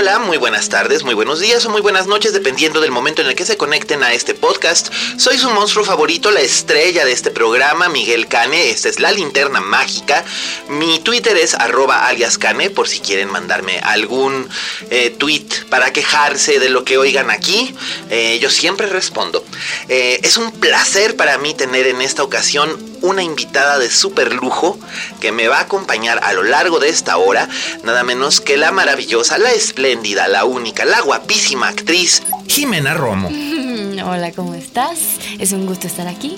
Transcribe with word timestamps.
Hola, 0.00 0.18
muy 0.18 0.38
buenas 0.38 0.70
tardes, 0.70 1.04
muy 1.04 1.12
buenos 1.12 1.40
días 1.40 1.66
o 1.66 1.68
muy 1.68 1.82
buenas 1.82 2.06
noches, 2.06 2.32
dependiendo 2.32 2.80
del 2.80 2.90
momento 2.90 3.20
en 3.20 3.28
el 3.28 3.34
que 3.34 3.44
se 3.44 3.58
conecten 3.58 4.02
a 4.02 4.14
este 4.14 4.32
podcast. 4.32 4.90
Soy 5.18 5.36
su 5.36 5.50
monstruo 5.50 5.84
favorito, 5.84 6.30
la 6.30 6.40
estrella 6.40 7.04
de 7.04 7.12
este 7.12 7.30
programa, 7.30 7.90
Miguel 7.90 8.26
Cane. 8.26 8.70
Esta 8.70 8.88
es 8.88 8.98
la 8.98 9.12
linterna 9.12 9.60
mágica. 9.60 10.24
Mi 10.68 11.00
Twitter 11.00 11.36
es 11.36 11.52
arroba 11.52 12.06
alias 12.06 12.38
Cane, 12.38 12.70
por 12.70 12.88
si 12.88 13.00
quieren 13.00 13.30
mandarme 13.30 13.78
algún 13.80 14.48
eh, 14.88 15.10
tweet 15.10 15.66
para 15.68 15.92
quejarse 15.92 16.58
de 16.58 16.70
lo 16.70 16.82
que 16.82 16.96
oigan 16.96 17.30
aquí. 17.30 17.74
Eh, 18.08 18.38
yo 18.40 18.48
siempre 18.48 18.86
respondo. 18.86 19.44
Eh, 19.90 20.18
es 20.22 20.38
un 20.38 20.50
placer 20.50 21.14
para 21.16 21.36
mí 21.36 21.52
tener 21.52 21.86
en 21.86 22.00
esta 22.00 22.22
ocasión 22.22 22.88
una 23.02 23.22
invitada 23.22 23.78
de 23.78 23.90
super 23.90 24.32
lujo 24.34 24.78
que 25.20 25.32
me 25.32 25.48
va 25.48 25.58
a 25.58 25.62
acompañar 25.62 26.20
a 26.22 26.32
lo 26.32 26.42
largo 26.42 26.78
de 26.80 26.88
esta 26.88 27.16
hora, 27.16 27.48
nada 27.82 28.02
menos 28.02 28.40
que 28.40 28.56
la 28.56 28.72
maravillosa, 28.72 29.38
la 29.38 29.52
espléndida, 29.52 29.89
la 30.28 30.44
única, 30.44 30.84
la 30.84 31.00
guapísima 31.00 31.66
actriz 31.68 32.22
Jimena 32.46 32.94
Romo. 32.94 33.28
Hola, 34.04 34.30
¿cómo 34.30 34.54
estás? 34.54 34.98
Es 35.40 35.50
un 35.50 35.66
gusto 35.66 35.88
estar 35.88 36.06
aquí. 36.06 36.36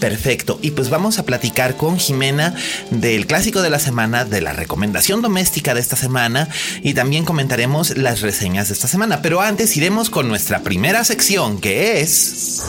Perfecto, 0.00 0.58
y 0.60 0.72
pues 0.72 0.90
vamos 0.90 1.18
a 1.18 1.22
platicar 1.22 1.78
con 1.78 1.98
Jimena 1.98 2.54
del 2.90 3.26
clásico 3.26 3.62
de 3.62 3.70
la 3.70 3.78
semana, 3.78 4.26
de 4.26 4.42
la 4.42 4.52
recomendación 4.52 5.22
doméstica 5.22 5.72
de 5.72 5.80
esta 5.80 5.96
semana 5.96 6.50
y 6.82 6.92
también 6.92 7.24
comentaremos 7.24 7.96
las 7.96 8.20
reseñas 8.20 8.68
de 8.68 8.74
esta 8.74 8.86
semana. 8.86 9.22
Pero 9.22 9.40
antes 9.40 9.74
iremos 9.78 10.10
con 10.10 10.28
nuestra 10.28 10.60
primera 10.60 11.04
sección 11.04 11.62
que 11.62 12.02
es... 12.02 12.64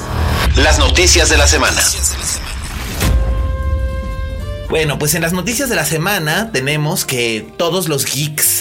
Las 0.55 0.79
noticias 0.79 1.29
de 1.29 1.37
la 1.37 1.47
semana. 1.47 1.81
Bueno, 4.69 4.97
pues 4.97 5.13
en 5.13 5.23
las 5.23 5.33
noticias 5.33 5.67
de 5.67 5.75
la 5.75 5.85
semana 5.85 6.51
tenemos 6.53 7.03
que 7.03 7.45
todos 7.57 7.89
los 7.89 8.05
geeks 8.05 8.54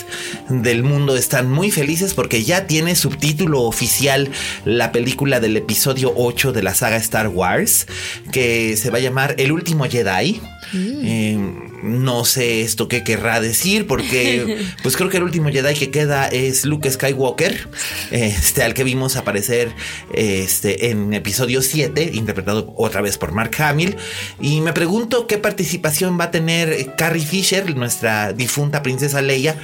del 0.48 0.82
mundo 0.82 1.16
están 1.16 1.50
muy 1.50 1.70
felices 1.70 2.14
porque 2.14 2.44
ya 2.44 2.66
tiene 2.66 2.94
subtítulo 2.96 3.62
oficial 3.62 4.30
la 4.64 4.92
película 4.92 5.40
del 5.40 5.56
episodio 5.56 6.12
8 6.16 6.52
de 6.52 6.62
la 6.62 6.74
saga 6.74 6.96
Star 6.96 7.28
Wars, 7.28 7.86
que 8.32 8.76
se 8.76 8.90
va 8.90 8.98
a 8.98 9.00
llamar 9.02 9.34
El 9.38 9.52
último 9.52 9.84
Jedi. 9.84 10.40
Eh, 10.74 11.38
no 11.82 12.24
sé 12.24 12.62
esto 12.62 12.88
qué 12.88 13.04
querrá 13.04 13.40
decir 13.40 13.86
porque 13.86 14.66
pues 14.82 14.96
creo 14.96 15.08
que 15.08 15.18
el 15.18 15.22
último 15.22 15.50
Jedi 15.50 15.74
que 15.74 15.90
queda 15.90 16.28
es 16.28 16.64
Luke 16.64 16.90
Skywalker, 16.90 17.68
este 18.10 18.62
al 18.62 18.74
que 18.74 18.84
vimos 18.84 19.16
aparecer 19.16 19.72
este 20.12 20.90
en 20.90 21.12
episodio 21.14 21.62
7, 21.62 22.12
interpretado 22.14 22.72
otra 22.76 23.00
vez 23.00 23.18
por 23.18 23.32
Mark 23.32 23.52
Hamill. 23.58 23.96
Y 24.40 24.60
me 24.60 24.72
pregunto 24.72 25.26
qué 25.26 25.38
participación 25.38 26.18
va 26.18 26.24
a 26.24 26.30
tener 26.30 26.94
Carrie 26.96 27.24
Fisher, 27.24 27.76
nuestra 27.76 28.32
difunta 28.32 28.82
princesa 28.82 29.22
Leia, 29.22 29.56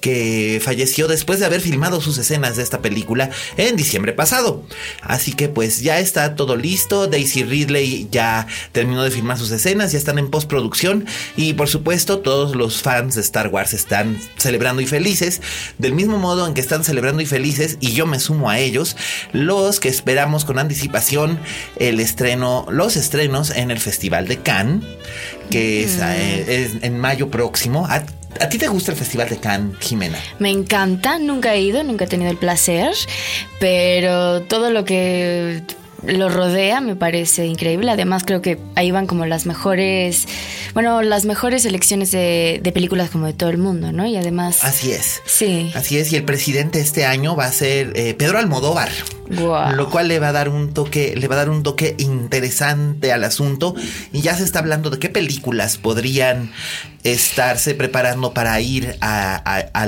que 0.00 0.60
falleció 0.62 1.08
después 1.08 1.40
de 1.40 1.46
haber 1.46 1.60
filmado 1.60 2.00
sus 2.00 2.18
escenas 2.18 2.56
de 2.56 2.62
esta 2.62 2.80
película 2.80 3.30
en 3.56 3.76
diciembre 3.76 4.12
pasado. 4.12 4.64
Así 5.02 5.32
que 5.32 5.48
pues 5.48 5.80
ya 5.82 5.98
está 5.98 6.34
todo 6.34 6.56
listo, 6.56 7.06
Daisy 7.06 7.44
Ridley 7.44 8.08
ya 8.10 8.46
terminó 8.72 9.02
de 9.02 9.10
filmar 9.10 9.38
sus 9.38 9.50
escenas, 9.50 9.92
ya 9.92 9.98
están 9.98 10.18
en 10.18 10.30
postproducción 10.56 11.06
y 11.36 11.52
por 11.52 11.68
supuesto 11.68 12.20
todos 12.20 12.56
los 12.56 12.82
fans 12.82 13.14
de 13.14 13.20
Star 13.20 13.48
Wars 13.48 13.74
están 13.74 14.18
celebrando 14.36 14.80
y 14.80 14.86
felices, 14.86 15.42
del 15.78 15.92
mismo 15.92 16.18
modo 16.18 16.46
en 16.46 16.54
que 16.54 16.60
están 16.60 16.82
celebrando 16.82 17.20
y 17.22 17.26
felices 17.26 17.76
y 17.80 17.92
yo 17.92 18.06
me 18.06 18.18
sumo 18.18 18.48
a 18.48 18.58
ellos, 18.58 18.96
los 19.32 19.80
que 19.80 19.88
esperamos 19.88 20.44
con 20.44 20.58
anticipación 20.58 21.38
el 21.78 22.00
estreno, 22.00 22.66
los 22.70 22.96
estrenos 22.96 23.50
en 23.50 23.70
el 23.70 23.78
Festival 23.78 24.28
de 24.28 24.38
Cannes, 24.38 24.84
que 25.50 25.84
es, 25.84 25.98
es 25.98 26.82
en 26.82 26.98
mayo 26.98 27.30
próximo. 27.30 27.86
¿A, 27.86 27.96
a 28.40 28.48
ti 28.48 28.58
te 28.58 28.68
gusta 28.68 28.92
el 28.92 28.98
Festival 28.98 29.28
de 29.28 29.38
Cannes, 29.38 29.76
Jimena? 29.80 30.18
Me 30.38 30.50
encanta, 30.50 31.18
nunca 31.18 31.54
he 31.54 31.60
ido, 31.60 31.82
nunca 31.84 32.04
he 32.04 32.08
tenido 32.08 32.30
el 32.30 32.38
placer, 32.38 32.92
pero 33.60 34.42
todo 34.42 34.70
lo 34.70 34.84
que 34.84 35.62
lo 36.06 36.28
rodea 36.28 36.80
me 36.80 36.96
parece 36.96 37.46
increíble. 37.46 37.90
Además 37.90 38.22
creo 38.24 38.42
que 38.42 38.58
ahí 38.74 38.90
van 38.90 39.06
como 39.06 39.26
las 39.26 39.46
mejores, 39.46 40.26
bueno, 40.74 41.02
las 41.02 41.24
mejores 41.24 41.62
selecciones 41.62 42.10
de, 42.10 42.60
de 42.62 42.72
películas 42.72 43.10
como 43.10 43.26
de 43.26 43.32
todo 43.32 43.50
el 43.50 43.58
mundo, 43.58 43.92
¿no? 43.92 44.06
Y 44.06 44.16
además... 44.16 44.64
Así 44.64 44.92
es. 44.92 45.20
Sí. 45.26 45.70
Así 45.74 45.98
es, 45.98 46.12
y 46.12 46.16
el 46.16 46.24
presidente 46.24 46.80
este 46.80 47.04
año 47.04 47.36
va 47.36 47.46
a 47.46 47.52
ser 47.52 47.92
eh, 47.96 48.14
Pedro 48.14 48.38
Almodóvar. 48.38 48.88
Guau. 49.28 49.74
Lo 49.74 49.90
cual 49.90 50.08
le 50.08 50.20
va 50.20 50.28
a 50.28 50.32
dar 50.32 50.48
un 50.48 50.72
toque, 50.72 51.14
le 51.16 51.26
va 51.28 51.34
a 51.34 51.38
dar 51.38 51.50
un 51.50 51.62
toque 51.64 51.94
interesante 51.98 53.12
al 53.12 53.24
asunto. 53.24 53.74
Y 54.12 54.20
ya 54.20 54.36
se 54.36 54.44
está 54.44 54.60
hablando 54.60 54.90
de 54.90 54.98
qué 54.98 55.08
películas 55.08 55.78
podrían 55.78 56.52
estarse 57.02 57.74
preparando 57.74 58.32
para 58.32 58.60
ir 58.60 58.96
a, 59.00 59.42
a- 59.44 59.82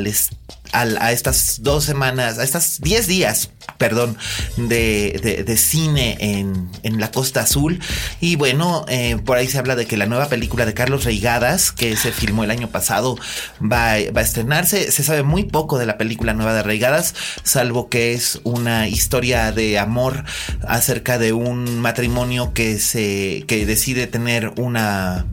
a 0.72 1.12
estas 1.12 1.62
dos 1.62 1.84
semanas, 1.84 2.38
a 2.38 2.44
estas 2.44 2.80
10 2.80 3.06
días, 3.06 3.50
perdón, 3.76 4.16
de, 4.56 5.20
de- 5.22 5.44
de 5.44 5.56
cine 5.56 6.16
en, 6.20 6.68
en 6.82 7.00
la 7.00 7.10
Costa 7.10 7.40
Azul. 7.40 7.80
Y 8.20 8.36
bueno, 8.36 8.84
eh, 8.88 9.16
por 9.24 9.36
ahí 9.36 9.46
se 9.48 9.58
habla 9.58 9.76
de 9.76 9.86
que 9.86 9.96
la 9.96 10.06
nueva 10.06 10.28
película 10.28 10.64
de 10.66 10.74
Carlos 10.74 11.04
Reigadas, 11.04 11.70
que 11.72 11.96
se 11.96 12.12
filmó 12.12 12.44
el 12.44 12.50
año 12.50 12.68
pasado, 12.68 13.16
va, 13.60 13.92
a- 13.92 14.10
va 14.12 14.20
a 14.20 14.24
estrenarse. 14.24 14.90
Se 14.90 15.02
sabe 15.02 15.22
muy 15.22 15.44
poco 15.44 15.78
de 15.78 15.86
la 15.86 15.98
película 15.98 16.34
nueva 16.34 16.54
de 16.54 16.62
Reigadas, 16.62 17.14
salvo 17.42 17.88
que 17.88 18.12
es 18.14 18.40
una 18.44 18.88
historia 18.88 19.52
de 19.52 19.78
amor 19.78 20.24
acerca 20.66 21.18
de 21.18 21.32
un 21.32 21.80
matrimonio 21.80 22.52
que 22.54 22.78
se 22.78 23.44
que 23.46 23.66
decide 23.66 24.06
tener 24.06 24.52
una 24.56 25.26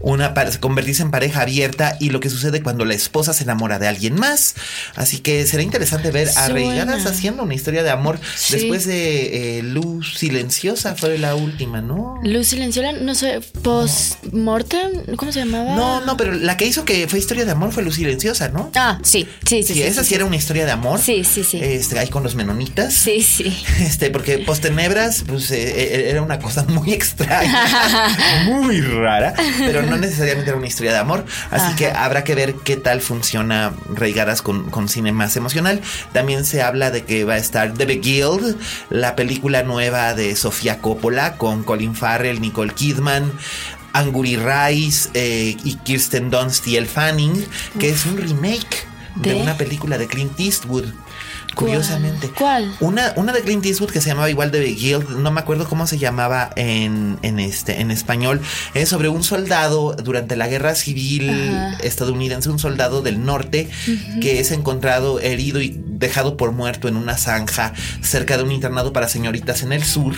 una 0.00 0.34
convertirse 0.60 1.02
en 1.02 1.10
pareja 1.10 1.42
abierta 1.42 1.96
y 2.00 2.10
lo 2.10 2.20
que 2.20 2.30
sucede 2.30 2.62
cuando 2.62 2.84
la 2.84 2.94
esposa 2.94 3.32
se 3.32 3.44
enamora 3.44 3.78
de 3.78 3.88
alguien 3.88 4.14
más. 4.14 4.54
Así 4.96 5.18
que 5.18 5.46
será 5.46 5.62
interesante 5.62 6.10
ver 6.10 6.28
a. 6.36 6.46
Reigadas 6.50 7.06
haciendo 7.06 7.42
una 7.44 7.54
historia 7.54 7.69
de 7.70 7.90
amor 7.90 8.18
Sí. 8.36 8.54
después 8.54 8.86
de 8.86 9.58
eh, 9.58 9.62
Luz 9.62 10.18
Silenciosa 10.18 10.94
fue 10.96 11.18
la 11.18 11.34
última, 11.34 11.80
¿no? 11.80 12.18
Luz 12.22 12.48
Silenciosa, 12.48 12.92
no 12.92 13.14
sé, 13.14 13.40
post-mortem, 13.62 15.16
¿cómo 15.16 15.32
se 15.32 15.40
llamaba? 15.40 15.74
No, 15.74 16.00
no, 16.04 16.16
pero 16.16 16.32
la 16.32 16.56
que 16.56 16.66
hizo 16.66 16.84
que 16.84 17.06
fue 17.08 17.18
historia 17.18 17.44
de 17.44 17.50
amor 17.52 17.72
fue 17.72 17.82
Luz 17.82 17.96
Silenciosa, 17.96 18.48
¿no? 18.48 18.70
Ah, 18.74 18.98
sí, 19.02 19.26
sí, 19.46 19.62
sí. 19.62 19.74
Sí, 19.74 19.82
esa 19.82 20.04
sí 20.04 20.14
era 20.14 20.24
una 20.24 20.36
historia 20.36 20.64
de 20.64 20.72
amor. 20.72 21.00
Sí, 21.00 21.24
sí, 21.24 21.44
sí. 21.44 21.58
Este, 21.62 21.98
ahí 21.98 22.08
con 22.08 22.22
los 22.22 22.34
menonitas. 22.34 22.92
Sí, 22.94 23.22
sí. 23.22 23.56
Este, 23.80 24.10
porque 24.10 24.38
Postenebras, 24.38 25.24
pues 25.26 25.50
eh, 25.50 25.56
eh, 25.60 26.10
era 26.10 26.22
una 26.22 26.38
cosa 26.38 26.64
muy 26.64 26.92
extraña, 26.92 27.64
muy 28.46 28.80
rara, 28.80 29.34
pero 29.58 29.82
no 29.82 29.96
necesariamente 29.98 30.50
era 30.50 30.58
una 30.58 30.66
historia 30.66 30.92
de 30.92 30.98
amor. 30.98 31.24
Así 31.50 31.74
que 31.76 31.88
habrá 31.90 32.24
que 32.24 32.34
ver 32.34 32.54
qué 32.64 32.76
tal 32.76 33.00
funciona 33.00 33.72
Reigadas 33.94 34.42
con, 34.42 34.70
con 34.70 34.88
cine 34.88 35.12
más 35.12 35.36
emocional. 35.36 35.80
También 36.12 36.44
se 36.44 36.62
habla 36.62 36.90
de 36.90 37.04
que 37.04 37.24
va 37.24 37.34
a 37.34 37.38
estar 37.38 37.59
The 37.68 37.96
Guild, 37.96 38.56
la 38.88 39.16
película 39.16 39.62
nueva 39.62 40.14
de 40.14 40.34
Sofía 40.36 40.80
Coppola 40.80 41.36
con 41.36 41.62
Colin 41.62 41.94
Farrell, 41.94 42.40
Nicole 42.40 42.72
Kidman. 42.72 43.32
Anguri 43.92 44.36
Rice 44.36 45.10
eh, 45.14 45.56
y 45.64 45.74
Kirsten 45.78 46.30
Dunst 46.30 46.64
y 46.68 46.76
Elle 46.76 46.86
Fanning, 46.86 47.44
que 47.80 47.90
es 47.90 48.06
un 48.06 48.18
remake 48.18 48.86
de 49.16 49.34
¿De? 49.34 49.42
una 49.42 49.56
película 49.56 49.98
de 49.98 50.06
Clint 50.06 50.38
Eastwood. 50.38 50.84
Curiosamente. 51.54 52.30
¿Cuál? 52.36 52.74
Una, 52.80 53.12
una 53.16 53.32
de 53.32 53.42
Clint 53.42 53.64
Eastwood 53.66 53.90
que 53.90 54.00
se 54.00 54.08
llamaba 54.08 54.30
igual 54.30 54.50
de 54.50 54.60
Guild, 54.60 55.10
no 55.18 55.30
me 55.30 55.40
acuerdo 55.40 55.68
cómo 55.68 55.86
se 55.86 55.98
llamaba 55.98 56.50
en, 56.56 57.18
en 57.22 57.38
este, 57.38 57.80
en 57.80 57.90
español, 57.90 58.40
es 58.74 58.88
sobre 58.88 59.08
un 59.08 59.22
soldado 59.22 59.94
durante 59.94 60.36
la 60.36 60.48
guerra 60.48 60.74
civil 60.74 61.30
estadounidense, 61.82 62.50
un 62.50 62.58
soldado 62.58 63.02
del 63.02 63.24
norte 63.24 63.68
que 64.20 64.40
es 64.40 64.50
encontrado 64.50 65.20
herido 65.20 65.60
y 65.60 65.80
dejado 66.00 66.36
por 66.36 66.52
muerto 66.52 66.88
en 66.88 66.96
una 66.96 67.16
zanja 67.16 67.74
cerca 68.00 68.36
de 68.36 68.42
un 68.42 68.52
internado 68.52 68.92
para 68.92 69.08
señoritas 69.08 69.62
en 69.62 69.72
el 69.72 69.84
sur. 69.84 70.14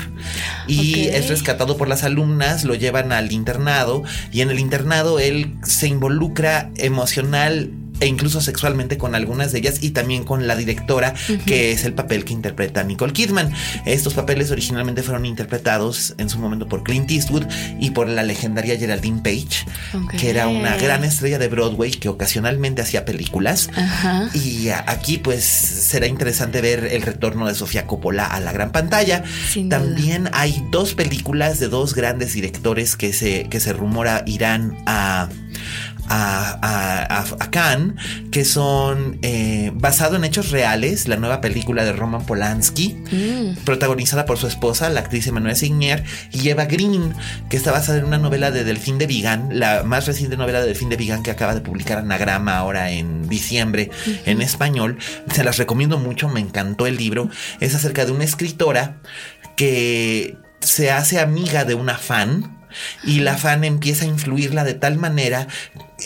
Y 0.66 1.08
es 1.08 1.28
rescatado 1.28 1.76
por 1.76 1.88
las 1.88 2.04
alumnas, 2.04 2.64
lo 2.64 2.74
llevan 2.74 3.12
al 3.12 3.32
internado 3.32 4.02
y 4.32 4.40
en 4.42 4.50
el 4.50 4.60
internado 4.60 5.18
él 5.18 5.56
se 5.62 5.88
involucra 5.88 6.70
emocional 6.76 7.72
e 8.02 8.06
incluso 8.06 8.40
sexualmente 8.40 8.98
con 8.98 9.14
algunas 9.14 9.52
de 9.52 9.60
ellas 9.60 9.76
y 9.80 9.90
también 9.90 10.24
con 10.24 10.48
la 10.48 10.56
directora, 10.56 11.14
que 11.46 11.70
es 11.70 11.84
el 11.84 11.94
papel 11.94 12.24
que 12.24 12.32
interpreta 12.32 12.82
Nicole 12.82 13.12
Kidman. 13.12 13.52
Estos 13.86 14.14
papeles 14.14 14.50
originalmente 14.50 15.04
fueron 15.04 15.24
interpretados 15.24 16.16
en 16.18 16.28
su 16.28 16.40
momento 16.40 16.68
por 16.68 16.82
Clint 16.82 17.08
Eastwood 17.12 17.44
y 17.78 17.90
por 17.90 18.08
la 18.08 18.24
legendaria 18.24 18.76
Geraldine 18.76 19.22
Page, 19.22 19.64
que 20.18 20.30
era 20.30 20.48
una 20.48 20.76
gran 20.78 21.04
estrella 21.04 21.38
de 21.38 21.46
Broadway 21.46 21.92
que 21.92 22.08
ocasionalmente 22.08 22.82
hacía 22.82 23.04
películas. 23.04 23.70
Y 24.34 24.70
aquí 24.70 25.18
pues 25.18 25.44
será 25.44 26.08
interesante 26.08 26.60
ver 26.60 26.88
el 26.90 27.02
retorno 27.02 27.46
de 27.46 27.54
Sofía 27.54 27.86
Coppola 27.86 28.26
a 28.26 28.40
la 28.40 28.50
gran 28.50 28.72
pantalla. 28.72 29.22
también 29.68 30.28
hay 30.32 30.60
dos 30.72 30.94
películas 30.94 31.60
de 31.60 31.68
dos 31.68 31.94
grandes 31.94 32.32
directores 32.32 32.96
que 32.96 33.12
se, 33.12 33.48
que 33.48 33.60
se 33.60 33.72
rumora 33.72 34.24
irán 34.26 34.76
a 34.86 35.28
a, 36.12 37.24
a, 37.40 37.50
Cannes, 37.50 37.94
que 38.30 38.44
son 38.44 39.18
eh, 39.22 39.70
basado 39.74 40.16
en 40.16 40.24
hechos 40.24 40.50
reales, 40.50 41.08
la 41.08 41.16
nueva 41.16 41.40
película 41.40 41.84
de 41.84 41.92
Roman 41.92 42.24
Polanski, 42.24 42.94
mm. 43.10 43.64
protagonizada 43.64 44.26
por 44.26 44.38
su 44.38 44.46
esposa, 44.46 44.90
la 44.90 45.00
actriz 45.00 45.26
Emanuela 45.26 45.54
Signier, 45.54 46.04
y 46.32 46.48
Eva 46.48 46.64
Green, 46.66 47.14
que 47.48 47.56
está 47.56 47.72
basada 47.72 47.98
en 47.98 48.04
una 48.04 48.18
novela 48.18 48.50
de 48.50 48.64
Delfín 48.64 48.98
de 48.98 49.06
Vigan, 49.06 49.58
la 49.58 49.82
más 49.84 50.06
reciente 50.06 50.36
novela 50.36 50.60
de 50.60 50.66
Delfín 50.66 50.88
de 50.88 50.96
Vigan 50.96 51.22
que 51.22 51.30
acaba 51.30 51.54
de 51.54 51.60
publicar 51.60 51.98
Anagrama 51.98 52.56
ahora 52.56 52.90
en 52.90 53.28
diciembre 53.28 53.90
en 54.26 54.42
español. 54.42 54.98
Se 55.32 55.44
las 55.44 55.58
recomiendo 55.58 55.98
mucho, 55.98 56.28
me 56.28 56.40
encantó 56.40 56.86
el 56.86 56.96
libro. 56.96 57.28
Es 57.60 57.74
acerca 57.74 58.04
de 58.04 58.12
una 58.12 58.24
escritora 58.24 59.00
que 59.56 60.36
se 60.60 60.90
hace 60.90 61.20
amiga 61.20 61.64
de 61.64 61.74
una 61.74 61.98
fan 61.98 62.61
y 63.04 63.20
la 63.20 63.36
fan 63.36 63.64
empieza 63.64 64.04
a 64.04 64.08
influirla 64.08 64.64
de 64.64 64.74
tal 64.74 64.96
manera 64.96 65.46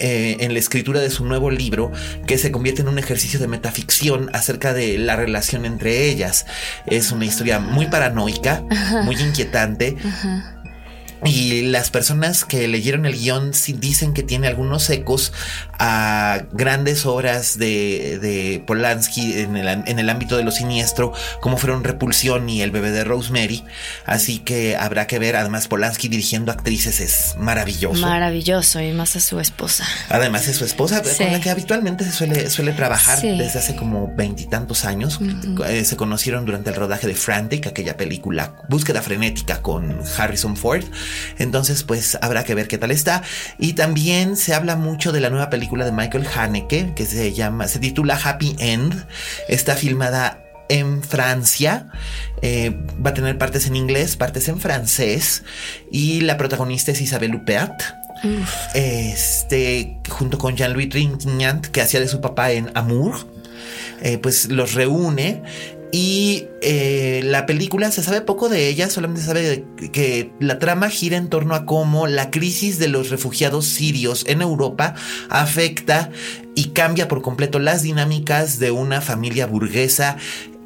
eh, 0.01 0.37
en 0.41 0.53
la 0.53 0.59
escritura 0.59 1.01
de 1.01 1.11
su 1.11 1.25
nuevo 1.25 1.51
libro 1.51 1.91
que 2.27 2.39
se 2.39 2.51
convierte 2.51 2.83
en 2.83 2.89
un 2.89 2.99
ejercicio 2.99 3.39
de 3.39 3.49
metaficción 3.49 4.31
acerca 4.33 4.75
de 4.75 4.99
la 4.99 5.17
relación 5.17 5.65
entre 5.65 6.09
ellas. 6.09 6.47
Es 6.87 7.13
una 7.13 7.25
historia 7.25 7.59
muy 7.59 7.87
paranoica, 7.87 8.63
muy 9.05 9.17
inquietante. 9.17 9.97
Y 11.25 11.63
las 11.63 11.91
personas 11.91 12.45
que 12.45 12.69
leyeron 12.69 13.07
el 13.07 13.19
guion 13.19 13.53
dicen 13.79 14.13
que 14.13 14.23
tiene 14.23 14.49
algunos 14.49 14.89
ecos 14.91 15.33
a 15.79 16.43
grandes 16.53 17.07
obras 17.07 17.59
de, 17.59 18.63
Polanski 18.67 19.41
en 19.41 19.57
el, 19.57 20.09
ámbito 20.09 20.37
de 20.37 20.45
lo 20.45 20.51
siniestro, 20.51 21.13
como 21.41 21.57
fueron 21.57 21.85
Repulsión 21.85 22.49
y 22.49 22.63
El 22.63 22.71
bebé 22.71 22.91
de 22.91 23.05
Rosemary. 23.05 23.65
Así 24.05 24.39
que 24.39 24.77
habrá 24.77 25.07
que 25.07 25.19
ver. 25.19 25.37
Además, 25.37 25.69
Polanski 25.69 26.09
dirigiendo 26.09 26.53
actrices 26.53 27.01
es 27.01 27.37
maravilloso. 27.39 28.01
Maravilloso, 28.01 28.81
y 28.81 28.93
más 28.93 29.17
a 29.17 29.21
su 29.21 29.41
esposa. 29.41 29.85
Además, 30.09 30.49
es 30.49 30.57
su 30.57 30.65
esposa, 30.65 31.03
con 31.03 31.33
la 31.33 31.41
que 31.41 31.51
habitualmente 31.51 32.05
se 32.05 32.13
suele, 32.13 32.51
suele 32.51 32.73
trabajar 32.73 33.21
desde 33.21 33.59
hace 33.59 33.77
como 33.77 34.13
veintitantos 34.15 34.85
años. 34.85 35.19
Eh, 35.67 35.85
se 35.85 35.97
conocieron 35.97 36.45
durante 36.45 36.71
el 36.71 36.77
rodaje 36.77 37.07
de 37.07 37.15
Frantic, 37.15 37.67
aquella 37.67 37.97
película 37.97 38.55
Búsqueda 38.69 39.03
frenética 39.03 39.63
con 39.63 40.01
Harrison 40.19 40.57
Ford. 40.57 40.85
Entonces, 41.39 41.83
pues 41.83 42.19
habrá 42.21 42.45
que 42.45 42.55
ver 42.55 42.69
qué 42.69 42.79
tal 42.79 42.91
está. 42.91 43.23
Y 43.59 43.75
también 43.75 44.37
se 44.37 44.55
habla 44.55 44.77
mucho 44.77 45.13
de 45.13 45.21
la 45.21 45.31
nueva 45.31 45.51
película 45.51 45.85
de 45.85 45.93
Michael 45.93 46.27
Haneke, 46.35 46.93
que 46.95 47.07
se 47.07 47.33
llama, 47.33 47.69
se 47.69 47.79
titula 47.79 48.19
Happy 48.23 48.57
End. 48.59 49.07
Está 49.49 49.77
filmada 49.77 50.43
en 50.69 51.03
Francia. 51.03 51.89
Eh, 52.43 52.77
va 53.05 53.11
a 53.11 53.15
tener 53.15 53.39
partes 53.39 53.67
en 53.67 53.77
inglés, 53.77 54.17
partes 54.17 54.49
en 54.49 54.61
francés. 54.61 55.43
Y 55.91 56.21
la 56.23 56.37
protagonista 56.37 56.93
es 56.93 57.01
Isabelle 57.01 57.37
Huppert. 57.37 57.83
Este, 58.75 59.99
junto 60.09 60.39
con 60.39 60.57
Jean-Louis 60.57 60.89
Trintignant, 60.89 61.67
que 61.67 61.81
hacía 61.81 62.01
de 62.01 62.09
su 62.09 62.21
papá 62.21 62.53
en 62.53 62.71
Amour. 62.75 63.37
Eh, 64.03 64.19
pues 64.19 64.51
los 64.51 64.75
reúne 64.75 65.43
y 65.93 66.49
eh, 66.63 67.23
la 67.25 67.47
película 67.47 67.91
se 67.91 68.03
sabe 68.03 68.21
poco 68.21 68.49
de 68.49 68.69
ella, 68.69 68.91
solamente 68.91 69.23
se 69.23 69.27
sabe 69.29 69.65
que 69.93 70.33
la 70.41 70.59
trama 70.59 70.91
gira 70.91 71.17
en 71.17 71.29
torno 71.29 71.55
a 71.55 71.65
cómo 71.65 72.07
la 72.07 72.31
crisis 72.31 72.79
de 72.79 72.89
los 72.89 73.11
refugiados 73.11 73.67
sirios 73.67 74.25
en 74.27 74.43
Europa 74.43 74.95
afecta 75.29 76.11
y 76.55 76.71
cambia 76.71 77.09
por 77.09 77.23
completo 77.23 77.59
las 77.59 77.83
dinámicas 77.83 78.59
de 78.59 78.71
una 78.71 79.01
familia 79.01 79.47
burguesa 79.47 80.17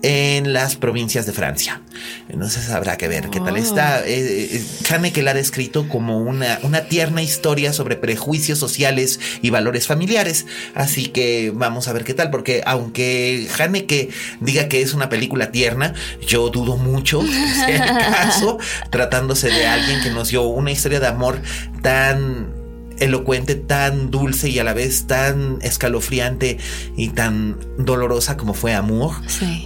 en 0.02 0.52
las 0.52 0.76
provincias 0.76 1.26
de 1.26 1.32
Francia. 1.32 1.82
Entonces 2.29 2.70
habrá 2.70 2.97
que 2.97 3.08
ver 3.08 3.29
qué 3.31 3.41
tal 3.41 3.56
está. 3.56 4.06
Eh, 4.06 4.62
eh 4.88 5.11
que 5.12 5.23
la 5.23 5.31
ha 5.32 5.35
descrito 5.35 5.88
como 5.88 6.19
una, 6.19 6.58
una 6.62 6.82
tierna 6.82 7.23
historia 7.23 7.73
sobre 7.73 7.97
prejuicios 7.97 8.58
sociales 8.58 9.19
y 9.43 9.50
valores 9.50 9.87
familiares. 9.87 10.47
Así 10.75 11.06
que 11.06 11.52
vamos 11.55 11.88
a 11.88 11.93
ver 11.93 12.05
qué 12.05 12.14
tal, 12.14 12.31
porque 12.31 12.62
aunque 12.67 13.49
que 13.87 14.11
diga 14.41 14.69
que 14.69 14.82
es 14.82 14.94
una 14.94 15.08
película 15.08 15.50
tierna, 15.52 15.94
yo 16.26 16.50
dudo 16.50 16.76
mucho 16.76 17.20
que 17.20 17.55
sea 17.55 17.85
el 17.85 18.12
caso, 18.12 18.58
tratándose 18.91 19.49
de 19.49 19.67
alguien 19.67 20.03
que 20.03 20.11
nos 20.11 20.29
dio 20.29 20.43
una 20.43 20.70
historia 20.70 21.00
de 21.00 21.06
amor 21.06 21.41
tan 21.82 22.59
elocuente, 23.00 23.55
tan 23.55 24.11
dulce 24.11 24.49
y 24.49 24.58
a 24.58 24.64
la 24.64 24.75
vez 24.75 25.06
tan 25.06 25.58
escalofriante 25.62 26.58
y 26.97 27.08
tan 27.08 27.58
dolorosa 27.79 28.37
como 28.37 28.55
fue 28.55 28.75
Amour. 28.75 29.12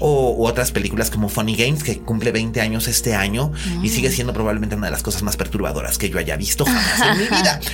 O 0.00 0.46
otras 0.46 0.70
películas 0.70 1.10
como 1.10 1.28
Funny 1.28 1.56
Games, 1.56 1.82
que 1.82 1.98
cumple 1.98 2.32
20 2.32 2.60
años 2.60 2.88
este 2.88 3.14
año 3.14 3.52
y 3.82 3.88
sigue 3.88 4.10
siendo 4.10 4.32
probablemente 4.32 4.76
una 4.76 4.86
de 4.86 4.92
las 4.92 5.02
cosas 5.02 5.22
más 5.22 5.36
perturbadoras 5.36 5.98
que 5.98 6.08
yo 6.08 6.18
haya 6.18 6.36
visto 6.36 6.64
jamás 6.64 7.00
en 7.00 7.18
mi 7.18 7.24
vida. 7.24 7.60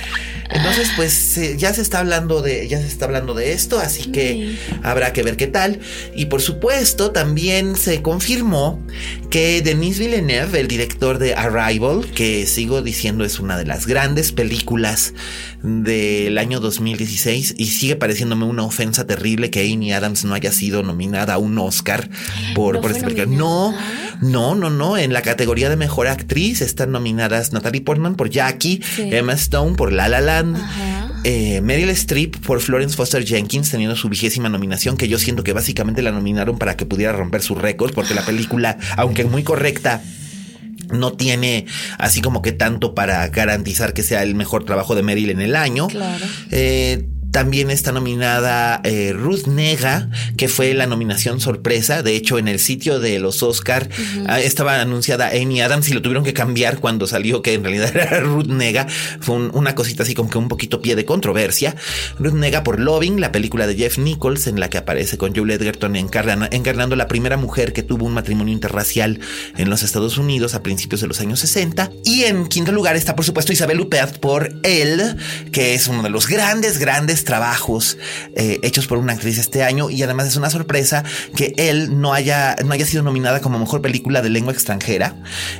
Entonces, 0.53 0.89
pues 0.97 1.39
ya 1.57 1.73
se 1.73 1.81
está 1.81 1.99
hablando 1.99 2.41
de, 2.41 2.67
ya 2.67 2.79
se 2.79 2.87
está 2.87 3.05
hablando 3.05 3.33
de 3.33 3.53
esto, 3.53 3.79
así 3.79 4.11
que 4.11 4.57
habrá 4.83 5.13
que 5.13 5.23
ver 5.23 5.37
qué 5.37 5.47
tal. 5.47 5.79
Y 6.13 6.25
por 6.25 6.41
supuesto, 6.41 7.11
también 7.11 7.77
se 7.77 8.01
confirmó 8.01 8.81
que 9.29 9.61
Denis 9.61 9.97
Villeneuve, 9.97 10.59
el 10.59 10.67
director 10.67 11.19
de 11.19 11.35
Arrival, 11.35 12.05
que 12.13 12.45
sigo 12.47 12.81
diciendo 12.81 13.23
es 13.23 13.39
una 13.39 13.57
de 13.57 13.65
las 13.65 13.87
grandes 13.87 14.33
películas 14.33 15.13
del 15.63 16.37
año 16.37 16.59
2016 16.59 17.55
y 17.57 17.65
sigue 17.67 17.95
pareciéndome 17.95 18.45
una 18.45 18.63
ofensa 18.63 19.05
terrible 19.05 19.49
que 19.49 19.71
Amy 19.71 19.93
Adams 19.93 20.25
no 20.25 20.33
haya 20.33 20.51
sido 20.51 20.83
nominada 20.83 21.35
a 21.35 21.37
un 21.37 21.57
Oscar 21.59 22.09
por, 22.55 22.75
¿No 22.75 22.81
por 22.81 22.91
esta 22.91 23.07
película. 23.07 23.25
No, 23.37 23.73
no, 24.21 24.55
no, 24.55 24.69
no. 24.69 24.97
En 24.97 25.13
la 25.13 25.21
categoría 25.21 25.69
de 25.69 25.75
mejor 25.75 26.07
actriz 26.07 26.61
están 26.61 26.91
nominadas 26.91 27.53
Natalie 27.53 27.81
Portman 27.81 28.15
por 28.15 28.29
Jackie, 28.29 28.81
Emma 28.97 29.33
Stone 29.33 29.75
por 29.75 29.91
La 29.91 30.07
La 30.07 30.21
Land. 30.21 30.57
Eh, 31.23 31.61
Meryl 31.61 31.89
Streep 31.89 32.37
por 32.37 32.61
Florence 32.61 32.95
Foster 32.95 33.23
Jenkins 33.23 33.69
teniendo 33.69 33.95
su 33.95 34.09
vigésima 34.09 34.49
nominación 34.49 34.97
que 34.97 35.07
yo 35.07 35.19
siento 35.19 35.43
que 35.43 35.53
básicamente 35.53 36.01
la 36.01 36.11
nominaron 36.11 36.57
para 36.57 36.75
que 36.75 36.87
pudiera 36.87 37.13
romper 37.13 37.43
su 37.43 37.53
récord 37.53 37.93
porque 37.93 38.15
la 38.15 38.25
película 38.25 38.79
aunque 38.97 39.23
muy 39.25 39.43
correcta 39.43 40.01
no 40.91 41.13
tiene 41.13 41.65
así 41.97 42.21
como 42.21 42.41
que 42.41 42.51
tanto 42.51 42.93
para 42.95 43.27
garantizar 43.29 43.93
que 43.93 44.03
sea 44.03 44.23
el 44.23 44.35
mejor 44.35 44.65
trabajo 44.65 44.95
de 44.95 45.03
Meryl 45.03 45.29
en 45.29 45.41
el 45.41 45.55
año. 45.55 45.87
Claro. 45.87 46.25
Eh, 46.51 47.05
también 47.31 47.71
está 47.71 47.91
nominada 47.91 48.81
eh, 48.83 49.13
Ruth 49.13 49.47
Nega, 49.47 50.09
que 50.37 50.47
fue 50.47 50.73
la 50.73 50.85
nominación 50.85 51.39
sorpresa. 51.39 52.03
De 52.03 52.15
hecho, 52.15 52.37
en 52.37 52.47
el 52.47 52.59
sitio 52.59 52.99
de 52.99 53.19
los 53.19 53.41
Oscar 53.41 53.89
ah, 54.27 54.39
estaba 54.39 54.81
anunciada 54.81 55.29
Amy 55.29 55.61
Adams 55.61 55.89
y 55.89 55.93
lo 55.93 56.01
tuvieron 56.01 56.23
que 56.23 56.33
cambiar 56.33 56.79
cuando 56.79 57.07
salió 57.07 57.41
que 57.41 57.53
en 57.53 57.63
realidad 57.63 57.91
era 57.95 58.19
Ruth 58.19 58.47
Nega. 58.47 58.87
Fue 59.21 59.35
una 59.35 59.75
cosita 59.75 60.03
así 60.03 60.13
como 60.13 60.29
que 60.29 60.37
un 60.37 60.49
poquito 60.49 60.81
pie 60.81 60.95
de 60.95 61.05
controversia. 61.05 61.75
Ruth 62.19 62.33
Nega 62.33 62.63
por 62.63 62.79
Loving, 62.79 63.21
la 63.21 63.31
película 63.31 63.65
de 63.65 63.75
Jeff 63.75 63.97
Nichols 63.97 64.47
en 64.47 64.59
la 64.59 64.69
que 64.69 64.77
aparece 64.77 65.17
con 65.17 65.33
Julie 65.33 65.55
Edgerton 65.55 65.95
encarnando 65.95 66.95
la 66.95 67.07
primera 67.07 67.37
mujer 67.37 67.73
que 67.73 67.83
tuvo 67.83 68.05
un 68.05 68.13
matrimonio 68.13 68.53
interracial 68.53 69.19
en 69.57 69.69
los 69.69 69.83
Estados 69.83 70.17
Unidos 70.17 70.53
a 70.53 70.63
principios 70.63 71.01
de 71.01 71.07
los 71.07 71.21
años 71.21 71.39
60. 71.39 71.91
Y 72.03 72.23
en 72.23 72.47
quinto 72.47 72.71
lugar 72.71 72.95
está 72.95 73.15
por 73.15 73.23
supuesto 73.23 73.53
Isabel 73.53 73.79
Huppert 73.79 74.17
por 74.17 74.53
Elle, 74.63 75.15
que 75.51 75.73
es 75.73 75.87
uno 75.87 76.03
de 76.03 76.09
los 76.09 76.27
grandes, 76.27 76.77
grandes 76.77 77.20
trabajos 77.23 77.97
eh, 78.35 78.59
hechos 78.61 78.87
por 78.87 78.97
una 78.97 79.13
actriz 79.13 79.37
este 79.37 79.63
año 79.63 79.89
y 79.89 80.03
además 80.03 80.27
es 80.27 80.35
una 80.35 80.49
sorpresa 80.49 81.03
que 81.35 81.53
él 81.57 81.99
no 81.99 82.13
haya, 82.13 82.55
no 82.65 82.73
haya 82.73 82.85
sido 82.85 83.03
nominada 83.03 83.41
como 83.41 83.59
mejor 83.59 83.81
película 83.81 84.21
de 84.21 84.29
lengua 84.29 84.53
extranjera. 84.53 85.15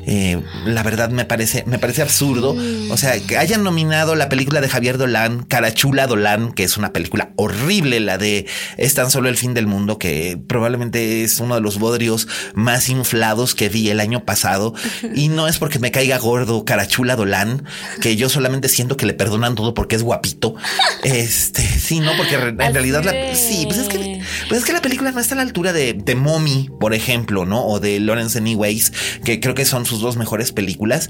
Eh, 0.05 0.41
la 0.65 0.83
verdad 0.83 1.09
me 1.09 1.25
parece, 1.25 1.63
me 1.65 1.79
parece 1.79 2.01
absurdo. 2.01 2.55
O 2.89 2.97
sea, 2.97 3.19
que 3.19 3.37
hayan 3.37 3.63
nominado 3.63 4.15
la 4.15 4.29
película 4.29 4.61
de 4.61 4.69
Javier 4.69 4.97
Dolan, 4.97 5.43
Carachula 5.43 6.07
Dolan, 6.07 6.53
que 6.53 6.63
es 6.63 6.77
una 6.77 6.93
película 6.93 7.31
horrible, 7.35 7.99
la 7.99 8.17
de 8.17 8.45
Es 8.77 8.93
tan 8.93 9.11
solo 9.11 9.29
el 9.29 9.37
fin 9.37 9.53
del 9.53 9.67
mundo, 9.67 9.97
que 9.97 10.39
probablemente 10.47 11.23
es 11.23 11.39
uno 11.39 11.55
de 11.55 11.61
los 11.61 11.79
bodrios 11.79 12.27
más 12.53 12.89
inflados 12.89 13.55
que 13.55 13.69
vi 13.69 13.89
el 13.89 13.99
año 13.99 14.25
pasado. 14.25 14.73
Y 15.15 15.29
no 15.29 15.47
es 15.47 15.57
porque 15.57 15.79
me 15.79 15.91
caiga 15.91 16.17
gordo 16.17 16.65
Carachula 16.65 17.15
Dolan, 17.15 17.65
que 18.01 18.15
yo 18.15 18.29
solamente 18.29 18.69
siento 18.69 18.97
que 18.97 19.05
le 19.05 19.13
perdonan 19.13 19.55
todo 19.55 19.73
porque 19.73 19.95
es 19.95 20.03
guapito. 20.03 20.55
Este, 21.03 21.50
sí, 21.79 21.99
no, 21.99 22.11
porque 22.17 22.35
en 22.35 22.73
realidad 22.73 23.03
la, 23.03 23.35
sí, 23.35 23.65
pues 23.65 23.79
es 23.79 23.87
que, 23.87 24.21
pues 24.47 24.61
es 24.61 24.65
que 24.65 24.73
la 24.73 24.81
película 24.81 25.11
no 25.11 25.19
está 25.19 25.35
a 25.35 25.37
la 25.37 25.43
altura 25.43 25.73
de, 25.73 25.93
de 25.93 26.15
Mommy, 26.15 26.69
por 26.79 26.93
ejemplo, 26.93 27.45
¿no? 27.45 27.65
O 27.65 27.79
de 27.79 27.99
Lawrence 27.99 28.37
Anyways, 28.37 28.91
que 29.23 29.39
creo 29.39 29.55
que 29.55 29.65
son 29.65 29.85
sus 29.85 30.01
dos 30.01 30.17
mejores 30.17 30.51
películas. 30.51 31.09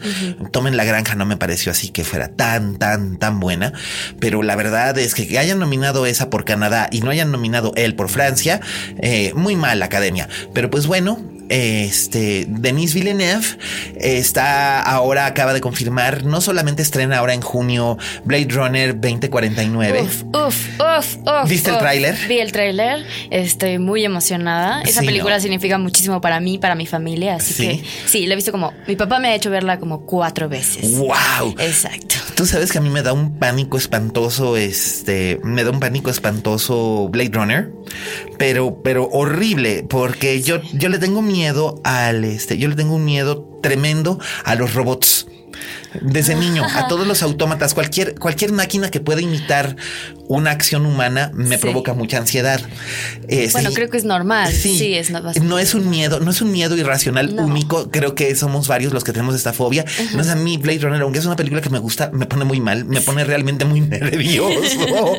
Tomen 0.52 0.78
la 0.78 0.84
granja, 0.84 1.16
no 1.16 1.26
me 1.26 1.38
pareció 1.38 1.72
así 1.72 1.90
que 1.90 2.04
fuera 2.04 2.30
tan, 2.30 2.78
tan, 2.78 3.18
tan 3.18 3.40
buena. 3.40 3.74
Pero 4.20 4.44
la 4.44 4.56
verdad 4.56 4.98
es 4.98 5.16
que 5.16 5.22
que 5.28 5.40
hayan 5.40 5.60
nominado 5.60 6.06
esa 6.06 6.30
por 6.30 6.46
Canadá 6.46 6.90
y 6.92 7.02
no 7.02 7.10
hayan 7.10 7.32
nominado 7.32 7.74
él 7.76 7.96
por 7.96 8.10
Francia, 8.10 8.62
eh, 9.00 9.34
muy 9.36 9.56
mal 9.56 9.80
la 9.80 9.86
academia. 9.86 10.28
Pero 10.54 10.70
pues 10.70 10.88
bueno, 10.88 11.20
este, 11.52 12.46
Denis 12.48 12.94
Villeneuve 12.94 13.46
está 13.96 14.82
ahora, 14.82 15.26
acaba 15.26 15.54
de 15.54 15.62
confirmar, 15.62 16.24
no 16.24 16.40
solamente 16.42 16.82
estrena 16.82 17.18
ahora 17.18 17.34
en 17.34 17.42
junio 17.42 17.98
Blade 18.24 18.48
Runner 18.50 18.94
2049. 19.00 20.02
Uf, 20.02 20.24
uf, 20.34 20.68
uf, 20.80 21.18
uf. 21.18 21.50
¿Viste 21.50 21.70
el 21.72 21.78
tráiler? 21.78 22.16
Vi 22.28 22.40
el 22.40 22.52
tráiler. 22.52 23.06
Estoy 23.30 23.80
muy 23.80 24.06
emocionada. 24.06 24.82
Esa 24.84 25.02
Sí, 25.02 25.06
película 25.06 25.36
¿no? 25.36 25.42
significa 25.42 25.78
muchísimo 25.78 26.22
para 26.22 26.40
mí, 26.40 26.58
para 26.58 26.76
mi 26.76 26.86
familia. 26.86 27.36
Así 27.36 27.54
Sí. 27.54 27.68
que 27.68 27.84
sí, 28.08 28.26
la 28.28 28.34
he 28.34 28.36
visto 28.36 28.52
como. 28.52 28.74
Mi 28.88 28.96
papá 28.96 29.20
me 29.20 29.28
ha 29.30 29.36
hecho 29.36 29.50
verla 29.50 29.80
como 29.80 30.06
cuatro 30.06 30.48
veces. 30.50 30.98
¡Wow! 30.98 31.56
Exacto. 31.60 32.16
Tú 32.36 32.46
sabes 32.46 32.72
que 32.72 32.78
a 32.78 32.82
mí 32.82 32.90
me 32.90 33.04
da 33.04 33.14
un 33.14 33.38
pánico 33.38 33.78
espantoso, 33.78 34.58
este, 34.58 35.40
me 35.44 35.64
da 35.64 35.72
un 35.72 35.80
pánico 35.80 36.10
espantoso 36.10 37.08
Blade 37.10 37.32
Runner, 37.34 37.74
pero, 38.38 38.82
pero 38.82 39.08
horrible, 39.10 39.86
porque 39.88 40.42
yo, 40.42 40.62
yo 40.74 40.90
le 40.90 40.98
tengo 40.98 41.22
miedo 41.22 41.82
al, 41.84 42.24
este, 42.24 42.58
yo 42.58 42.68
le 42.68 42.76
tengo 42.76 42.96
un 42.96 43.06
miedo 43.06 43.60
tremendo 43.62 44.20
a 44.44 44.56
los 44.56 44.74
robots. 44.74 45.28
Desde 46.00 46.36
niño, 46.36 46.64
a 46.64 46.88
todos 46.88 47.06
los 47.06 47.22
autómatas, 47.22 47.74
cualquier, 47.74 48.16
cualquier 48.16 48.54
máquina 48.54 48.90
que 48.90 49.02
pueda 49.02 49.20
imitar 49.22 49.76
una 50.30 50.52
acción 50.52 50.86
humana 50.86 51.32
me 51.34 51.56
Sí. 51.58 51.62
provoca 51.62 51.94
mucha 51.94 52.18
ansiedad. 52.18 52.62
Eh, 53.28 53.50
Bueno, 53.52 53.70
sí. 53.70 53.76
creo 53.76 53.90
que 53.90 53.98
es 53.98 54.06
normal. 54.06 54.54
Sí, 54.54 54.94
es 54.96 55.10
no- 55.10 55.22
bastante 55.22 55.48
no 55.50 55.60
es 55.60 55.76
un 55.76 55.90
miedo, 55.90 56.22
no 56.22 56.32
es 56.32 56.42
un 56.42 56.52
miedo 56.54 56.78
irracional 56.78 57.36
No. 57.36 57.44
único. 57.46 57.92
Creo 57.92 58.16
que 58.16 58.34
somos 58.36 58.70
varios 58.70 58.94
los 58.94 59.04
que 59.04 59.12
tenemos 59.12 59.36
esta 59.36 59.52
fobia. 59.52 59.84
No 60.16 60.22
es 60.22 60.30
a 60.30 60.36
mí 60.36 60.58
Blade 60.58 60.80
Runner, 60.80 61.02
aunque 61.02 61.20
es 61.20 61.26
una 61.26 61.36
película 61.36 61.62
que 61.62 61.70
me 61.70 61.80
gusta, 61.80 62.10
me 62.14 62.26
pone 62.26 62.46
muy 62.46 62.62
mal, 62.62 62.86
me 62.86 63.02
pone 63.02 63.26
realmente 63.26 63.66
muy 63.66 63.82
nervioso. 63.82 65.18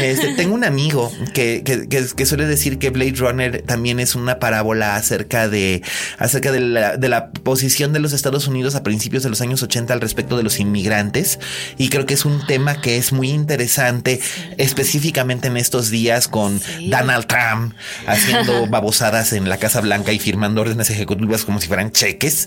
Este, 0.00 0.34
tengo 0.34 0.54
un 0.54 0.64
amigo 0.64 1.12
que, 1.32 1.62
que, 1.64 1.88
que- 1.88 2.04
que 2.16 2.26
suele 2.26 2.46
decir 2.46 2.78
que 2.78 2.90
Blade 2.90 3.14
Runner 3.16 3.62
también 3.62 3.98
es 3.98 4.14
una 4.14 4.38
parábola 4.38 4.94
acerca 4.96 5.48
de, 5.48 5.82
acerca 6.18 6.52
de 6.52 6.60
la, 6.60 6.96
de 6.96 7.08
la 7.08 7.30
posición 7.30 7.92
de 7.92 7.98
los 7.98 8.12
Estados 8.12 8.46
Unidos 8.46 8.74
a 8.76 8.82
principios 8.82 9.22
de 9.24 9.30
los 9.30 9.40
años 9.40 9.62
80 9.62 9.92
al 9.94 10.00
respecto 10.04 10.36
de 10.36 10.42
los 10.44 10.60
inmigrantes. 10.60 11.38
Y 11.76 11.88
creo 11.88 12.06
que 12.06 12.14
es 12.14 12.24
un 12.24 12.46
tema 12.46 12.80
que 12.80 12.96
es 12.96 13.12
muy 13.12 13.30
interesante, 13.30 14.20
específicamente 14.58 15.48
en 15.48 15.56
estos 15.56 15.90
días 15.90 16.28
con 16.28 16.60
Sí. 16.60 16.88
Donald 16.88 17.26
Trump 17.26 17.74
haciendo 18.06 18.66
babosadas 18.70 19.32
en 19.32 19.48
la 19.48 19.56
Casa 19.58 19.80
Blanca 19.80 20.12
y 20.12 20.18
firmando 20.18 20.60
órdenes 20.60 20.90
ejecutivas 20.90 21.44
como 21.44 21.60
si 21.60 21.68
fueran 21.68 21.90
cheques. 21.90 22.46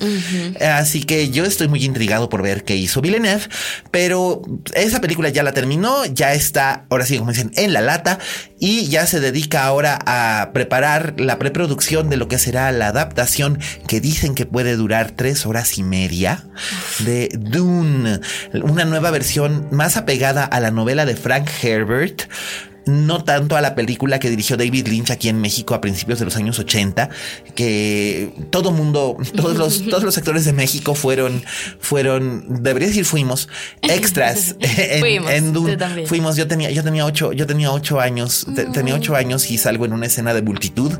Así 0.61 1.03
que 1.03 1.29
yo 1.29 1.45
estoy 1.45 1.67
muy 1.67 1.83
intrigado 1.83 2.29
por 2.29 2.41
ver 2.41 2.63
qué 2.63 2.75
hizo 2.75 3.01
Villeneuve, 3.01 3.43
pero 3.91 4.41
esa 4.73 5.01
película 5.01 5.29
ya 5.29 5.43
la 5.43 5.51
terminó, 5.53 6.05
ya 6.05 6.33
está, 6.33 6.85
ahora 6.89 7.05
sí, 7.05 7.17
como 7.17 7.31
dicen, 7.31 7.51
en 7.55 7.73
la 7.73 7.81
lata 7.81 8.19
y 8.59 8.87
ya 8.87 9.05
se 9.05 9.19
dedica 9.19 9.65
ahora 9.65 9.99
a 10.05 10.51
preparar 10.53 11.19
la 11.19 11.37
preproducción 11.37 12.09
de 12.09 12.17
lo 12.17 12.27
que 12.27 12.39
será 12.39 12.71
la 12.71 12.87
adaptación 12.87 13.59
que 13.87 14.01
dicen 14.01 14.35
que 14.35 14.45
puede 14.45 14.75
durar 14.75 15.11
tres 15.11 15.45
horas 15.45 15.77
y 15.77 15.83
media 15.83 16.43
de 16.99 17.29
Dune, 17.37 18.19
una 18.53 18.85
nueva 18.85 19.11
versión 19.11 19.67
más 19.71 19.97
apegada 19.97 20.43
a 20.43 20.59
la 20.59 20.71
novela 20.71 21.05
de 21.05 21.15
Frank 21.15 21.49
Herbert 21.61 22.23
no 22.87 23.23
tanto 23.23 23.55
a 23.55 23.61
la 23.61 23.75
película 23.75 24.19
que 24.19 24.29
dirigió 24.29 24.57
David 24.57 24.87
Lynch 24.87 25.11
aquí 25.11 25.29
en 25.29 25.39
México 25.41 25.75
a 25.75 25.81
principios 25.81 26.19
de 26.19 26.25
los 26.25 26.35
años 26.35 26.57
80, 26.59 27.09
que 27.55 28.31
todo 28.49 28.71
mundo, 28.71 29.17
todos 29.35 29.57
los, 29.57 29.85
todos 29.89 30.03
los 30.03 30.13
sectores 30.13 30.45
de 30.45 30.53
México 30.53 30.95
fueron, 30.95 31.43
fueron, 31.79 32.63
debería 32.63 32.87
decir 32.87 33.05
fuimos, 33.05 33.49
extras 33.81 34.55
en, 34.59 34.99
Fuimos, 34.99 35.31
en 35.31 35.53
Dune. 35.53 35.77
también. 35.77 36.07
Fuimos, 36.07 36.35
yo 36.35 36.47
tenía, 36.47 36.71
yo 36.71 36.83
tenía 36.83 37.05
ocho, 37.05 37.33
yo 37.33 37.45
tenía 37.47 37.71
ocho 37.71 37.99
años, 37.99 38.45
te- 38.55 38.65
tenía 38.65 38.95
ocho 38.95 39.15
años 39.15 39.49
y 39.51 39.57
salgo 39.57 39.85
en 39.85 39.93
una 39.93 40.05
escena 40.05 40.33
de 40.33 40.41
multitud, 40.41 40.91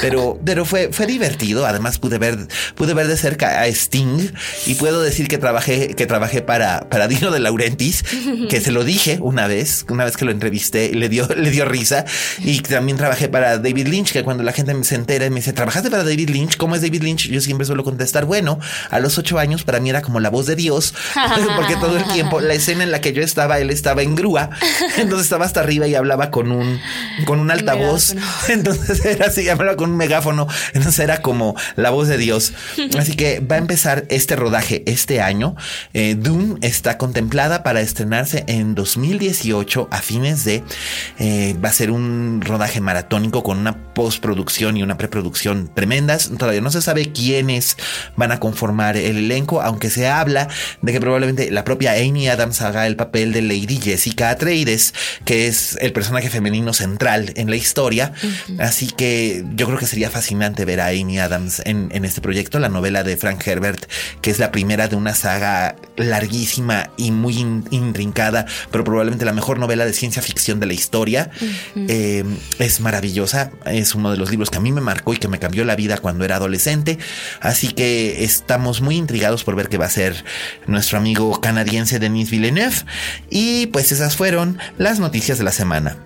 pero, 0.00 0.38
pero 0.44 0.64
fue, 0.64 0.90
fue 0.92 1.06
divertido. 1.06 1.66
Además 1.66 1.98
pude 1.98 2.18
ver, 2.18 2.46
pude 2.74 2.94
ver 2.94 3.06
de 3.06 3.16
cerca 3.16 3.60
a 3.60 3.66
Sting 3.66 4.28
y 4.66 4.74
puedo 4.74 5.02
decir 5.02 5.28
que 5.28 5.38
trabajé, 5.38 5.94
que 5.94 6.06
trabajé 6.06 6.42
para, 6.42 6.88
para 6.88 7.08
Dino 7.08 7.30
de 7.30 7.40
Laurentiis, 7.40 8.04
que 8.48 8.60
se 8.60 8.70
lo 8.72 8.84
dije 8.84 9.18
una 9.20 9.46
vez, 9.46 9.84
una 9.88 10.04
vez 10.04 10.16
que 10.16 10.24
lo 10.24 10.30
entrevisté, 10.30 10.94
le 10.94 11.08
dio, 11.08 11.26
le 11.38 11.50
dio 11.50 11.64
risa. 11.64 12.04
Y 12.38 12.60
también 12.60 12.96
trabajé 12.96 13.28
para 13.28 13.58
David 13.58 13.88
Lynch, 13.88 14.12
que 14.12 14.22
cuando 14.22 14.42
la 14.42 14.52
gente 14.52 14.74
se 14.84 14.94
entera 14.94 15.26
y 15.26 15.30
me 15.30 15.36
dice, 15.36 15.52
¿trabajaste 15.52 15.90
para 15.90 16.04
David 16.04 16.30
Lynch? 16.30 16.56
¿Cómo 16.56 16.74
es 16.74 16.82
David 16.82 17.02
Lynch? 17.02 17.28
Yo 17.28 17.40
siempre 17.40 17.66
suelo 17.66 17.84
contestar, 17.84 18.24
bueno, 18.24 18.58
a 18.90 19.00
los 19.00 19.18
ocho 19.18 19.38
años 19.38 19.64
para 19.64 19.80
mí 19.80 19.90
era 19.90 20.02
como 20.02 20.20
la 20.20 20.30
voz 20.30 20.46
de 20.46 20.56
Dios, 20.56 20.94
porque 21.56 21.76
todo 21.76 21.96
el 21.96 22.04
tiempo, 22.12 22.40
la 22.40 22.54
escena 22.54 22.84
en 22.84 22.90
la 22.90 23.00
que 23.00 23.12
yo 23.12 23.22
estaba, 23.22 23.58
él 23.58 23.70
estaba 23.70 24.02
en 24.02 24.14
grúa, 24.14 24.50
entonces 24.96 25.26
estaba 25.26 25.44
hasta 25.44 25.60
arriba 25.60 25.86
y 25.86 25.94
hablaba 25.94 26.30
con 26.30 26.50
un, 26.52 26.80
con 27.24 27.40
un 27.40 27.50
altavoz. 27.50 28.14
Entonces 28.48 29.04
era 29.04 29.26
así, 29.26 29.48
hablaba 29.48 29.76
con 29.76 29.90
un 29.90 29.96
megáfono. 29.96 30.46
Entonces 30.72 30.98
era 31.00 31.22
como 31.22 31.54
la 31.76 31.90
voz 31.90 32.08
de 32.08 32.18
Dios. 32.18 32.52
Así 32.98 33.14
que 33.14 33.40
va 33.40 33.56
a 33.56 33.58
empezar 33.58 34.04
este 34.08 34.36
rodaje 34.36 34.82
este 34.86 35.20
año. 35.20 35.56
Eh, 35.92 36.14
Dune 36.18 36.56
está 36.60 36.98
contemplada 36.98 37.62
para 37.62 37.80
estrenarse 37.80 38.44
en 38.46 38.74
2018 38.74 39.88
a 39.90 39.98
fines 40.02 40.44
de. 40.44 40.62
eh, 41.18 41.23
va 41.62 41.68
a 41.68 41.72
ser 41.72 41.90
un 41.90 42.40
rodaje 42.44 42.80
maratónico 42.80 43.42
con 43.42 43.58
una 43.58 43.93
postproducción 43.94 44.76
y 44.76 44.82
una 44.82 44.98
preproducción 44.98 45.70
tremendas. 45.72 46.30
Todavía 46.38 46.60
no 46.60 46.70
se 46.70 46.82
sabe 46.82 47.12
quiénes 47.12 47.76
van 48.16 48.32
a 48.32 48.40
conformar 48.40 48.96
el 48.96 49.16
elenco, 49.16 49.62
aunque 49.62 49.90
se 49.90 50.08
habla 50.08 50.48
de 50.82 50.92
que 50.92 51.00
probablemente 51.00 51.50
la 51.50 51.64
propia 51.64 51.92
Amy 51.92 52.28
Adams 52.28 52.60
haga 52.60 52.86
el 52.86 52.96
papel 52.96 53.32
de 53.32 53.42
Lady 53.42 53.80
Jessica 53.80 54.30
Atreides, 54.30 54.94
que 55.24 55.46
es 55.46 55.78
el 55.80 55.92
personaje 55.92 56.30
femenino 56.30 56.72
central 56.72 57.32
en 57.36 57.50
la 57.50 57.56
historia. 57.56 58.12
Así 58.58 58.88
que 58.88 59.44
yo 59.54 59.66
creo 59.66 59.78
que 59.78 59.86
sería 59.86 60.10
fascinante 60.10 60.64
ver 60.64 60.80
a 60.80 60.88
Amy 60.88 61.18
Adams 61.18 61.62
en, 61.64 61.88
en 61.92 62.04
este 62.04 62.20
proyecto, 62.20 62.58
la 62.58 62.68
novela 62.68 63.04
de 63.04 63.16
Frank 63.16 63.46
Herbert, 63.46 63.86
que 64.20 64.30
es 64.30 64.38
la 64.38 64.50
primera 64.50 64.88
de 64.88 64.96
una 64.96 65.14
saga 65.14 65.76
larguísima 65.96 66.90
y 66.96 67.10
muy 67.10 67.38
in- 67.38 67.64
intrincada, 67.70 68.46
pero 68.70 68.82
probablemente 68.82 69.24
la 69.24 69.32
mejor 69.32 69.58
novela 69.58 69.86
de 69.86 69.92
ciencia 69.92 70.22
ficción 70.22 70.58
de 70.58 70.66
la 70.66 70.72
historia. 70.72 71.30
Eh, 71.76 72.24
es 72.58 72.80
maravillosa, 72.80 73.50
es 73.66 73.83
uno 73.94 74.10
de 74.10 74.16
los 74.16 74.30
libros 74.30 74.50
que 74.50 74.58
a 74.58 74.60
mí 74.60 74.72
me 74.72 74.80
marcó 74.80 75.12
y 75.12 75.16
que 75.16 75.28
me 75.28 75.38
cambió 75.38 75.64
la 75.64 75.76
vida 75.76 75.98
cuando 75.98 76.24
era 76.24 76.36
adolescente. 76.36 76.98
Así 77.40 77.72
que 77.72 78.24
estamos 78.24 78.80
muy 78.80 78.96
intrigados 78.96 79.44
por 79.44 79.56
ver 79.56 79.68
qué 79.68 79.78
va 79.78 79.86
a 79.86 79.90
ser 79.90 80.24
nuestro 80.66 80.98
amigo 80.98 81.40
canadiense 81.40 81.98
Denis 81.98 82.30
Villeneuve. 82.30 82.76
Y 83.30 83.66
pues 83.66 83.92
esas 83.92 84.16
fueron 84.16 84.58
las 84.78 85.00
noticias 85.00 85.38
de 85.38 85.44
la 85.44 85.52
semana. 85.52 85.96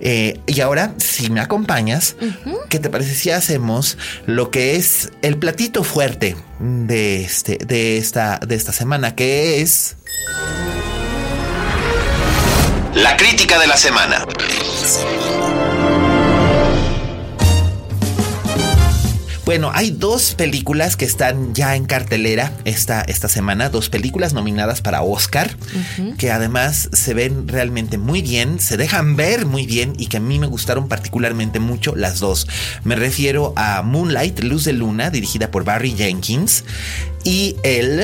Eh, 0.00 0.40
y 0.46 0.60
ahora, 0.60 0.94
si 0.98 1.30
me 1.30 1.40
acompañas, 1.40 2.16
¿qué 2.68 2.78
te 2.78 2.90
parece 2.90 3.14
si 3.14 3.30
hacemos 3.30 3.98
lo 4.26 4.50
que 4.50 4.76
es 4.76 5.10
el 5.22 5.36
platito 5.36 5.82
fuerte 5.82 6.36
de, 6.60 7.22
este, 7.22 7.58
de, 7.58 7.98
esta, 7.98 8.38
de 8.38 8.54
esta 8.54 8.72
semana, 8.72 9.14
que 9.14 9.60
es... 9.60 9.96
La 12.94 13.16
crítica 13.16 13.58
de 13.58 13.66
la 13.66 13.76
semana. 13.76 14.24
Bueno, 19.48 19.70
hay 19.72 19.92
dos 19.92 20.34
películas 20.34 20.98
que 20.98 21.06
están 21.06 21.54
ya 21.54 21.74
en 21.74 21.86
cartelera 21.86 22.52
esta, 22.66 23.00
esta 23.00 23.30
semana, 23.30 23.70
dos 23.70 23.88
películas 23.88 24.34
nominadas 24.34 24.82
para 24.82 25.00
Oscar, 25.00 25.56
que 26.18 26.30
además 26.30 26.90
se 26.92 27.14
ven 27.14 27.48
realmente 27.48 27.96
muy 27.96 28.20
bien, 28.20 28.60
se 28.60 28.76
dejan 28.76 29.16
ver 29.16 29.46
muy 29.46 29.64
bien 29.64 29.94
y 29.96 30.08
que 30.08 30.18
a 30.18 30.20
mí 30.20 30.38
me 30.38 30.46
gustaron 30.46 30.86
particularmente 30.86 31.60
mucho 31.60 31.96
las 31.96 32.20
dos. 32.20 32.46
Me 32.84 32.94
refiero 32.94 33.54
a 33.56 33.80
Moonlight, 33.80 34.40
Luz 34.40 34.64
de 34.64 34.74
Luna, 34.74 35.08
dirigida 35.08 35.50
por 35.50 35.64
Barry 35.64 35.94
Jenkins, 35.96 36.64
y 37.24 37.56
el... 37.62 38.02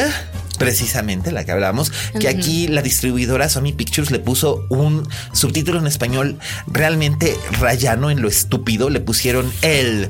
precisamente 0.57 1.31
la 1.31 1.45
que 1.45 1.53
hablábamos, 1.53 1.93
que 2.19 2.29
aquí 2.29 2.69
la 2.69 2.81
distribuidora 2.81 3.51
Sony 3.51 3.75
Pictures 3.77 4.11
le 4.11 4.19
puso 4.19 4.65
un 4.71 5.07
subtítulo 5.35 5.79
en 5.79 5.89
español 5.89 6.39
realmente 6.67 7.37
rayano 7.61 8.11
en 8.11 8.23
lo 8.23 8.29
estúpido, 8.29 8.89
le 8.89 9.01
pusieron 9.01 9.53
el 9.61 10.09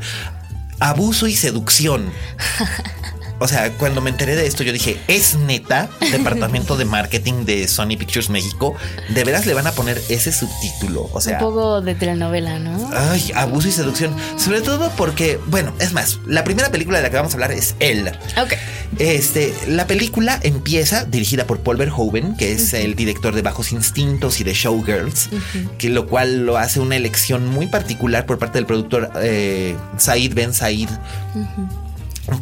abuso 0.80 1.26
y 1.26 1.34
seducción. 1.34 2.12
O 3.40 3.48
sea, 3.48 3.72
cuando 3.72 4.00
me 4.00 4.10
enteré 4.10 4.36
de 4.36 4.46
esto, 4.46 4.62
yo 4.62 4.72
dije, 4.72 4.98
es 5.08 5.36
neta, 5.36 5.88
departamento 6.12 6.76
de 6.76 6.84
marketing 6.84 7.44
de 7.44 7.68
Sony 7.68 7.96
Pictures 7.98 8.30
México, 8.30 8.74
de 9.08 9.24
veras 9.24 9.46
le 9.46 9.54
van 9.54 9.66
a 9.66 9.72
poner 9.72 10.00
ese 10.08 10.32
subtítulo. 10.32 11.08
O 11.12 11.20
sea, 11.20 11.38
un 11.38 11.40
poco 11.40 11.80
de 11.80 11.94
telenovela, 11.94 12.58
¿no? 12.58 12.90
Ay, 12.94 13.32
abuso 13.34 13.68
y 13.68 13.72
seducción. 13.72 14.14
Sobre 14.36 14.60
todo 14.60 14.90
porque, 14.96 15.38
bueno, 15.46 15.72
es 15.80 15.92
más, 15.92 16.18
la 16.26 16.44
primera 16.44 16.70
película 16.70 16.98
de 16.98 17.04
la 17.04 17.10
que 17.10 17.16
vamos 17.16 17.32
a 17.32 17.36
hablar 17.36 17.52
es 17.52 17.74
Elle. 17.80 18.12
Ok. 18.40 18.54
Este, 18.98 19.52
la 19.66 19.86
película 19.86 20.38
empieza 20.42 21.04
dirigida 21.04 21.46
por 21.46 21.60
Paul 21.60 21.76
Verhoeven, 21.76 22.36
que 22.36 22.52
es 22.52 22.72
el 22.74 22.94
director 22.94 23.34
de 23.34 23.42
Bajos 23.42 23.72
Instintos 23.72 24.40
y 24.40 24.44
de 24.44 24.54
Showgirls, 24.54 25.30
que 25.78 25.90
lo 25.90 26.06
cual 26.06 26.46
lo 26.46 26.58
hace 26.58 26.78
una 26.80 26.96
elección 26.96 27.48
muy 27.48 27.66
particular 27.66 28.26
por 28.26 28.38
parte 28.38 28.58
del 28.58 28.66
productor 28.66 29.10
eh, 29.16 29.76
Said 29.96 30.34
Ben 30.34 30.54
Said 30.54 30.88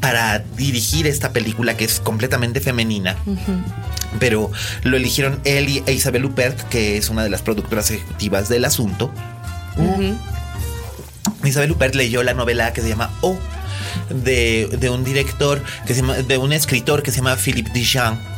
para 0.00 0.38
dirigir 0.38 1.06
esta 1.06 1.32
película 1.32 1.76
que 1.76 1.84
es 1.84 2.00
completamente 2.00 2.60
femenina. 2.60 3.16
Pero 4.18 4.50
lo 4.82 4.96
eligieron 4.96 5.40
él 5.44 5.82
e 5.86 5.92
Isabel 5.92 6.24
Huppert, 6.24 6.68
que 6.68 6.96
es 6.96 7.08
una 7.10 7.24
de 7.24 7.30
las 7.30 7.42
productoras 7.42 7.90
ejecutivas 7.90 8.48
del 8.48 8.64
asunto. 8.64 9.12
Isabel 11.44 11.72
Huppert 11.72 11.94
leyó 11.94 12.22
la 12.22 12.34
novela 12.34 12.72
que 12.72 12.82
se 12.82 12.88
llama 12.88 13.10
O 13.20 13.36
de, 14.10 14.68
de 14.78 14.90
un 14.90 15.04
director 15.04 15.62
que 15.86 15.94
se 15.94 16.02
llama, 16.02 16.16
de 16.16 16.38
un 16.38 16.52
escritor 16.52 17.02
que 17.02 17.10
se 17.10 17.18
llama 17.18 17.36
Philippe 17.36 17.70
Dijon 17.72 18.31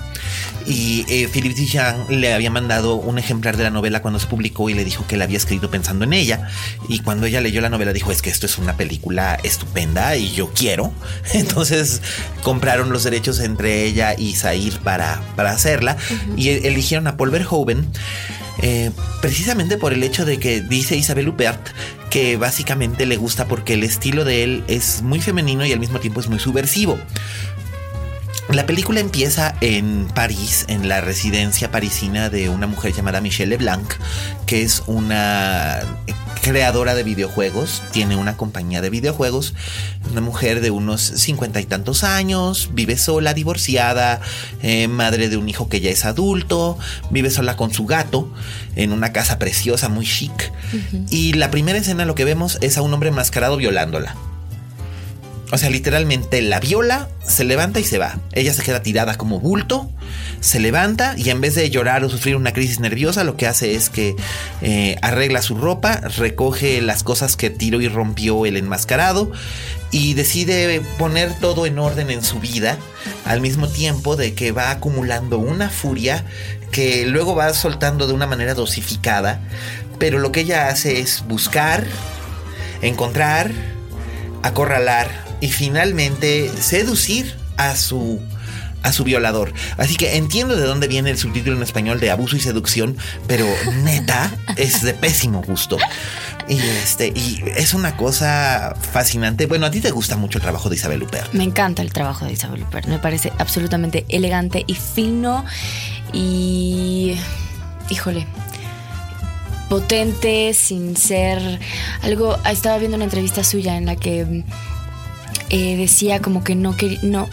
y 0.66 1.04
eh, 1.08 1.28
Philippe 1.28 1.54
Dijan 1.54 2.06
le 2.08 2.32
había 2.32 2.50
mandado 2.50 2.96
un 2.96 3.18
ejemplar 3.18 3.56
de 3.56 3.64
la 3.64 3.70
novela 3.70 4.00
cuando 4.00 4.18
se 4.18 4.26
publicó 4.26 4.70
y 4.70 4.74
le 4.74 4.84
dijo 4.84 5.06
que 5.06 5.16
la 5.16 5.24
había 5.24 5.36
escrito 5.36 5.70
pensando 5.70 6.04
en 6.04 6.12
ella. 6.12 6.48
Y 6.88 7.00
cuando 7.00 7.26
ella 7.26 7.40
leyó 7.40 7.60
la 7.60 7.68
novela 7.68 7.92
dijo, 7.92 8.12
es 8.12 8.22
que 8.22 8.30
esto 8.30 8.46
es 8.46 8.58
una 8.58 8.76
película 8.76 9.38
estupenda 9.42 10.16
y 10.16 10.32
yo 10.32 10.52
quiero. 10.54 10.92
Entonces 11.34 12.00
compraron 12.42 12.90
los 12.90 13.04
derechos 13.04 13.40
entre 13.40 13.84
ella 13.84 14.14
y 14.16 14.34
Zair 14.34 14.78
para, 14.80 15.20
para 15.36 15.50
hacerla 15.50 15.96
y 16.36 16.48
eligieron 16.48 17.06
a 17.06 17.16
Paul 17.16 17.30
Verhoeven. 17.30 17.86
Eh, 18.62 18.92
precisamente 19.20 19.76
por 19.76 19.92
el 19.92 20.04
hecho 20.04 20.24
de 20.24 20.38
que 20.38 20.60
dice 20.60 20.96
Isabel 20.96 21.28
Huppert 21.28 21.60
que 22.08 22.36
básicamente 22.36 23.06
le 23.06 23.16
gusta 23.16 23.48
porque 23.48 23.74
el 23.74 23.82
estilo 23.82 24.24
de 24.24 24.44
él 24.44 24.64
es 24.68 25.02
muy 25.02 25.20
femenino 25.20 25.66
y 25.66 25.72
al 25.72 25.80
mismo 25.80 25.98
tiempo 25.98 26.20
es 26.20 26.28
muy 26.28 26.38
subversivo. 26.38 26.96
La 28.50 28.66
película 28.66 29.00
empieza 29.00 29.54
en 29.62 30.06
París, 30.14 30.66
en 30.68 30.88
la 30.88 31.00
residencia 31.00 31.70
parisina 31.70 32.28
de 32.28 32.50
una 32.50 32.66
mujer 32.66 32.92
llamada 32.92 33.20
Michelle 33.20 33.50
Leblanc, 33.50 33.94
que 34.46 34.62
es 34.62 34.82
una 34.86 35.80
creadora 36.42 36.94
de 36.94 37.04
videojuegos, 37.04 37.82
tiene 37.90 38.16
una 38.16 38.36
compañía 38.36 38.82
de 38.82 38.90
videojuegos, 38.90 39.54
una 40.10 40.20
mujer 40.20 40.60
de 40.60 40.70
unos 40.70 41.00
cincuenta 41.00 41.58
y 41.62 41.64
tantos 41.64 42.04
años, 42.04 42.68
vive 42.74 42.98
sola, 42.98 43.32
divorciada, 43.32 44.20
eh, 44.62 44.88
madre 44.88 45.30
de 45.30 45.38
un 45.38 45.48
hijo 45.48 45.70
que 45.70 45.80
ya 45.80 45.90
es 45.90 46.04
adulto, 46.04 46.78
vive 47.10 47.30
sola 47.30 47.56
con 47.56 47.72
su 47.72 47.86
gato 47.86 48.30
en 48.76 48.92
una 48.92 49.10
casa 49.12 49.38
preciosa, 49.38 49.88
muy 49.88 50.04
chic. 50.04 50.52
Y 51.08 51.32
la 51.32 51.50
primera 51.50 51.78
escena 51.78 52.04
lo 52.04 52.14
que 52.14 52.26
vemos 52.26 52.58
es 52.60 52.76
a 52.76 52.82
un 52.82 52.92
hombre 52.92 53.08
enmascarado 53.08 53.56
violándola. 53.56 54.14
O 55.52 55.58
sea, 55.58 55.70
literalmente 55.70 56.42
la 56.42 56.58
viola, 56.58 57.08
se 57.24 57.44
levanta 57.44 57.78
y 57.78 57.84
se 57.84 57.98
va. 57.98 58.18
Ella 58.32 58.52
se 58.54 58.62
queda 58.62 58.82
tirada 58.82 59.16
como 59.16 59.40
bulto, 59.40 59.90
se 60.40 60.58
levanta 60.58 61.14
y 61.16 61.30
en 61.30 61.40
vez 61.40 61.54
de 61.54 61.70
llorar 61.70 62.02
o 62.04 62.08
sufrir 62.08 62.36
una 62.36 62.52
crisis 62.52 62.80
nerviosa, 62.80 63.24
lo 63.24 63.36
que 63.36 63.46
hace 63.46 63.74
es 63.74 63.88
que 63.88 64.16
eh, 64.62 64.96
arregla 65.02 65.42
su 65.42 65.54
ropa, 65.54 66.00
recoge 66.16 66.80
las 66.80 67.02
cosas 67.02 67.36
que 67.36 67.50
tiró 67.50 67.80
y 67.80 67.88
rompió 67.88 68.46
el 68.46 68.56
enmascarado 68.56 69.30
y 69.90 70.14
decide 70.14 70.80
poner 70.98 71.32
todo 71.38 71.66
en 71.66 71.78
orden 71.78 72.10
en 72.10 72.24
su 72.24 72.40
vida, 72.40 72.78
al 73.24 73.40
mismo 73.40 73.68
tiempo 73.68 74.16
de 74.16 74.34
que 74.34 74.50
va 74.50 74.70
acumulando 74.70 75.38
una 75.38 75.68
furia 75.68 76.24
que 76.72 77.06
luego 77.06 77.36
va 77.36 77.54
soltando 77.54 78.06
de 78.08 78.12
una 78.12 78.26
manera 78.26 78.54
dosificada, 78.54 79.40
pero 79.98 80.18
lo 80.18 80.32
que 80.32 80.40
ella 80.40 80.68
hace 80.68 80.98
es 80.98 81.24
buscar, 81.28 81.84
encontrar, 82.82 83.52
acorralar 84.42 85.23
y 85.44 85.48
finalmente 85.48 86.50
seducir 86.58 87.36
a 87.58 87.76
su 87.76 88.18
a 88.82 88.92
su 88.92 89.04
violador. 89.04 89.52
Así 89.76 89.94
que 89.96 90.16
entiendo 90.16 90.56
de 90.56 90.64
dónde 90.64 90.88
viene 90.88 91.10
el 91.10 91.18
subtítulo 91.18 91.56
en 91.56 91.62
español 91.62 92.00
de 92.00 92.10
abuso 92.10 92.36
y 92.36 92.40
seducción, 92.40 92.96
pero 93.26 93.46
neta 93.82 94.30
es 94.56 94.82
de 94.82 94.94
pésimo 94.94 95.42
gusto. 95.42 95.76
Y 96.48 96.58
este, 96.58 97.08
y 97.08 97.42
es 97.56 97.74
una 97.74 97.94
cosa 97.96 98.74
fascinante. 98.92 99.44
Bueno, 99.44 99.66
a 99.66 99.70
ti 99.70 99.82
te 99.82 99.90
gusta 99.90 100.16
mucho 100.16 100.38
el 100.38 100.42
trabajo 100.42 100.70
de 100.70 100.76
Isabel 100.76 101.02
Huppert. 101.02 101.32
Me 101.34 101.44
encanta 101.44 101.82
el 101.82 101.92
trabajo 101.92 102.24
de 102.24 102.32
Isabel 102.32 102.62
Huppert. 102.62 102.88
Me 102.88 102.98
parece 102.98 103.30
absolutamente 103.38 104.06
elegante 104.08 104.64
y 104.66 104.74
fino 104.74 105.44
y 106.12 107.18
híjole, 107.90 108.26
potente 109.68 110.54
sin 110.54 110.96
ser 110.96 111.60
algo. 112.02 112.38
Estaba 112.50 112.78
viendo 112.78 112.96
una 112.96 113.04
entrevista 113.04 113.44
suya 113.44 113.76
en 113.76 113.84
la 113.84 113.96
que 113.96 114.44
eh, 115.50 115.76
decía 115.76 116.20
como 116.20 116.44
que 116.44 116.54
no 116.54 116.76
quería, 116.76 116.98
no, 117.02 117.28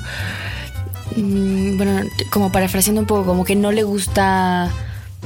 mm, 1.16 1.78
bueno, 1.78 2.02
como 2.30 2.52
parafraseando 2.52 3.02
un 3.02 3.08
poco, 3.08 3.26
como 3.26 3.46
que 3.46 3.56
no 3.56 3.72
le 3.72 3.84
gusta 3.84 4.72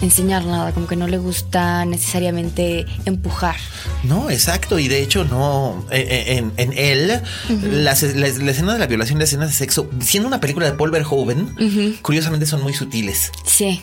enseñar 0.02 0.46
nada, 0.46 0.74
como 0.74 0.88
que 0.88 0.96
no 0.96 1.08
le 1.08 1.18
gusta 1.18 1.86
necesariamente 1.86 2.86
empujar. 3.06 3.56
No, 4.04 4.30
exacto, 4.30 4.78
y 4.78 4.88
de 4.88 5.02
hecho 5.02 5.24
no, 5.24 5.86
eh, 5.92 6.06
eh, 6.10 6.38
en, 6.38 6.52
en 6.58 6.78
él, 6.78 7.22
las, 7.62 8.04
la 8.04 8.28
escena 8.28 8.74
de 8.74 8.80
la 8.80 8.88
violación, 8.88 9.20
las 9.20 9.30
escenas 9.30 9.50
de 9.50 9.56
sexo, 9.56 9.90
siendo 10.02 10.28
una 10.28 10.42
película 10.42 10.66
de 10.66 10.74
Paul 10.74 10.92
Verhoeven, 10.92 11.98
curiosamente 12.02 12.46
son 12.46 12.62
muy 12.62 12.74
sutiles. 12.74 13.32
Sí. 13.46 13.82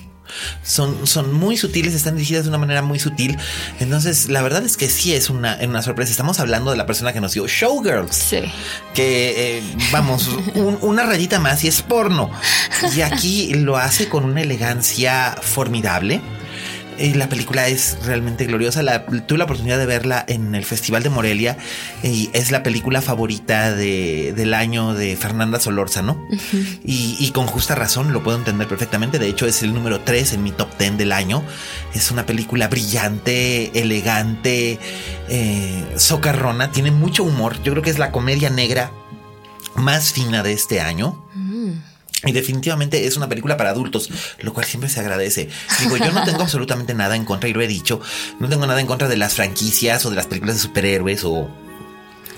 Son, 0.63 1.07
son 1.07 1.33
muy 1.33 1.57
sutiles, 1.57 1.95
están 1.95 2.17
dirigidas 2.17 2.45
de 2.45 2.51
una 2.51 2.59
manera 2.59 2.83
muy 2.83 2.99
sutil. 2.99 3.37
Entonces, 3.81 4.29
la 4.29 4.43
verdad 4.43 4.65
es 4.65 4.77
que 4.77 4.89
sí 4.89 5.15
es 5.15 5.31
una, 5.31 5.59
una 5.63 5.83
sorpresa. 5.83 6.11
Estamos 6.11 6.41
hablando 6.41 6.71
de 6.71 6.77
la 6.77 6.87
persona 6.87 7.13
que 7.13 7.21
nos 7.21 7.35
dio 7.35 7.47
Showgirls. 7.47 8.15
Sí. 8.15 8.43
Que, 8.95 9.59
eh, 9.59 9.63
vamos, 9.93 10.29
una 10.81 11.05
rayita 11.05 11.39
más 11.39 11.65
y 11.65 11.69
es 11.69 11.83
porno. 11.83 12.31
Y 12.95 13.01
aquí 13.03 13.55
lo 13.55 13.77
hace 13.77 14.09
con 14.09 14.25
una 14.25 14.43
elegancia 14.43 15.37
formidable 15.41 16.21
la 17.15 17.29
película 17.29 17.69
es 17.69 17.99
realmente 18.05 18.45
gloriosa. 18.45 18.83
tuve 19.27 19.39
la 19.39 19.45
oportunidad 19.45 19.79
de 19.79 19.87
verla 19.87 20.25
en 20.29 20.55
el 20.55 20.65
Festival 20.65 21.03
de 21.03 21.11
Morelia 21.11 21.57
y 22.03 22.31
es 22.33 22.51
la 22.51 22.63
película 22.63 23.03
favorita 23.03 23.73
del 23.73 24.55
año 24.55 24.95
de 24.95 25.17
Fernanda 25.17 25.61
Solórzano. 25.61 26.21
y, 26.85 27.31
con 27.33 27.47
justa 27.47 27.75
razón, 27.75 28.13
lo 28.13 28.23
puedo 28.23 28.39
entender 28.39 28.69
perfectamente. 28.69 29.19
De 29.19 29.29
hecho, 29.29 29.47
es 29.47 29.63
el 29.63 29.75
número 29.75 30.01
3 30.01 30.35
en 30.35 30.43
mi 30.43 30.53
top 30.53 30.69
10 30.79 30.99
del 30.99 31.13
año. 31.13 31.43
Es 31.95 32.11
una 32.11 32.27
película 32.27 32.69
brillante, 32.69 33.79
elegante, 33.81 34.79
eh, 35.29 35.85
socarrona, 35.97 36.71
tiene 36.73 36.91
mucho 36.91 37.25
humor. 37.25 37.63
Yo 37.63 37.73
creo 37.73 37.83
que 37.83 37.91
es 37.91 37.99
la 37.99 38.11
comedia 38.11 38.51
negra 38.51 38.93
más 39.75 40.13
fina 40.13 40.43
de 40.43 40.53
este 40.53 40.81
año. 40.81 41.23
Y 42.25 42.33
definitivamente 42.33 43.07
es 43.07 43.17
una 43.17 43.29
película 43.29 43.57
para 43.57 43.71
adultos, 43.71 44.09
lo 44.41 44.53
cual 44.53 44.67
siempre 44.67 44.89
se 44.89 45.01
agradece. 45.01 45.49
Digo, 45.81 45.97
yo 45.97 46.13
no 46.13 46.25
tengo 46.25 46.41
absolutamente 46.43 46.95
nada 46.95 47.17
en 47.17 47.25
contra, 47.25 47.49
y 47.49 47.53
lo 47.53 47.63
he 47.63 47.67
dicho, 47.67 48.01
no 48.39 48.49
tengo 48.49 48.67
nada 48.67 48.81
en 48.81 48.87
contra 48.87 49.09
de 49.09 49.17
las 49.17 49.35
franquicias 49.35 50.07
o 50.07 50.11
de 50.11 50.17
las 50.17 50.27
películas 50.27 50.57
de 50.57 50.63
superhéroes 50.63 51.25
o, 51.25 51.51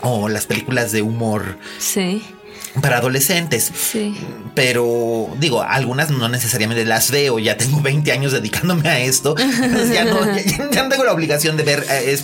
o 0.01 0.29
las 0.29 0.47
películas 0.47 0.92
de 0.92 1.03
humor. 1.03 1.59
Sí. 1.79 2.23
Para 2.81 2.99
adolescentes. 2.99 3.70
Sí. 3.75 4.16
Pero 4.55 5.29
digo, 5.38 5.62
algunas 5.62 6.11
no 6.11 6.29
necesariamente 6.29 6.85
las 6.85 7.11
veo. 7.11 7.38
Ya 7.38 7.57
tengo 7.57 7.81
20 7.81 8.11
años 8.11 8.33
dedicándome 8.33 8.88
a 8.88 8.99
esto. 8.99 9.37
ya, 9.37 10.05
no, 10.05 10.25
ya, 10.73 10.83
no 10.83 10.88
tengo 10.88 11.05
la 11.05 11.12
obligación 11.12 11.57
de 11.57 11.62
ver 11.62 11.87
eh, 11.88 12.18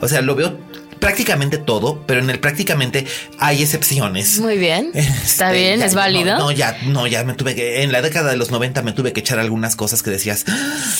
O 0.00 0.06
sea, 0.06 0.20
lo 0.20 0.36
veo 0.36 0.58
prácticamente 0.98 1.58
todo, 1.58 2.04
pero 2.06 2.20
en 2.20 2.30
el 2.30 2.40
prácticamente 2.40 3.06
hay 3.38 3.62
excepciones. 3.62 4.38
Muy 4.38 4.58
bien. 4.58 4.90
Está 4.94 5.50
este, 5.50 5.52
bien, 5.52 5.82
es 5.82 5.94
válido. 5.94 6.38
No, 6.38 6.50
ya, 6.50 6.78
no, 6.86 7.06
ya 7.06 7.24
me 7.24 7.34
tuve 7.34 7.54
que, 7.54 7.82
en 7.82 7.92
la 7.92 8.02
década 8.02 8.30
de 8.30 8.36
los 8.36 8.50
90 8.50 8.82
me 8.82 8.92
tuve 8.92 9.12
que 9.12 9.20
echar 9.20 9.38
algunas 9.38 9.76
cosas 9.76 10.02
que 10.02 10.10
decías, 10.10 10.44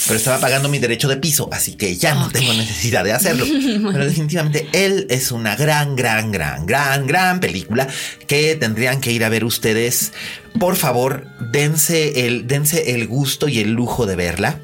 pero 0.06 0.16
estaba 0.16 0.38
pagando 0.38 0.68
mi 0.68 0.78
derecho 0.78 1.08
de 1.08 1.16
piso, 1.16 1.48
así 1.52 1.74
que 1.74 1.96
ya 1.96 2.14
no 2.14 2.30
tengo 2.30 2.52
necesidad 2.52 3.04
de 3.04 3.12
hacerlo. 3.12 3.44
pero 3.92 4.04
definitivamente 4.04 4.68
él 4.72 5.06
es 5.10 5.32
una 5.32 5.56
gran, 5.56 5.96
gran, 5.96 6.32
gran, 6.32 6.66
gran, 6.66 7.06
gran 7.06 7.40
película 7.40 7.88
que 8.26 8.56
tendrían 8.56 9.00
que 9.00 9.12
ir 9.12 9.24
a 9.24 9.28
ver 9.28 9.44
ustedes. 9.44 10.12
Por 10.58 10.76
favor, 10.76 11.26
dense 11.52 12.26
el, 12.26 12.46
dense 12.46 12.94
el 12.94 13.06
gusto 13.06 13.48
y 13.48 13.60
el 13.60 13.72
lujo 13.72 14.06
de 14.06 14.16
verla. 14.16 14.60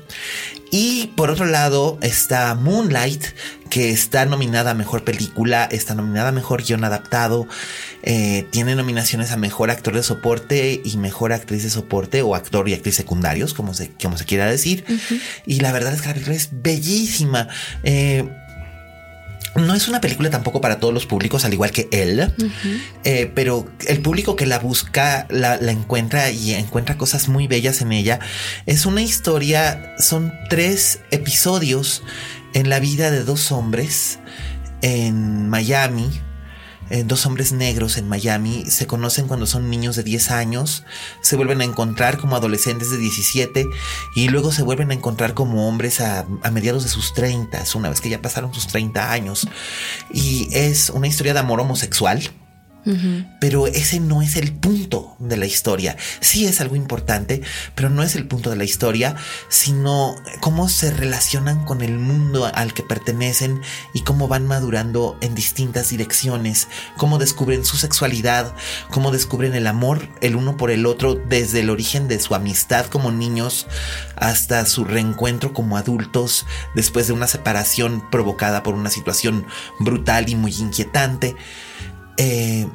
Y 0.77 1.13
por 1.15 1.31
otro 1.31 1.47
lado 1.47 1.99
está 2.03 2.53
Moonlight, 2.57 3.23
que 3.71 3.91
está 3.91 4.27
nominada 4.27 4.73
a 4.73 4.75
mejor 4.75 5.05
película, 5.05 5.69
está 5.71 5.95
nominada 5.95 6.31
a 6.31 6.33
mejor 6.33 6.65
guion 6.65 6.83
adaptado, 6.83 7.47
eh, 8.03 8.49
tiene 8.51 8.75
nominaciones 8.75 9.31
a 9.31 9.37
mejor 9.37 9.71
actor 9.71 9.95
de 9.95 10.03
soporte 10.03 10.83
y 10.85 10.97
mejor 10.97 11.33
actriz 11.33 11.63
de 11.63 11.71
soporte 11.71 12.23
o 12.23 12.35
actor 12.35 12.69
y 12.69 12.75
actriz 12.75 12.97
secundarios, 12.97 13.55
como 13.55 13.73
se, 13.73 13.93
como 14.03 14.19
se 14.19 14.25
quiera 14.25 14.47
decir. 14.47 14.85
Y 15.47 15.61
la 15.61 15.71
verdad 15.71 15.95
es 15.95 16.03
que 16.03 16.09
la 16.09 16.15
película 16.15 16.35
es 16.35 16.49
bellísima. 16.51 17.47
Eh, 17.85 18.29
no 19.57 19.75
es 19.75 19.89
una 19.89 20.01
película 20.01 20.31
tampoco 20.31 20.61
para 20.61 20.79
todos 20.81 20.93
los 20.93 21.07
públicos, 21.07 21.45
al 21.45 21.53
igual 21.53 21.71
que 21.71 21.89
él, 21.93 22.33
eh, 23.05 23.31
pero 23.35 23.67
el 23.87 24.01
público 24.01 24.37
que 24.37 24.47
la 24.47 24.59
busca 24.59 25.27
la, 25.31 25.57
encuentra 25.71 26.31
y 26.31 26.55
encuentra 26.55 26.99
cosas 26.99 27.29
muy 27.29 27.47
bellas 27.47 27.81
en 27.81 27.93
ella. 27.93 28.21
Es 28.67 28.87
una 28.87 29.03
historia, 29.03 29.95
son 29.99 30.33
tres 30.51 31.01
episodios 31.11 32.03
en 32.55 32.69
la 32.69 32.81
vida 32.81 33.11
de 33.11 33.25
dos 33.25 33.53
hombres 33.53 34.19
en 34.83 35.49
Miami 35.49 36.11
eh, 36.91 37.05
dos 37.05 37.27
hombres 37.27 37.53
negros 37.53 37.97
en 37.97 38.09
Miami 38.09 38.65
se 38.67 38.87
conocen 38.87 39.27
cuando 39.27 39.47
son 39.47 39.71
niños 39.71 39.97
de 39.97 40.03
10 40.03 40.31
años, 40.31 40.85
se 41.21 41.37
vuelven 41.37 41.61
a 41.61 41.65
encontrar 41.65 42.19
como 42.19 42.37
adolescentes 42.37 42.91
de 42.91 42.99
17 42.99 43.67
y 44.15 44.29
luego 44.29 44.53
se 44.53 44.63
vuelven 44.63 44.91
a 44.91 44.95
encontrar 44.95 45.35
como 45.35 45.69
hombres 45.69 46.01
a, 46.01 46.27
a 46.43 46.51
mediados 46.51 46.85
de 46.85 46.91
sus 46.91 47.15
30, 47.15 47.65
una 47.75 47.89
vez 47.89 48.01
que 48.01 48.11
ya 48.11 48.23
pasaron 48.23 48.53
sus 48.53 48.67
30 48.67 49.13
años. 49.13 49.49
Y 50.13 50.49
es 50.53 50.91
una 50.91 51.07
historia 51.07 51.33
de 51.33 51.41
amor 51.41 51.61
homosexual 51.61 52.31
pero 53.41 53.67
ese 53.67 54.01
no 54.01 54.23
es 54.23 54.37
el 54.37 54.53
punto 54.53 55.17
de 55.19 55.37
la 55.37 55.47
historia. 55.47 55.97
Sí 56.21 56.47
es 56.47 56.61
algo 56.61 56.77
importante, 56.77 57.43
pero 57.75 57.91
no 57.91 58.03
es 58.03 58.15
el 58.15 58.27
punto 58.27 58.51
de 58.51 58.57
la 58.57 58.65
historia, 58.65 59.17
sino 59.49 60.15
cómo 60.41 60.69
se 60.69 60.91
relacionan 60.91 61.65
con 61.65 61.83
el 61.83 61.99
mundo 61.99 62.51
al 62.53 62.75
que 62.75 62.83
pertenecen 62.83 63.61
y 63.95 64.01
cómo 64.01 64.29
van 64.29 64.47
madurando 64.47 65.17
en 65.21 65.35
distintas 65.35 65.91
direcciones, 65.91 66.69
cómo 66.97 67.19
descubren 67.19 67.65
su 67.65 67.77
sexualidad, 67.77 68.55
cómo 68.91 69.11
descubren 69.11 69.55
el 69.55 69.67
amor 69.67 70.09
el 70.21 70.37
uno 70.37 70.57
por 70.57 70.71
el 70.71 70.87
otro 70.87 71.15
desde 71.15 71.61
el 71.61 71.71
origen 71.71 72.09
de 72.09 72.21
su 72.21 72.35
amistad 72.35 72.87
como 72.87 73.11
niños 73.11 73.67
hasta 74.17 74.65
su 74.67 74.85
reencuentro 74.85 75.53
como 75.53 75.77
adultos 75.77 76.47
después 76.75 77.07
de 77.07 77.13
una 77.13 77.27
separación 77.27 78.03
provocada 78.11 78.63
por 78.63 78.75
una 78.75 78.91
situación 78.91 79.47
brutal 79.79 80.29
y 80.29 80.35
muy 80.35 80.55
inquietante. 80.55 81.37
Eh, 82.17 82.67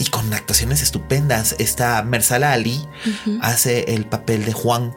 y 0.00 0.06
con 0.06 0.32
actuaciones 0.32 0.80
estupendas. 0.82 1.54
Está 1.58 2.02
Mersala 2.02 2.52
Ali, 2.52 2.80
hace 3.42 3.94
el 3.94 4.06
papel 4.06 4.46
de 4.46 4.54
Juan. 4.54 4.94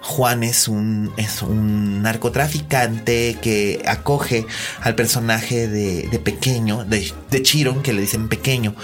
Juan 0.00 0.42
es 0.42 0.66
un, 0.66 1.12
es 1.18 1.42
un 1.42 2.00
narcotraficante 2.02 3.36
que 3.42 3.82
acoge 3.86 4.46
al 4.80 4.94
personaje 4.94 5.68
de, 5.68 6.18
pequeño, 6.20 6.86
de, 6.86 7.12
de, 7.30 7.42
Chiron, 7.42 7.82
que 7.82 7.92
le 7.92 8.00
dicen 8.00 8.30
pequeño, 8.30 8.74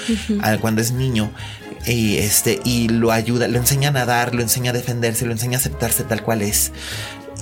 cuando 0.60 0.82
es 0.82 0.92
niño. 0.92 1.32
Y, 1.86 2.18
este, 2.18 2.60
y 2.64 2.88
lo 2.88 3.10
ayuda, 3.10 3.48
lo 3.48 3.58
enseña 3.58 3.88
a 3.88 3.92
nadar, 3.92 4.34
lo 4.34 4.42
enseña 4.42 4.72
a 4.72 4.74
defenderse, 4.74 5.24
lo 5.24 5.32
enseña 5.32 5.56
a 5.56 5.60
aceptarse 5.60 6.04
tal 6.04 6.22
cual 6.22 6.42
es. 6.42 6.70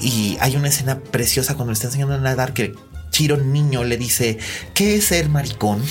Y 0.01 0.39
hay 0.41 0.55
una 0.55 0.69
escena 0.69 1.01
preciosa 1.01 1.57
cuando 1.57 1.73
le 1.73 1.75
está 1.75 1.89
enseñando 1.89 2.15
a 2.15 2.19
nadar 2.19 2.55
que 2.55 2.75
Chiron 3.11 3.53
niño 3.53 3.83
le 3.83 3.97
dice, 3.97 4.39
¿qué 4.73 4.95
es 4.95 5.07
ser 5.07 5.29
maricón? 5.29 5.83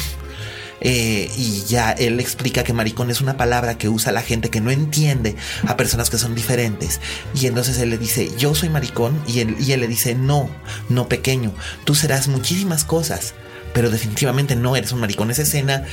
Eh, 0.82 1.32
y 1.38 1.63
ya 1.65 1.92
él 1.92 2.20
explica 2.20 2.63
que 2.63 2.74
maricón 2.74 3.10
es 3.10 3.22
una 3.22 3.38
palabra 3.38 3.78
que 3.78 3.89
usa 3.89 4.12
la 4.12 4.22
gente 4.22 4.50
que 4.50 4.62
no 4.62 4.72
entiende 4.72 5.36
a 5.68 5.78
personas 5.78 6.10
que 6.10 6.18
son 6.18 6.36
diferentes. 6.36 7.02
Y 7.34 7.48
entonces 7.48 7.78
él 7.80 7.89
le 7.89 7.98
dice, 7.98 8.32
yo 8.38 8.56
soy 8.56 8.70
maricón, 8.70 9.22
y 9.28 9.39
él, 9.39 9.56
y 9.60 9.72
él 9.72 9.82
le 9.82 9.88
dice, 9.88 10.15
no, 10.15 10.50
no 10.89 11.08
pequeño, 11.08 11.54
tú 11.84 11.96
serás 11.96 12.28
muchísimas 12.28 12.84
cosas, 12.84 13.34
pero 13.74 13.89
definitivamente 13.89 14.56
no 14.56 14.76
eres 14.76 14.92
un 14.92 15.00
maricón. 15.00 15.32
Esa 15.32 15.44
escena 15.44 15.86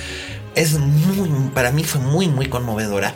es 0.57 0.79
muy, 0.79 1.51
para 1.55 1.71
mí 1.71 1.85
fue 1.85 2.01
muy, 2.01 2.29
muy 2.29 2.49
conmovedora. 2.49 3.14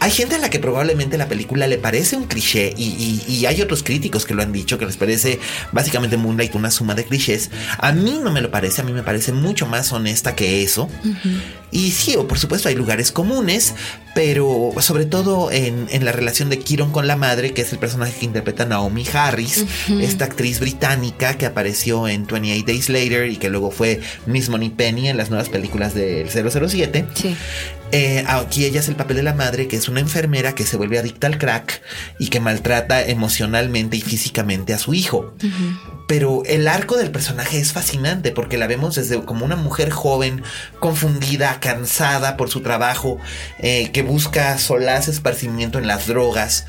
Hay 0.00 0.10
gente 0.10 0.34
a 0.34 0.38
la 0.38 0.50
que 0.50 0.58
probablemente 0.58 1.16
la 1.16 1.28
película 1.28 1.68
le 1.68 1.78
parece 1.78 2.16
un 2.16 2.24
cliché 2.26 2.74
y, 2.76 3.46
hay 3.50 3.62
otros 3.62 3.82
críticos 3.82 4.26
que 4.26 4.34
lo 4.34 4.42
han 4.42 4.52
dicho, 4.52 4.76
que 4.78 4.86
les 4.86 4.96
parece 4.96 5.40
básicamente 5.72 6.16
Moonlight 6.16 6.54
una 6.54 6.70
suma 6.70 6.94
de 6.94 7.04
clichés. 7.04 7.50
A 7.78 7.92
mí 7.92 8.20
no 8.22 8.30
me 8.30 8.40
lo 8.40 8.50
parece, 8.50 8.82
a 8.82 8.84
mí 8.84 8.92
me 8.92 9.02
parece 9.02 9.32
mucho 9.32 9.66
más 9.66 9.92
honesta 9.92 10.34
que 10.34 10.62
eso. 10.62 10.88
Y 11.70 11.92
sí, 11.92 12.16
por 12.28 12.38
supuesto 12.38 12.68
hay 12.68 12.74
lugares 12.74 13.12
comunes, 13.12 13.74
pero 14.14 14.72
sobre 14.80 15.06
todo 15.06 15.50
en, 15.52 16.04
la 16.04 16.12
relación 16.12 16.50
de 16.50 16.58
Kiron 16.58 16.90
con 16.90 17.06
la 17.06 17.16
madre, 17.16 17.52
que 17.52 17.62
es 17.62 17.72
el 17.72 17.78
personaje 17.78 18.18
que 18.18 18.24
interpreta 18.26 18.64
Naomi 18.64 19.04
Harris, 19.12 19.64
esta 20.00 20.24
actriz 20.24 20.58
británica 20.58 21.38
que 21.38 21.46
apareció 21.46 22.08
en 22.08 22.26
28 22.26 22.64
Days 22.66 22.88
Later 22.88 23.30
y 23.30 23.36
que 23.36 23.48
luego 23.48 23.70
fue 23.70 24.00
Miss 24.26 24.48
Money 24.48 24.70
Penny 24.70 25.08
en 25.08 25.16
las 25.16 25.30
nuevas 25.30 25.48
películas 25.48 25.94
del 25.94 26.28
007. 26.28 26.79
Sí. 27.14 27.36
Eh, 27.92 28.24
aquí 28.28 28.64
ella 28.64 28.80
es 28.80 28.88
el 28.88 28.96
papel 28.96 29.16
de 29.16 29.22
la 29.22 29.34
madre, 29.34 29.66
que 29.66 29.76
es 29.76 29.88
una 29.88 30.00
enfermera 30.00 30.54
que 30.54 30.64
se 30.64 30.76
vuelve 30.76 30.98
adicta 30.98 31.26
al 31.26 31.38
crack 31.38 31.82
y 32.18 32.28
que 32.28 32.40
maltrata 32.40 33.02
emocionalmente 33.02 33.96
y 33.96 34.00
físicamente 34.00 34.74
a 34.74 34.78
su 34.78 34.94
hijo. 34.94 35.34
Pero 36.06 36.42
el 36.44 36.66
arco 36.68 36.96
del 36.96 37.10
personaje 37.10 37.60
es 37.60 37.72
fascinante 37.72 38.32
porque 38.32 38.58
la 38.58 38.66
vemos 38.66 38.96
desde 38.96 39.22
como 39.24 39.44
una 39.44 39.56
mujer 39.56 39.90
joven, 39.90 40.42
confundida, 40.78 41.60
cansada 41.60 42.36
por 42.36 42.48
su 42.50 42.60
trabajo, 42.60 43.18
eh, 43.58 43.90
que 43.92 44.02
busca 44.02 44.58
solaz, 44.58 45.08
esparcimiento 45.08 45.78
en 45.78 45.86
las 45.86 46.06
drogas, 46.06 46.66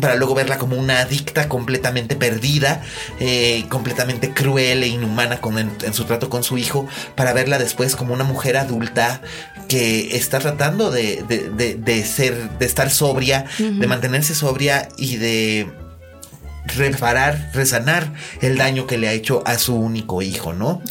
para 0.00 0.14
luego 0.14 0.34
verla 0.34 0.58
como 0.58 0.76
una 0.76 1.00
adicta 1.00 1.48
completamente 1.48 2.16
perdida, 2.16 2.82
eh, 3.18 3.64
completamente 3.68 4.32
cruel 4.32 4.82
e 4.82 4.88
inhumana 4.88 5.40
con, 5.40 5.58
en, 5.58 5.94
su 5.94 6.04
trato 6.04 6.30
con 6.30 6.42
su 6.42 6.58
hijo, 6.58 6.88
para 7.14 7.32
verla 7.32 7.58
después 7.58 7.96
como 7.96 8.14
una 8.14 8.24
mujer 8.24 8.56
adulta 8.56 9.20
que 9.70 10.16
está 10.16 10.40
tratando 10.40 10.90
de, 10.90 11.22
de, 11.22 12.04
ser, 12.04 12.50
de 12.58 12.66
estar 12.66 12.90
sobria, 12.90 13.46
de 13.56 13.86
mantenerse 13.86 14.34
sobria 14.34 14.88
y 14.96 15.16
de 15.16 15.68
reparar, 16.76 17.50
resanar 17.54 18.12
el 18.40 18.56
daño 18.56 18.86
que 18.86 18.98
le 18.98 19.08
ha 19.08 19.12
hecho 19.12 19.42
a 19.46 19.58
su 19.58 19.74
único 19.74 20.22
hijo, 20.22 20.52
¿no? 20.52 20.82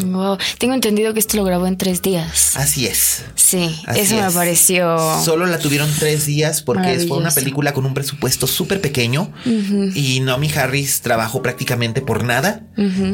Tengo 0.57 0.73
entendido 0.73 1.13
que 1.13 1.19
esto 1.19 1.37
lo 1.37 1.43
grabó 1.43 1.67
en 1.67 1.77
tres 1.77 2.01
días. 2.01 2.55
Así 2.57 2.87
es. 2.87 3.23
Sí, 3.35 3.75
eso 3.95 4.15
me 4.15 4.31
pareció. 4.31 4.97
Solo 5.23 5.45
la 5.45 5.59
tuvieron 5.59 5.89
tres 5.97 6.25
días 6.25 6.61
porque 6.61 7.05
fue 7.07 7.17
una 7.17 7.31
película 7.31 7.73
con 7.73 7.85
un 7.85 7.93
presupuesto 7.93 8.47
súper 8.47 8.81
pequeño 8.81 9.31
y 9.95 10.19
Naomi 10.21 10.51
Harris 10.51 11.01
trabajó 11.01 11.41
prácticamente 11.41 12.01
por 12.01 12.23
nada. 12.23 12.63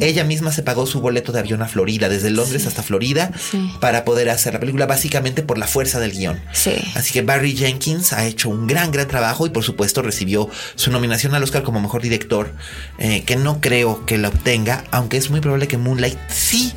Ella 0.01 0.23
misma 0.23 0.51
se 0.51 0.63
pagó 0.63 0.85
su 0.85 1.01
boleto 1.01 1.31
de 1.31 1.39
avión 1.39 1.61
a 1.61 1.67
Florida, 1.67 2.09
desde 2.09 2.29
Londres 2.29 2.67
hasta 2.67 2.83
Florida, 2.83 3.31
para 3.79 4.05
poder 4.05 4.29
hacer 4.29 4.53
la 4.53 4.59
película 4.59 4.85
básicamente 4.85 5.43
por 5.43 5.57
la 5.57 5.67
fuerza 5.67 5.99
del 5.99 6.11
guion. 6.11 6.39
Sí. 6.53 6.73
Así 6.95 7.13
que 7.13 7.21
Barry 7.21 7.55
Jenkins 7.55 8.13
ha 8.13 8.25
hecho 8.25 8.49
un 8.49 8.67
gran, 8.67 8.91
gran 8.91 9.07
trabajo 9.07 9.45
y 9.45 9.49
por 9.49 9.63
supuesto 9.63 10.01
recibió 10.01 10.49
su 10.75 10.91
nominación 10.91 11.35
al 11.35 11.43
Oscar 11.43 11.63
como 11.63 11.79
mejor 11.79 12.01
director 12.01 12.54
eh, 12.97 13.23
que 13.23 13.35
no 13.35 13.61
creo 13.61 14.05
que 14.05 14.17
la 14.17 14.29
obtenga, 14.29 14.83
aunque 14.91 15.17
es 15.17 15.29
muy 15.29 15.41
probable 15.41 15.67
que 15.67 15.77
Moonlight 15.77 16.17
sí 16.29 16.73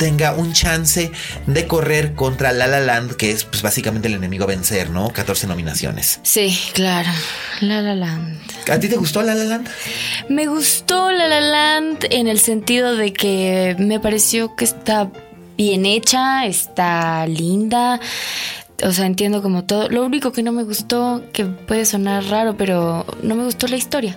tenga 0.00 0.32
un 0.32 0.54
chance 0.54 1.12
de 1.46 1.66
correr 1.66 2.14
contra 2.14 2.52
La 2.52 2.66
La 2.66 2.80
Land, 2.80 3.16
que 3.16 3.30
es 3.30 3.44
pues, 3.44 3.60
básicamente 3.60 4.08
el 4.08 4.14
enemigo 4.14 4.44
a 4.44 4.46
vencer, 4.46 4.88
¿no? 4.88 5.10
14 5.10 5.46
nominaciones. 5.46 6.20
Sí, 6.22 6.58
claro. 6.72 7.10
La 7.60 7.82
La 7.82 7.94
Land. 7.94 8.38
¿A 8.70 8.80
ti 8.80 8.88
te 8.88 8.96
gustó 8.96 9.22
La 9.22 9.34
La 9.34 9.44
Land? 9.44 9.68
Me 10.30 10.46
gustó 10.46 11.10
La 11.10 11.28
La 11.28 11.42
Land 11.42 12.06
en 12.08 12.28
el 12.28 12.40
sentido 12.40 12.96
de 12.96 13.12
que 13.12 13.76
me 13.78 14.00
pareció 14.00 14.56
que 14.56 14.64
está 14.64 15.10
bien 15.58 15.84
hecha, 15.84 16.46
está 16.46 17.26
linda. 17.26 18.00
O 18.82 18.92
sea, 18.92 19.04
entiendo 19.04 19.42
como 19.42 19.64
todo. 19.64 19.90
Lo 19.90 20.02
único 20.02 20.32
que 20.32 20.42
no 20.42 20.52
me 20.52 20.62
gustó, 20.62 21.22
que 21.34 21.44
puede 21.44 21.84
sonar 21.84 22.24
raro, 22.24 22.56
pero 22.56 23.04
no 23.22 23.34
me 23.34 23.44
gustó 23.44 23.68
la 23.68 23.76
historia. 23.76 24.16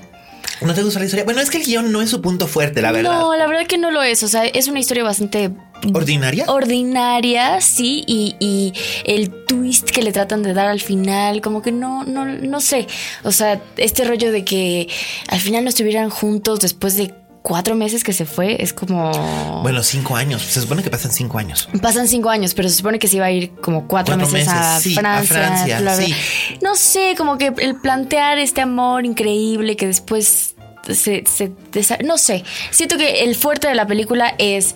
¿No 0.65 0.73
te 0.73 0.83
gusta 0.83 0.99
la 0.99 1.05
historia? 1.05 1.25
Bueno, 1.25 1.41
es 1.41 1.49
que 1.49 1.57
el 1.57 1.65
guion 1.65 1.91
no 1.91 2.01
es 2.01 2.09
su 2.09 2.21
punto 2.21 2.47
fuerte, 2.47 2.81
la 2.81 2.91
verdad. 2.91 3.19
No, 3.19 3.35
la 3.35 3.47
verdad 3.47 3.67
que 3.67 3.77
no 3.77 3.91
lo 3.91 4.01
es. 4.03 4.23
O 4.23 4.27
sea, 4.27 4.45
es 4.45 4.67
una 4.67 4.79
historia 4.79 5.03
bastante 5.03 5.51
¿Ordinaria? 5.93 6.45
Ordinaria, 6.47 7.59
sí, 7.59 8.03
y, 8.07 8.73
el 9.03 9.45
twist 9.45 9.89
que 9.89 10.01
le 10.01 10.11
tratan 10.11 10.43
de 10.43 10.53
dar 10.53 10.67
al 10.67 10.79
final, 10.79 11.41
como 11.41 11.61
que 11.61 11.71
no, 11.71 12.03
no, 12.05 12.25
no 12.25 12.61
sé. 12.61 12.87
O 13.23 13.31
sea, 13.31 13.61
este 13.77 14.05
rollo 14.05 14.31
de 14.31 14.45
que 14.45 14.87
al 15.27 15.39
final 15.39 15.63
no 15.63 15.69
estuvieran 15.69 16.09
juntos 16.09 16.59
después 16.61 16.95
de 16.95 17.13
cuatro 17.41 17.75
meses 17.75 18.03
que 18.03 18.13
se 18.13 18.25
fue, 18.25 18.63
es 18.63 18.73
como... 18.73 19.11
Bueno, 19.61 19.83
cinco 19.83 20.15
años. 20.15 20.41
Se 20.41 20.61
supone 20.61 20.81
que 20.81 20.89
pasan 20.89 21.11
cinco 21.11 21.37
años. 21.37 21.67
Pasan 21.81 22.07
cinco 22.07 22.29
años, 22.29 22.53
pero 22.53 22.69
se 22.69 22.75
supone 22.75 22.97
que 22.97 23.07
se 23.07 23.17
iba 23.17 23.25
a 23.25 23.31
ir 23.31 23.51
como 23.55 23.87
cuatro, 23.87 24.15
meses, 24.17 24.47
a, 24.47 24.79
Francia, 24.79 25.81
No 26.61 26.75
sé, 26.75 27.15
como 27.17 27.37
que 27.37 27.53
el 27.57 27.75
plantear 27.75 28.39
este 28.39 28.61
amor 28.61 29.05
increíble 29.05 29.75
que 29.75 29.85
después 29.85 30.52
se, 30.89 31.23
no 32.03 32.17
sé, 32.17 32.43
siento 32.71 32.97
que 32.97 33.23
el 33.23 33.35
fuerte 33.35 33.67
de 33.67 33.75
la 33.75 33.87
película 33.87 34.35
es 34.37 34.75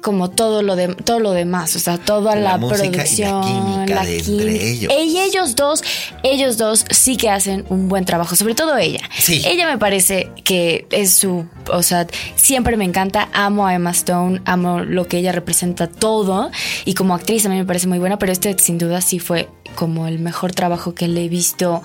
como 0.00 0.30
todo 0.30 0.62
lo 0.62 0.76
de 0.76 0.94
todo 0.94 1.18
lo 1.18 1.32
demás, 1.32 1.74
o 1.74 1.78
sea, 1.78 1.98
toda 1.98 2.36
la, 2.36 2.58
producción, 2.58 3.86
la, 3.88 4.06
ellos. 4.06 4.92
Y 4.96 5.18
ellos 5.18 5.56
dos, 5.56 5.82
ellos 6.22 6.56
dos 6.56 6.84
sí 6.90 7.16
que 7.16 7.30
hacen 7.30 7.64
un 7.68 7.88
buen 7.88 8.04
trabajo, 8.04 8.36
sobre 8.36 8.54
todo 8.54 8.76
ella. 8.76 9.00
Sí. 9.18 9.42
Ella 9.44 9.66
me 9.66 9.78
parece 9.78 10.30
que 10.44 10.86
es 10.90 11.14
su, 11.14 11.46
o 11.70 11.82
sea, 11.82 12.06
siempre 12.36 12.76
me 12.76 12.84
encanta, 12.84 13.28
amo 13.32 13.66
a 13.66 13.74
Emma 13.74 13.90
Stone, 13.90 14.40
amo 14.44 14.80
lo 14.80 15.08
que 15.08 15.18
ella 15.18 15.32
representa 15.32 15.88
todo 15.88 16.50
y 16.84 16.94
como 16.94 17.14
actriz 17.14 17.44
a 17.46 17.48
mí 17.48 17.56
me 17.56 17.64
parece 17.64 17.88
muy 17.88 17.98
buena, 17.98 18.18
pero 18.18 18.30
este 18.30 18.56
sin 18.58 18.78
duda 18.78 19.00
sí 19.00 19.18
fue 19.18 19.48
como 19.74 20.06
el 20.06 20.18
mejor 20.18 20.52
trabajo 20.52 20.94
que 20.94 21.08
le 21.08 21.24
he 21.24 21.28
visto 21.28 21.82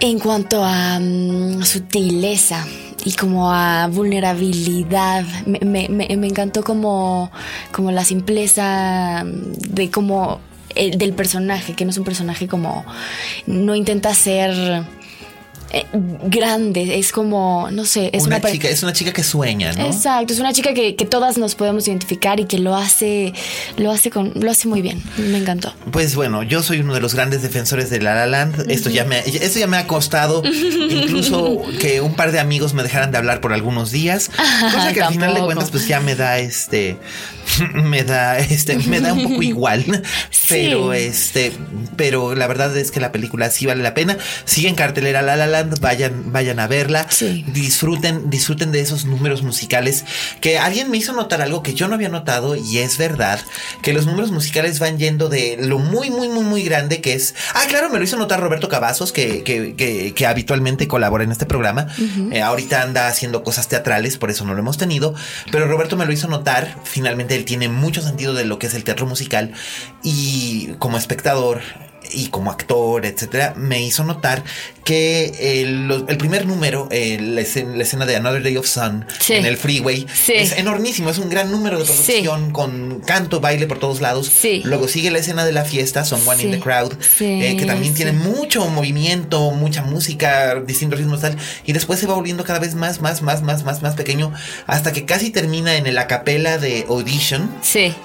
en 0.00 0.18
cuanto 0.18 0.64
a 0.64 0.98
mm, 1.00 1.62
sutileza 1.62 2.64
y 3.04 3.12
como 3.12 3.52
a 3.52 3.86
vulnerabilidad. 3.88 5.24
Me, 5.46 5.86
encantó 6.26 6.62
como, 6.62 7.30
como 7.72 7.90
la 7.90 8.04
simpleza 8.04 9.24
de 9.24 9.90
como 9.90 10.40
el, 10.74 10.98
del 10.98 11.12
personaje, 11.12 11.74
que 11.74 11.84
no 11.84 11.90
es 11.90 11.98
un 11.98 12.04
personaje 12.04 12.48
como 12.48 12.84
no 13.46 13.74
intenta 13.74 14.14
ser 14.14 14.84
eh, 15.72 15.86
grande, 15.92 16.98
es 16.98 17.10
como, 17.12 17.68
no 17.70 17.84
sé, 17.84 18.10
es 18.12 18.24
una, 18.24 18.40
chica, 18.40 18.68
es 18.68 18.82
una 18.82 18.92
chica 18.92 19.12
que 19.12 19.24
sueña, 19.24 19.72
¿no? 19.72 19.86
Exacto, 19.86 20.32
es 20.32 20.38
una 20.38 20.52
chica 20.52 20.72
que, 20.72 20.92
todas 21.04 21.36
nos 21.36 21.54
podemos 21.54 21.86
identificar 21.86 22.40
y 22.40 22.46
que 22.46 22.58
lo 22.58 22.74
hace, 22.76 23.32
lo 23.76 23.90
hace 23.90 24.10
con, 24.10 24.32
lo 24.34 24.50
hace 24.50 24.68
muy 24.68 24.82
bien. 24.82 25.02
Me 25.16 25.38
encantó. 25.38 25.74
Pues 25.90 26.14
bueno, 26.14 26.42
yo 26.42 26.62
soy 26.62 26.80
uno 26.80 26.94
de 26.94 27.00
los 27.00 27.14
grandes 27.14 27.42
defensores 27.42 27.90
de 27.90 28.00
La 28.00 28.14
La 28.14 28.26
Land. 28.26 28.70
Esto 28.70 28.88
ya 28.90 29.04
me, 29.04 29.18
esto 29.18 29.58
ya 29.58 29.66
me 29.66 29.76
ha 29.76 29.86
costado 29.86 30.42
incluso 30.90 31.62
que 31.80 32.00
un 32.00 32.14
par 32.14 32.32
de 32.32 32.40
amigos 32.40 32.74
me 32.74 32.82
dejaran 32.82 33.10
de 33.10 33.18
hablar 33.18 33.40
por 33.40 33.52
algunos 33.52 33.90
días, 33.90 34.30
cosa 34.72 34.92
que 34.92 35.02
al 35.02 35.12
final 35.12 35.34
de 35.34 35.40
cuentas 35.40 35.70
pues 35.70 35.86
ya 35.86 36.00
me 36.00 36.14
da 36.14 36.38
este, 36.38 36.96
me 37.74 38.04
da, 38.04 38.38
este, 38.38 38.76
me 38.78 39.00
da 39.00 39.12
un 39.12 39.22
poco 39.24 39.42
igual, 39.42 39.84
pero 40.48 40.92
este, 40.92 41.52
pero 41.96 42.34
la 42.34 42.46
verdad 42.46 42.76
es 42.76 42.90
que 42.90 43.00
la 43.00 43.12
película 43.12 43.50
sí 43.50 43.66
vale 43.66 43.82
la 43.82 43.94
pena. 43.94 44.16
Sigue 44.44 44.68
en 44.68 44.74
cartelera 44.74 45.22
La 45.22 45.36
La 45.36 45.46
Land 45.46 45.63
vayan, 45.80 46.32
vayan 46.32 46.58
a 46.58 46.66
verla. 46.66 47.06
Disfruten, 47.52 48.30
disfruten 48.30 48.72
de 48.72 48.80
esos 48.80 49.04
números 49.04 49.42
musicales. 49.42 50.04
Que 50.40 50.58
alguien 50.58 50.90
me 50.90 50.96
hizo 50.96 51.12
notar 51.12 51.42
algo 51.42 51.62
que 51.62 51.74
yo 51.74 51.88
no 51.88 51.94
había 51.94 52.08
notado 52.08 52.56
y 52.56 52.78
es 52.78 52.98
verdad, 52.98 53.40
que 53.82 53.92
los 53.92 54.06
números 54.06 54.30
musicales 54.30 54.78
van 54.78 54.98
yendo 54.98 55.28
de 55.28 55.56
lo 55.60 55.78
muy, 55.78 56.10
muy, 56.10 56.28
muy, 56.28 56.44
muy 56.44 56.62
grande 56.62 57.00
que 57.00 57.14
es. 57.14 57.34
Ah, 57.54 57.64
claro, 57.68 57.90
me 57.90 57.98
lo 57.98 58.04
hizo 58.04 58.16
notar 58.16 58.40
Roberto 58.40 58.68
Cavazos, 58.68 59.12
que, 59.12 59.42
que, 59.44 60.26
habitualmente 60.26 60.88
colabora 60.88 61.24
en 61.24 61.32
este 61.32 61.46
programa. 61.46 61.88
Eh, 62.32 62.40
ahorita 62.40 62.82
anda 62.82 63.08
haciendo 63.08 63.42
cosas 63.42 63.68
teatrales, 63.68 64.16
por 64.16 64.30
eso 64.30 64.44
no 64.44 64.54
lo 64.54 64.60
hemos 64.60 64.78
tenido. 64.78 65.14
Pero 65.50 65.66
Roberto 65.66 65.96
me 65.96 66.06
lo 66.06 66.12
hizo 66.12 66.28
notar. 66.28 66.78
Finalmente 66.84 67.34
él 67.34 67.44
tiene 67.44 67.68
mucho 67.68 68.02
sentido 68.02 68.34
de 68.34 68.44
lo 68.44 68.58
que 68.58 68.66
es 68.66 68.74
el 68.74 68.84
teatro 68.84 69.06
musical. 69.06 69.52
Y 70.02 70.74
como 70.78 70.98
espectador, 70.98 71.60
y 72.12 72.28
como 72.28 72.50
actor, 72.50 73.06
etcétera, 73.06 73.54
me 73.56 73.82
hizo 73.82 74.04
notar 74.04 74.44
que 74.84 75.62
el, 75.62 76.16
primer 76.18 76.46
número, 76.46 76.88
la, 76.90 77.40
escena, 77.40 78.06
de 78.06 78.16
Another 78.16 78.42
Day 78.42 78.56
of 78.56 78.66
Sun 78.66 79.06
en 79.28 79.46
el 79.46 79.56
freeway, 79.56 80.06
es 80.28 80.52
enormísimo, 80.52 81.10
es 81.10 81.18
un 81.18 81.30
gran 81.30 81.50
número 81.50 81.78
de 81.78 81.84
producción 81.84 82.50
con 82.52 83.00
canto, 83.00 83.40
baile 83.40 83.66
por 83.66 83.78
todos 83.78 84.00
lados. 84.00 84.30
Luego 84.64 84.88
sigue 84.88 85.10
la 85.10 85.18
escena 85.18 85.44
de 85.44 85.52
la 85.52 85.64
fiesta, 85.64 86.04
Someone 86.04 86.42
in 86.42 86.50
the 86.50 86.60
Crowd, 86.60 86.92
eh, 87.20 87.56
que 87.58 87.64
también 87.64 87.94
tiene 87.94 88.12
mucho 88.12 88.68
movimiento, 88.68 89.50
mucha 89.52 89.82
música, 89.82 90.54
distintos 90.66 90.98
ritmos 90.98 91.22
tal, 91.22 91.36
y 91.64 91.72
después 91.72 91.98
se 91.98 92.06
va 92.06 92.14
volviendo 92.14 92.44
cada 92.44 92.58
vez 92.58 92.74
más, 92.74 93.00
más, 93.00 93.22
más, 93.22 93.42
más, 93.42 93.64
más, 93.64 93.82
más 93.82 93.94
pequeño, 93.94 94.32
hasta 94.66 94.92
que 94.92 95.06
casi 95.06 95.30
termina 95.30 95.76
en 95.76 95.86
el 95.86 95.96
acapella 95.96 96.58
de 96.58 96.84
Audition, 96.88 97.50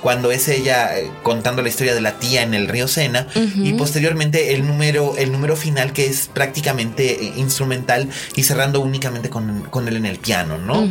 cuando 0.01 0.31
es 0.31 0.47
ella 0.47 0.97
eh, 0.97 1.11
contando 1.23 1.61
la 1.61 1.69
historia 1.69 1.93
de 1.93 2.01
la 2.01 2.19
tía 2.19 2.41
en 2.41 2.53
el 2.53 2.67
río 2.67 2.87
Sena, 2.87 3.27
y 3.35 3.73
posteriormente 3.89 4.53
el 4.53 4.67
número, 4.67 5.17
el 5.17 5.31
número 5.31 5.55
final 5.55 5.93
que 5.93 6.05
es 6.05 6.29
prácticamente 6.31 7.23
eh, 7.23 7.33
instrumental 7.37 8.07
y 8.35 8.43
cerrando 8.43 8.81
únicamente 8.81 9.31
con, 9.31 9.87
él 9.87 9.95
en 9.95 10.05
el 10.05 10.19
piano, 10.19 10.59
¿no? 10.59 10.87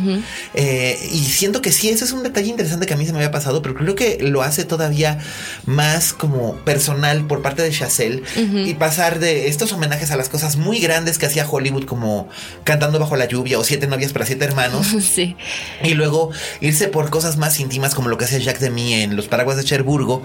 Eh, 0.53 0.99
y 1.13 1.23
siento 1.23 1.61
que 1.61 1.71
sí, 1.71 1.87
ese 1.87 2.03
es 2.03 2.11
un 2.11 2.23
detalle 2.23 2.49
interesante 2.49 2.85
que 2.85 2.93
a 2.93 2.97
mí 2.97 3.05
se 3.05 3.13
me 3.13 3.19
había 3.19 3.31
pasado, 3.31 3.61
pero 3.61 3.75
creo 3.75 3.95
que 3.95 4.17
lo 4.19 4.41
hace 4.41 4.65
todavía 4.65 5.17
más 5.65 6.11
como 6.11 6.55
personal 6.65 7.25
por 7.25 7.41
parte 7.41 7.61
de 7.61 7.71
Chazelle 7.71 8.21
y 8.35 8.73
pasar 8.73 9.19
de 9.19 9.47
estos 9.47 9.71
homenajes 9.71 10.11
a 10.11 10.17
las 10.17 10.27
cosas 10.27 10.57
muy 10.57 10.79
grandes 10.79 11.17
que 11.17 11.25
hacía 11.25 11.47
Hollywood 11.49 11.85
como 11.85 12.27
Cantando 12.65 12.99
bajo 12.99 13.15
la 13.15 13.29
lluvia 13.29 13.59
o 13.59 13.63
Siete 13.63 13.87
novias 13.87 14.11
para 14.11 14.25
siete 14.25 14.43
hermanos. 14.43 14.87
Sí. 15.09 15.37
Y 15.83 15.93
luego 15.93 16.31
irse 16.61 16.87
por 16.87 17.09
cosas 17.09 17.37
más 17.37 17.59
íntimas 17.59 17.95
como 17.95 18.09
lo 18.09 18.17
que 18.17 18.25
hacía 18.25 18.39
Jacques 18.39 18.61
Demy 18.61 18.93
en 18.95 19.15
Los 19.15 19.27
Paraguas 19.27 19.57
de 19.57 19.63
Cherburgo 19.63 20.21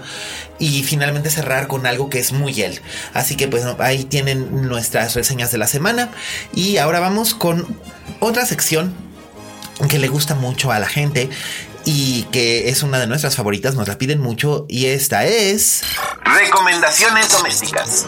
y 0.59 0.83
finalmente 0.83 1.29
cerrar 1.29 1.67
con 1.67 1.85
algo 1.85 2.09
que 2.09 2.19
es 2.19 2.33
muy 2.33 2.53
Así 3.13 3.35
que 3.35 3.47
pues 3.47 3.63
ahí 3.79 4.03
tienen 4.03 4.67
nuestras 4.67 5.15
reseñas 5.15 5.51
de 5.51 5.57
la 5.57 5.67
semana. 5.67 6.11
Y 6.53 6.77
ahora 6.77 6.99
vamos 6.99 7.33
con 7.33 7.79
otra 8.19 8.45
sección 8.45 8.93
que 9.89 9.99
le 9.99 10.07
gusta 10.07 10.35
mucho 10.35 10.71
a 10.71 10.79
la 10.79 10.87
gente 10.87 11.29
y 11.85 12.23
que 12.31 12.69
es 12.69 12.81
una 12.83 12.99
de 12.99 13.07
nuestras 13.07 13.35
favoritas, 13.35 13.75
nos 13.75 13.87
la 13.87 13.97
piden 13.97 14.19
mucho 14.19 14.65
y 14.67 14.87
esta 14.87 15.25
es... 15.25 15.83
Recomendaciones 16.23 17.31
domésticas. 17.31 18.07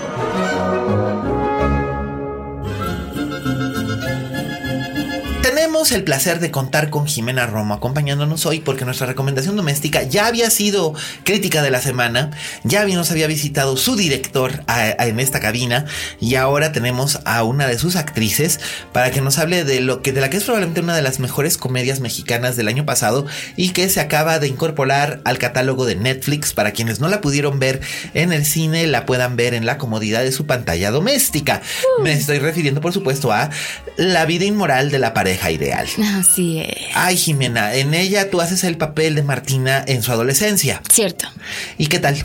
Tenemos 5.88 6.02
el 6.02 6.04
placer 6.04 6.42
de 6.42 6.52
contar 6.52 6.90
con 6.90 7.08
Jimena 7.08 7.46
Romo 7.46 7.74
acompañándonos 7.74 8.46
hoy 8.46 8.60
porque 8.60 8.84
nuestra 8.84 9.08
recomendación 9.08 9.56
doméstica 9.56 10.04
ya 10.04 10.28
había 10.28 10.50
sido 10.50 10.94
crítica 11.24 11.62
de 11.62 11.72
la 11.72 11.82
semana, 11.82 12.32
ya 12.66 12.84
nos 12.84 13.10
había 13.10 13.28
visitado 13.28 13.78
su 13.78 13.96
director 13.96 14.66
en 14.68 15.20
esta 15.22 15.40
cabina 15.40 15.86
y 16.20 16.36
ahora 16.36 16.74
tenemos 16.74 17.20
a 17.24 17.44
una 17.44 17.68
de 17.68 17.78
sus 17.78 17.96
actrices 17.96 18.60
para 18.92 19.12
que 19.12 19.22
nos 19.22 19.38
hable 19.38 19.64
de 19.64 19.80
lo 19.80 20.02
que 20.02 20.12
de 20.12 20.20
la 20.20 20.30
que 20.30 20.36
es 20.36 20.44
probablemente 20.44 20.82
una 20.82 20.96
de 20.96 21.02
las 21.02 21.20
mejores 21.20 21.58
comedias 21.58 22.02
mexicanas 22.02 22.58
del 22.58 22.68
año 22.68 22.86
pasado 22.86 23.26
y 23.56 23.70
que 23.70 23.88
se 23.88 24.02
acaba 24.02 24.40
de 24.40 24.50
incorporar 24.50 25.22
al 25.24 25.38
catálogo 25.38 25.86
de 25.86 25.96
Netflix 25.96 26.54
para 26.54 26.72
quienes 26.72 27.00
no 27.00 27.08
la 27.08 27.22
pudieron 27.22 27.60
ver 27.60 27.80
en 28.14 28.34
el 28.34 28.46
cine 28.46 28.88
la 28.88 29.06
puedan 29.06 29.38
ver 29.38 29.54
en 29.54 29.66
la 29.66 29.78
comodidad 29.78 30.24
de 30.24 30.34
su 30.34 30.48
pantalla 30.48 30.92
doméstica. 30.92 31.62
Me 32.04 32.12
estoy 32.12 32.40
refiriendo 32.40 32.82
por 32.82 32.92
supuesto 32.92 33.32
a 33.32 33.52
La 33.96 34.26
vida 34.26 34.44
inmoral 34.44 34.92
de 34.92 35.00
la 35.00 35.14
pareja 35.14 35.50
ideal. 35.50 35.77
Así 35.78 36.60
es. 36.60 36.76
Ay, 36.94 37.18
Jimena, 37.18 37.74
en 37.76 37.94
ella 37.94 38.30
tú 38.30 38.42
haces 38.42 38.64
el 38.64 38.78
papel 38.78 39.16
de 39.16 39.24
Martina 39.24 39.84
en 39.88 40.04
su 40.04 40.12
adolescencia. 40.12 40.82
Cierto. 40.92 41.28
¿Y 41.78 41.88
qué 41.88 42.00
tal? 42.00 42.16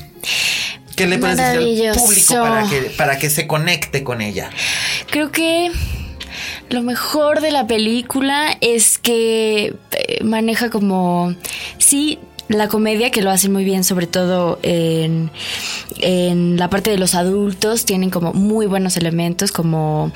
¿Qué 0.96 1.06
le 1.06 1.18
puedes 1.18 1.36
decir 1.36 1.88
al 1.88 1.96
público 1.96 2.34
para 2.34 2.68
que, 2.68 2.80
para 2.96 3.18
que 3.18 3.30
se 3.30 3.46
conecte 3.46 4.04
con 4.04 4.20
ella? 4.20 4.50
Creo 5.10 5.32
que 5.32 5.70
lo 6.68 6.82
mejor 6.82 7.40
de 7.40 7.50
la 7.50 7.66
película 7.66 8.56
es 8.60 8.98
que 8.98 9.74
eh, 9.92 10.24
maneja 10.24 10.70
como, 10.70 11.34
sí, 11.78 12.18
la 12.48 12.68
comedia, 12.68 13.10
que 13.10 13.22
lo 13.22 13.30
hacen 13.30 13.52
muy 13.52 13.64
bien, 13.64 13.84
sobre 13.84 14.06
todo 14.06 14.58
en, 14.62 15.30
en 15.98 16.56
la 16.56 16.68
parte 16.68 16.90
de 16.90 16.98
los 16.98 17.14
adultos, 17.14 17.84
tienen 17.84 18.10
como 18.10 18.32
muy 18.32 18.66
buenos 18.66 18.96
elementos, 18.96 19.52
como 19.52 20.12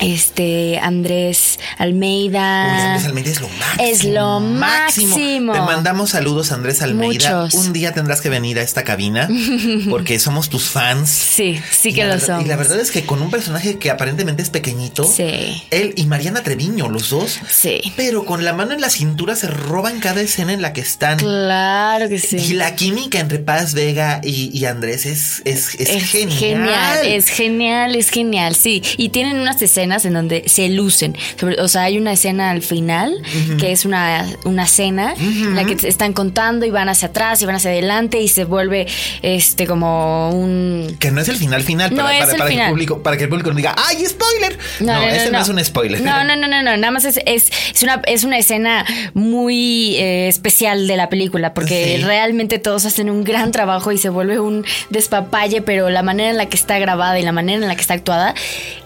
este 0.00 0.78
Andrés 0.78 1.58
Almeida. 1.78 2.94
Andrés 2.94 3.06
Almeida 3.06 3.30
es 3.30 3.40
lo 3.40 3.48
máximo. 3.48 3.84
Es 3.90 4.04
lo 4.04 4.40
máximo. 4.40 5.52
Te 5.52 5.60
mandamos 5.60 6.10
saludos, 6.10 6.52
Andrés 6.52 6.82
Almeida. 6.82 7.48
Un 7.52 7.72
día 7.72 7.92
tendrás 7.92 8.20
que 8.20 8.28
venir 8.28 8.58
a 8.58 8.62
esta 8.62 8.84
cabina 8.84 9.28
porque 9.90 10.18
somos 10.18 10.48
tus 10.48 10.64
fans. 10.64 11.10
Sí, 11.10 11.60
sí 11.70 11.92
que 11.92 12.04
lo 12.04 12.18
somos. 12.18 12.44
Y 12.44 12.48
la 12.48 12.56
verdad 12.56 12.80
es 12.80 12.90
que 12.90 13.06
con 13.06 13.22
un 13.22 13.30
personaje 13.30 13.78
que 13.78 13.90
aparentemente 13.90 14.42
es 14.42 14.50
pequeñito, 14.50 15.04
sí. 15.04 15.62
él 15.70 15.94
y 15.96 16.06
Mariana 16.06 16.42
Treviño, 16.42 16.88
los 16.88 17.10
dos, 17.10 17.40
sí. 17.48 17.80
pero 17.96 18.24
con 18.24 18.44
la 18.44 18.52
mano 18.52 18.72
en 18.72 18.80
la 18.80 18.90
cintura 18.90 19.36
se 19.36 19.48
roban 19.48 20.00
cada 20.00 20.20
escena 20.20 20.52
en 20.52 20.62
la 20.62 20.72
que 20.72 20.80
están. 20.80 21.18
Claro 21.18 22.08
que 22.08 22.18
sí. 22.18 22.36
Y 22.36 22.52
la 22.54 22.74
química 22.74 23.20
entre 23.20 23.38
Paz 23.38 23.74
Vega 23.74 24.20
y, 24.22 24.64
Andrés 24.64 25.04
es, 25.06 25.42
es, 25.44 25.74
es, 25.74 25.90
es 25.90 26.04
genial. 26.10 26.38
Genial, 26.38 27.06
es 27.06 27.28
genial, 27.28 27.94
es 27.96 28.10
genial, 28.10 28.54
sí. 28.54 28.82
Y 28.96 29.10
tienen 29.10 29.38
unas 29.38 29.60
escenas 29.60 29.83
en 29.84 30.14
donde 30.14 30.44
se 30.46 30.68
lucen. 30.68 31.16
o 31.58 31.68
sea, 31.68 31.82
hay 31.82 31.98
una 31.98 32.12
escena 32.12 32.50
al 32.50 32.62
final 32.62 33.14
que 33.58 33.72
es 33.72 33.84
una, 33.84 34.26
una 34.44 34.66
cena 34.66 35.14
en 35.18 35.54
la 35.54 35.64
que 35.64 35.76
están 35.86 36.12
contando 36.12 36.66
y 36.66 36.70
van 36.70 36.88
hacia 36.88 37.08
atrás 37.08 37.42
y 37.42 37.46
van 37.46 37.56
hacia 37.56 37.70
adelante 37.70 38.20
y 38.20 38.28
se 38.28 38.44
vuelve 38.44 38.86
este 39.22 39.66
como 39.66 40.30
un. 40.30 40.96
Que 40.98 41.10
no 41.10 41.20
es 41.20 41.28
el 41.28 41.36
final 41.36 41.62
final, 41.62 41.94
no 41.94 42.04
para, 42.04 42.18
es 42.18 42.24
para, 42.24 42.48
el 42.48 42.56
que 42.56 42.62
el 42.62 42.70
público, 42.70 43.02
para 43.02 43.16
que 43.16 43.24
el 43.24 43.28
público 43.28 43.50
no 43.50 43.56
diga, 43.56 43.74
¡ay, 43.76 44.04
spoiler! 44.06 44.58
No, 44.80 44.92
no, 44.94 45.08
ese 45.08 45.30
no, 45.30 45.40
es 45.40 45.48
un 45.48 45.64
spoiler. 45.64 46.00
No, 46.00 46.24
no, 46.24 46.36
no, 46.36 46.48
no, 46.48 46.62
no. 46.62 46.76
Nada 46.76 46.90
más 46.90 47.04
es, 47.04 47.20
es, 47.26 47.50
una, 47.82 48.00
es 48.06 48.24
una 48.24 48.38
escena 48.38 48.84
muy 49.12 49.96
eh, 49.96 50.28
especial 50.28 50.86
de 50.86 50.96
la 50.96 51.08
película 51.08 51.54
porque 51.54 52.00
realmente 52.04 52.58
todos 52.58 52.84
hacen 52.84 53.10
un 53.10 53.24
gran 53.24 53.52
trabajo 53.52 53.92
y 53.92 53.98
se 53.98 54.08
vuelve 54.08 54.40
un 54.40 54.64
despapalle, 54.90 55.62
pero 55.62 55.90
la 55.90 56.02
manera 56.02 56.30
en 56.30 56.36
la 56.36 56.46
que 56.46 56.56
está 56.56 56.78
grabada 56.78 57.18
y 57.18 57.22
la 57.22 57.32
manera 57.32 57.60
en 57.60 57.68
la 57.68 57.74
que 57.74 57.80
está 57.80 57.94
actuada 57.94 58.34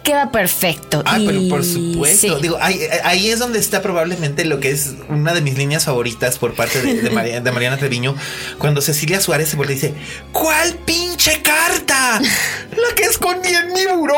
queda 0.03 0.31
perfecto 0.31 0.88
Exacto. 0.96 1.03
Ah, 1.11 1.18
pero 1.27 1.48
por 1.48 1.64
supuesto. 1.64 2.37
sí. 2.37 2.42
Digo, 2.42 2.57
ahí, 2.61 2.81
ahí 3.05 3.29
es 3.31 3.38
donde 3.38 3.59
está 3.59 3.83
probablemente 3.83 4.44
lo 4.44 4.59
que 4.61 4.70
es 4.70 4.94
una 5.09 5.35
de 5.35 5.40
mis 5.42 5.57
líneas 5.59 5.85
favoritas 5.85 6.38
por 6.38 6.55
parte 6.55 6.81
de, 6.81 7.03
de 7.03 7.11
María- 7.11 7.40
de 7.40 7.53
Mariana 7.53 7.77
Treviño. 7.77 8.14
Cuando 8.59 8.81
Cecilia 8.81 9.20
Suárez 9.20 9.48
se 9.51 9.57
vuelve 9.57 9.74
y 9.74 9.77
dice: 9.77 9.94
¿Cuál 10.33 10.74
pinche 10.85 11.42
carta? 11.42 12.20
La 12.20 12.94
que 12.94 13.05
escondí 13.05 13.48
en 13.51 13.72
mi 13.72 13.85
buró. 13.94 14.14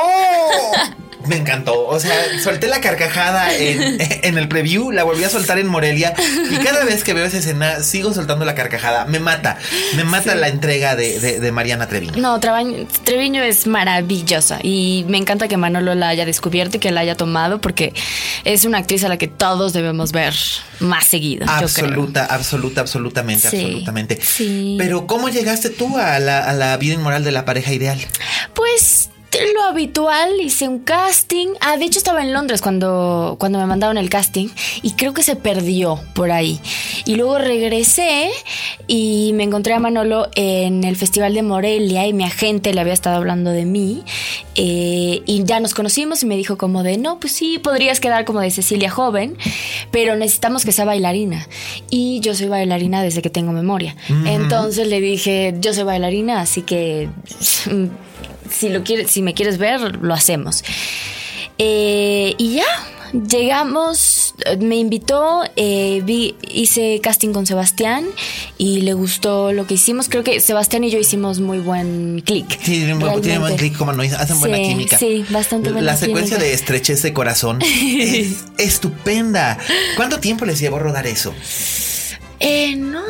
Me 1.26 1.36
encantó. 1.36 1.86
O 1.86 2.00
sea, 2.00 2.14
solté 2.42 2.66
la 2.66 2.80
carcajada 2.80 3.54
en, 3.56 3.98
en 4.22 4.38
el 4.38 4.48
preview, 4.48 4.90
la 4.90 5.04
volví 5.04 5.24
a 5.24 5.28
soltar 5.30 5.58
en 5.58 5.66
Morelia. 5.68 6.14
Y 6.50 6.56
cada 6.64 6.84
vez 6.84 7.04
que 7.04 7.12
veo 7.14 7.24
esa 7.24 7.38
escena, 7.38 7.80
sigo 7.82 8.12
soltando 8.14 8.44
la 8.44 8.54
carcajada. 8.54 9.04
Me 9.06 9.20
mata. 9.20 9.58
Me 9.96 10.04
mata 10.04 10.34
la 10.34 10.48
entrega 10.48 10.96
de, 10.96 11.18
de- 11.20 11.40
de 11.40 11.52
Mariana 11.52 11.86
Treviño. 11.88 12.14
No, 12.16 12.38
Treviño 12.40 13.42
es 13.42 13.66
maravillosa 13.66 14.58
y 14.62 15.04
me 15.08 15.18
encanta 15.18 15.48
que 15.48 15.56
Manolo 15.56 15.94
la 15.94 16.08
haya 16.08 16.24
descubierto 16.24 16.76
y 16.78 16.80
que 16.80 16.90
la 16.90 17.00
haya 17.00 17.16
tomado 17.16 17.60
porque 17.60 17.92
es 18.44 18.64
una 18.64 18.78
actriz 18.78 19.04
a 19.04 19.08
la 19.08 19.16
que 19.18 19.28
todos 19.28 19.72
debemos 19.72 20.12
ver 20.12 20.34
más 20.80 21.04
seguido. 21.06 21.44
yo 21.46 21.52
creo. 21.52 21.58
Absoluta, 21.64 22.24
absoluta, 22.26 22.80
absolutamente, 22.80 23.50
Sí, 23.50 23.56
absolutamente. 23.64 24.18
sí. 24.22 24.76
Pero 24.78 25.06
¿cómo 25.06 25.28
llegaste 25.28 25.70
tú 25.70 25.98
a 25.98 26.18
la, 26.18 26.38
a 26.44 26.52
la 26.54 26.76
vida 26.76 26.94
inmoral 26.94 27.24
de 27.24 27.32
la 27.32 27.44
pareja 27.44 27.72
ideal? 27.72 27.98
Lo 29.54 29.62
habitual, 29.62 30.40
hice 30.40 30.66
un 30.66 30.80
casting. 30.80 31.48
Ah, 31.60 31.76
de 31.76 31.84
hecho 31.84 31.98
estaba 31.98 32.20
en 32.22 32.32
Londres 32.32 32.60
cuando, 32.60 33.36
cuando 33.38 33.58
me 33.58 33.66
mandaron 33.66 33.96
el 33.96 34.10
casting 34.10 34.48
y 34.82 34.92
creo 34.92 35.14
que 35.14 35.22
se 35.22 35.36
perdió 35.36 36.00
por 36.14 36.32
ahí. 36.32 36.60
Y 37.04 37.14
luego 37.14 37.38
regresé 37.38 38.30
y 38.88 39.30
me 39.34 39.44
encontré 39.44 39.72
a 39.74 39.78
Manolo 39.78 40.28
en 40.34 40.82
el 40.84 40.96
Festival 40.96 41.32
de 41.34 41.42
Morelia 41.42 42.06
y 42.06 42.12
mi 42.12 42.24
agente 42.24 42.74
le 42.74 42.80
había 42.80 42.92
estado 42.92 43.16
hablando 43.16 43.50
de 43.50 43.64
mí. 43.66 44.02
eh, 44.56 45.22
y 45.24 45.44
ya 45.44 45.60
nos 45.60 45.74
conocimos 45.74 46.22
y 46.22 46.26
me 46.26 46.36
dijo 46.36 46.58
como 46.58 46.82
de, 46.82 46.98
no, 46.98 47.20
pues 47.20 47.32
sí, 47.32 47.58
podrías 47.58 48.00
quedar 48.00 48.24
como 48.24 48.40
de 48.40 48.50
Cecilia 48.50 48.90
joven, 48.90 49.36
pero 49.90 50.16
necesitamos 50.16 50.64
que 50.64 50.72
sea 50.72 50.84
bailarina. 50.84 51.46
Y 51.88 52.20
yo 52.20 52.34
soy 52.34 52.48
bailarina 52.48 53.02
desde 53.02 53.22
que 53.22 53.30
tengo 53.30 53.52
memoria. 53.52 53.96
Entonces 54.26 54.88
le 54.88 55.00
dije, 55.00 55.54
yo 55.60 55.72
soy 55.72 55.84
bailarina, 55.84 56.40
así 56.40 56.62
que 56.62 57.08
si 58.50 58.68
lo 58.68 58.82
quieres, 58.84 59.10
si 59.10 59.22
me 59.22 59.34
quieres 59.34 59.58
ver, 59.58 59.96
lo 60.02 60.14
hacemos. 60.14 60.62
Eh, 61.58 62.34
y 62.38 62.54
ya, 62.54 62.64
llegamos, 63.12 64.34
me 64.60 64.76
invitó, 64.76 65.42
eh, 65.56 66.00
vi, 66.04 66.34
hice 66.48 67.00
casting 67.02 67.32
con 67.32 67.46
Sebastián 67.46 68.06
y 68.56 68.80
le 68.80 68.94
gustó 68.94 69.52
lo 69.52 69.66
que 69.66 69.74
hicimos. 69.74 70.08
Creo 70.08 70.24
que 70.24 70.40
Sebastián 70.40 70.84
y 70.84 70.90
yo 70.90 70.98
hicimos 70.98 71.40
muy 71.40 71.58
buen 71.58 72.22
clic. 72.24 72.48
Sí, 72.62 72.78
tiene 72.78 72.94
buen- 72.94 73.20
tiene 73.20 73.38
buen 73.38 73.50
realmente. 73.50 73.56
clic, 73.56 73.76
como 73.76 73.92
no, 73.92 74.02
hacen 74.02 74.40
buena 74.40 74.56
química. 74.58 74.98
Sí, 74.98 75.24
bastante 75.28 75.70
buena 75.70 75.86
La 75.92 75.96
secuencia 75.96 76.36
química. 76.36 76.48
de 76.48 76.54
estrechez 76.54 77.02
de 77.02 77.12
corazón 77.12 77.58
es 77.62 78.44
estupenda. 78.58 79.58
¿Cuánto 79.96 80.18
tiempo 80.20 80.44
les 80.46 80.58
llevó 80.60 80.78
rodar 80.78 81.06
eso? 81.06 81.34
Eh, 82.38 82.74
no 82.76 83.02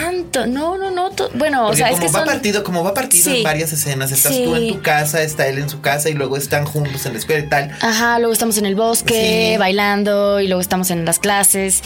tanto, 0.00 0.46
no, 0.46 0.76
no, 0.78 0.90
no. 0.90 1.10
Bueno, 1.34 1.68
o 1.68 1.74
sea, 1.74 1.88
es 1.88 1.94
como 1.96 2.06
que 2.06 2.12
va 2.12 2.18
son- 2.20 2.28
partido, 2.28 2.64
como 2.64 2.84
va 2.84 2.94
partido 2.94 3.24
Sí. 3.24 3.38
en 3.38 3.42
varias 3.44 3.72
escenas, 3.72 4.12
estás 4.12 4.32
Sí. 4.34 4.44
tú 4.44 4.54
en 4.56 4.68
tu 4.72 4.82
casa, 4.82 5.22
está 5.22 5.46
él 5.46 5.58
en 5.58 5.68
su 5.68 5.80
casa 5.80 6.08
y 6.08 6.14
luego 6.14 6.36
están 6.36 6.64
juntos 6.64 7.06
en 7.06 7.12
la 7.14 7.18
escuela 7.18 7.44
y 7.44 7.48
tal. 7.48 7.70
Ajá, 7.80 8.18
luego 8.18 8.32
estamos 8.32 8.58
en 8.58 8.66
el 8.66 8.74
bosque 8.74 9.52
Sí. 9.54 9.58
bailando 9.58 10.40
y 10.40 10.46
luego 10.48 10.60
estamos 10.60 10.90
en 10.90 11.04
las 11.04 11.18
clases. 11.18 11.82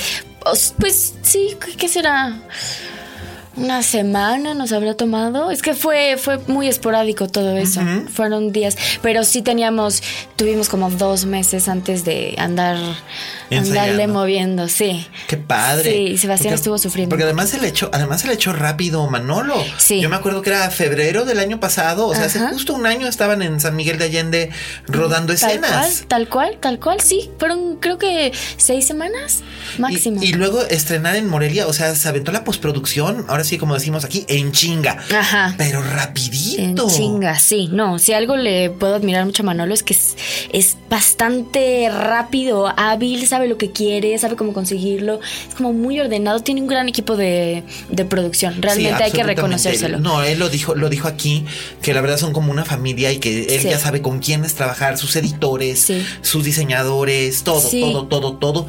Pues 0.79 1.15
sí, 1.23 1.57
¿qué- 1.65 1.77
¿qué 1.77 1.89
será? 1.89 2.35
Una 3.57 3.83
semana 3.83 4.55
nos 4.55 4.73
habrá 4.73 4.95
tomado. 4.95 5.51
Es 5.51 5.61
que 5.61 5.75
fue, 5.75 6.17
fue 6.17 6.39
muy 6.47 6.69
esporádico 6.69 7.29
todo 7.29 7.57
eso. 7.59 7.81
Fueron 8.13 8.53
días. 8.53 8.77
Pero 9.03 9.25
sí 9.25 9.43
teníamos, 9.43 10.03
tuvimos 10.37 10.69
como 10.69 10.89
dos 10.89 11.25
meses 11.27 11.69
antes 11.69 12.05
de 12.05 12.37
andar, 12.39 12.79
Ensayando. 13.51 13.81
andarle 13.81 14.07
moviendo, 14.09 14.69
sí. 14.69 15.07
Qué 15.27 15.37
padre. 15.37 15.91
Sí, 15.93 16.19
Sebastián 16.19 16.51
Porque- 16.51 16.55
estuvo 16.55 16.79
sufriendo. 16.79 17.11
Porque 17.11 17.25
además 17.25 17.51
se 17.51 17.61
le 17.61 17.69
echó, 17.69 17.91
además 17.93 18.21
se 18.23 18.29
le 18.29 18.35
echó 18.35 18.53
rápido 18.53 19.07
Manolo. 19.09 19.55
Sí. 19.79 20.01
Yo 20.01 20.09
me 20.09 20.17
acuerdo 20.17 20.43
que 20.43 20.51
era 20.51 20.71
febrero 20.71 21.25
del 21.25 21.39
año 21.39 21.61
pasado. 21.61 22.07
O 22.07 22.15
sea, 22.15 22.25
hace 22.27 22.39
justo 22.41 22.75
un 22.75 22.87
año 22.87 23.07
estaban 23.09 23.43
en 23.43 23.61
San 23.61 23.77
Miguel 23.77 23.99
de 23.99 24.05
Allende 24.05 24.51
rodando 24.87 25.35
Tal 25.35 25.41
cual, 25.61 25.65
escenas. 25.65 26.05
tal 26.09 26.29
cual, 26.29 26.57
tal 26.61 26.79
cual, 26.79 27.01
sí. 27.01 27.31
Fueron 27.39 27.77
creo 27.77 27.99
que 27.99 28.33
seis 28.57 28.87
semanas 28.87 29.41
máximo. 29.79 30.23
Y, 30.23 30.27
y 30.29 30.33
luego 30.33 30.63
estrenar 30.63 31.17
en 31.17 31.29
Morelia, 31.29 31.67
o 31.67 31.73
sea, 31.73 31.95
se 31.95 32.09
aventó 32.09 32.33
la 32.33 32.45
postproducción, 32.45 33.25
ahora 33.29 33.45
sí, 33.45 33.59
como 33.59 33.75
decimos 33.75 34.05
aquí, 34.05 34.25
en 34.29 34.53
chinga. 34.53 34.99
Ajá. 35.15 35.55
Pero 35.59 35.81
En 35.81 35.91
rapidito. 35.91 36.89
chinga, 36.89 37.39
sí. 37.39 37.69
No, 37.73 37.99
si 37.99 38.13
algo 38.13 38.37
le 38.37 38.71
puedo 38.71 38.95
admirar 38.95 39.25
mucho 39.25 39.43
a 39.43 39.47
Manolo 39.47 39.75
es 39.75 39.83
que 39.83 39.95
es, 39.95 40.17
es 40.53 40.77
bastante 40.89 41.89
rápido, 41.91 42.73
hábil, 42.77 43.27
sabe 43.41 43.49
lo 43.49 43.57
que 43.59 43.71
quiere, 43.71 44.17
sabe 44.19 44.37
cómo 44.37 44.53
conseguirlo. 44.53 45.21
Es 45.49 45.55
como 45.55 45.73
muy 45.73 45.99
ordenado. 45.99 46.41
Tiene 46.41 46.61
un 46.61 46.67
gran 46.67 46.89
equipo 46.89 47.17
de, 47.17 47.65
de 47.91 48.05
producción. 48.05 48.55
Sí, 48.55 48.61
Realmente 48.61 49.03
hay 49.03 49.11
que 49.13 49.23
reconocérselo. 49.23 49.99
No, 49.99 50.23
él 50.23 50.39
lo 50.39 50.49
dijo, 50.51 50.75
lo 50.75 50.89
dijo 50.91 51.09
aquí, 51.09 51.45
que 51.83 51.95
la 51.95 52.01
verdad 52.03 52.19
son 52.19 52.33
como 52.33 52.53
una 52.53 52.65
familia 52.65 53.11
y 53.13 53.19
que 53.19 53.45
él 53.55 53.61
Sí. 53.61 53.69
ya 53.71 53.79
sabe 53.79 54.03
con 54.03 54.19
quiénes 54.21 54.55
trabajar, 54.55 54.99
sus 54.99 55.17
editores, 55.17 55.81
Sí. 55.81 56.05
sus 56.23 56.45
diseñadores, 56.45 57.43
todo, 57.43 57.61
Sí. 57.61 57.81
todo, 57.81 58.07
todo, 58.07 58.35
todo. 58.37 58.67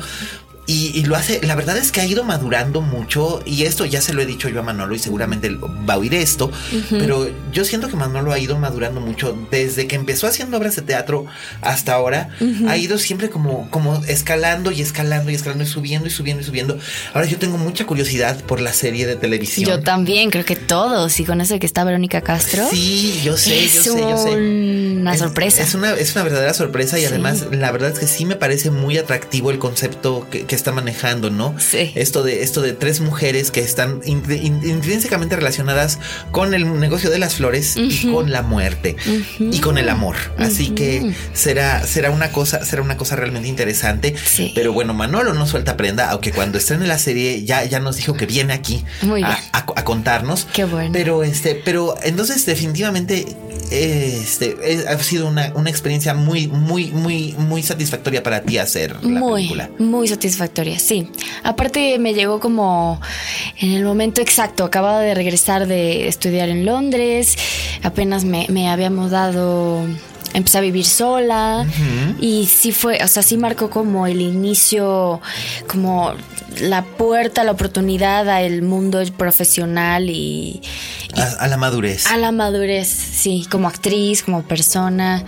Y, 0.72 0.92
y 0.98 1.04
lo 1.04 1.16
hace, 1.16 1.42
la 1.44 1.56
verdad 1.56 1.76
es 1.78 1.92
que 1.92 2.00
ha 2.02 2.06
ido 2.06 2.24
madurando 2.24 2.82
mucho 2.82 3.42
y 3.46 3.64
esto 3.64 3.86
ya 3.86 4.00
se 4.02 4.14
lo 4.14 4.22
he 4.22 4.26
dicho 4.26 4.48
yo 4.48 4.60
a 4.60 4.64
Manolo 4.64 4.96
y 4.96 5.00
seguramente 5.00 5.50
va 5.90 5.96
a 5.96 5.98
oír 5.98 6.14
esto, 6.14 6.50
pero 6.90 7.30
yo 7.52 7.66
siento 7.66 7.90
que 7.90 7.96
Manolo 7.98 8.32
ha 8.32 8.40
ido 8.40 8.58
madurando 8.58 9.02
mucho 9.02 9.36
desde 9.52 9.88
que 9.88 9.96
empezó 9.96 10.28
haciendo 10.28 10.58
obras 10.58 10.76
de 10.78 10.84
teatro 10.84 11.26
hasta 11.62 11.94
ahora, 11.94 12.30
ha 12.68 12.78
ido 12.78 12.98
siempre 12.98 13.30
como, 13.30 13.70
como 13.70 14.02
escalando 14.06 14.72
y 14.72 14.82
escalando 14.82 15.30
y 15.32 15.36
escalando 15.36 15.64
y 15.64 15.68
subiendo 15.68 16.08
y 16.08 16.12
subiendo 16.12 16.42
y 16.42 16.46
subiendo. 16.46 16.78
Ahora 17.14 17.28
yo 17.28 17.38
tengo 17.38 17.58
mucha 17.58 17.86
curiosidad 17.86 18.42
por 18.46 18.62
la 18.62 18.72
serie 18.74 19.06
de 19.08 19.16
televisión. 19.16 19.70
Yo 19.70 19.82
también, 19.82 20.30
creo 20.30 20.46
que 20.46 20.56
todos. 20.56 21.20
Y 21.20 21.26
con 21.26 21.42
eso 21.42 21.54
de 21.56 21.60
que 21.60 21.66
está 21.66 21.84
Verónica 21.84 22.22
Castro. 22.22 22.68
Sí, 22.72 23.20
yo 23.24 23.36
sé, 23.36 23.66
es 23.66 23.74
yo 23.86 23.94
sé, 23.94 24.00
yo 24.00 24.18
sé. 24.18 24.30
una 24.36 25.14
Es- 25.14 25.20
sorpresa. 25.20 25.62
Es 25.64 25.74
una, 25.76 25.92
es 25.94 26.14
una 26.16 26.24
verdadera 26.24 26.54
sorpresa 26.54 26.98
y 26.98 27.02
Sí. 27.02 27.08
además 27.08 27.46
la 27.52 27.72
verdad 27.72 27.92
es 27.92 28.00
que 28.00 28.08
sí 28.08 28.26
me 28.26 28.36
parece 28.36 28.72
muy 28.72 28.98
atractivo 28.98 29.52
el 29.52 29.58
concepto 29.60 30.28
que, 30.30 30.46
que 30.46 30.56
está 30.62 30.72
manejando, 30.72 31.30
¿no? 31.30 31.56
Sí. 31.60 31.92
Esto 31.96 32.24
de, 32.24 32.44
esto 32.44 32.62
de 32.62 32.74
tres 32.74 33.02
mujeres 33.02 33.52
que 33.52 33.60
están 33.62 34.02
intrínsecamente 34.06 35.36
relacionadas 35.36 36.00
con 36.32 36.54
el 36.54 36.80
negocio 36.80 37.10
de 37.10 37.20
las 37.20 37.36
flores 37.36 37.76
y 37.78 38.12
con 38.12 38.32
la 38.32 38.42
muerte 38.42 38.96
y 39.40 39.60
con 39.60 39.78
el 39.78 39.90
amor. 39.90 40.16
Así 40.38 40.70
que 40.70 41.14
será, 41.34 41.86
será 41.86 42.12
una 42.12 42.32
cosa, 42.32 42.64
será 42.66 42.82
una 42.82 42.98
cosa 42.98 43.16
realmente 43.16 43.48
interesante. 43.50 44.16
Sí. 44.24 44.52
Pero 44.56 44.74
bueno, 44.74 44.94
Manolo 44.94 45.34
no 45.34 45.46
suelta 45.48 45.78
prenda, 45.78 46.10
aunque 46.12 46.32
cuando 46.32 46.58
estrene 46.58 46.88
la 46.88 46.98
serie 47.00 47.44
ya, 47.44 47.64
ya 47.66 47.80
nos 47.80 47.98
dijo 47.98 48.14
que 48.14 48.26
viene 48.26 48.54
aquí 48.54 48.84
Muy 49.02 49.24
a- 49.24 49.28
bien. 49.28 49.40
a, 49.54 49.66
a 49.76 49.84
contarnos. 49.84 50.48
Qué 50.54 50.66
bueno. 50.66 50.92
Pero 50.94 51.24
este, 51.24 51.56
pero 51.56 51.96
entonces 52.04 52.46
definitivamente 52.46 53.26
este 53.72 54.58
es- 54.64 54.86
ha 54.86 54.98
sido 55.00 55.28
una, 55.28 55.52
una 55.56 55.70
experiencia 55.70 56.14
muy, 56.14 56.48
muy, 56.48 56.92
muy, 56.92 57.34
muy 57.38 57.64
satisfactoria 57.64 58.22
para 58.24 58.42
ti 58.42 58.58
hacer 58.58 58.96
la 59.04 59.20
muy, 59.20 59.42
película. 59.44 59.70
muy 59.80 60.08
satisfactoria, 60.08 60.51
sí. 60.78 61.10
Aparte 61.44 61.98
me 62.00 62.14
llegó 62.14 62.40
como 62.40 63.00
en 63.60 63.74
el 63.74 63.84
momento 63.84 64.22
exacto. 64.22 64.64
Acababa 64.64 65.00
de 65.00 65.14
regresar 65.14 65.68
de 65.68 66.08
estudiar 66.08 66.50
en 66.50 66.66
Londres, 66.66 67.38
apenas 67.84 68.24
me, 68.24 68.46
me 68.50 68.70
había 68.70 68.90
mudado, 68.90 69.86
empecé 70.34 70.58
a 70.58 70.62
vivir 70.62 70.86
sola 70.86 71.66
y 72.20 72.46
sí 72.48 72.72
fue, 72.72 73.04
o 73.04 73.08
sea, 73.08 73.24
sí 73.24 73.38
marcó 73.38 73.70
como 73.70 74.08
el 74.08 74.22
inicio, 74.22 75.22
como 75.68 76.14
la 76.60 76.84
puerta, 76.84 77.44
la 77.44 77.52
oportunidad 77.52 78.30
al 78.30 78.62
mundo 78.62 79.02
profesional 79.18 80.10
y, 80.10 80.62
A, 81.16 81.24
a 81.44 81.48
la 81.48 81.58
madurez. 81.58 82.08
a 82.08 82.18
la 82.18 82.32
madurez, 82.32 82.88
sí, 82.88 83.48
como 83.50 83.68
actriz, 83.68 84.24
como 84.24 84.44
persona. 84.44 85.24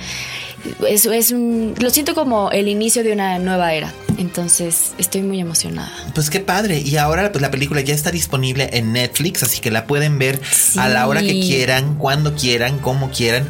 Es, 0.88 1.06
es 1.06 1.32
un, 1.32 1.76
lo 1.80 1.89
siento 1.89 2.15
como 2.15 2.52
el 2.52 2.67
inicio 2.67 3.04
de 3.04 3.13
una 3.13 3.39
nueva 3.39 3.73
era. 3.73 3.91
Entonces 4.17 4.93
estoy 4.97 5.21
muy 5.21 5.39
emocionada. 5.39 5.91
Pues 6.13 6.30
qué 6.30 6.39
padre. 6.39 6.80
Y 6.80 6.97
ahora 6.97 7.32
pues 7.32 7.41
la 7.41 7.52
película 7.52 7.82
ya 7.82 7.93
está 7.93 8.12
disponible 8.12 8.69
en 8.73 8.93
Netflix, 8.93 9.43
así 9.43 9.60
que 9.60 9.71
la 9.71 9.86
pueden 9.86 10.19
ver 10.19 10.39
a 10.78 10.89
la 10.89 11.08
hora 11.08 11.21
que 11.21 11.39
quieran, 11.39 11.95
cuando 11.95 12.36
quieran, 12.36 12.80
como 12.80 13.10
quieran. 13.12 13.49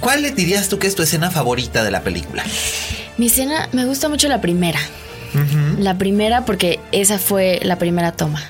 ¿Cuál 0.00 0.22
le 0.22 0.30
dirías 0.30 0.68
tú 0.68 0.78
que 0.78 0.86
es 0.86 0.94
tu 0.94 1.02
escena 1.02 1.30
favorita 1.30 1.84
de 1.84 1.90
la 1.90 2.02
película? 2.02 2.44
Mi 3.16 3.26
escena, 3.26 3.68
me 3.72 3.84
gusta 3.84 4.08
mucho 4.08 4.28
la 4.28 4.40
primera. 4.40 4.80
La 5.78 5.98
primera 5.98 6.44
porque 6.44 6.78
esa 6.92 7.18
fue 7.18 7.60
la 7.62 7.76
primera 7.76 8.12
toma. 8.12 8.42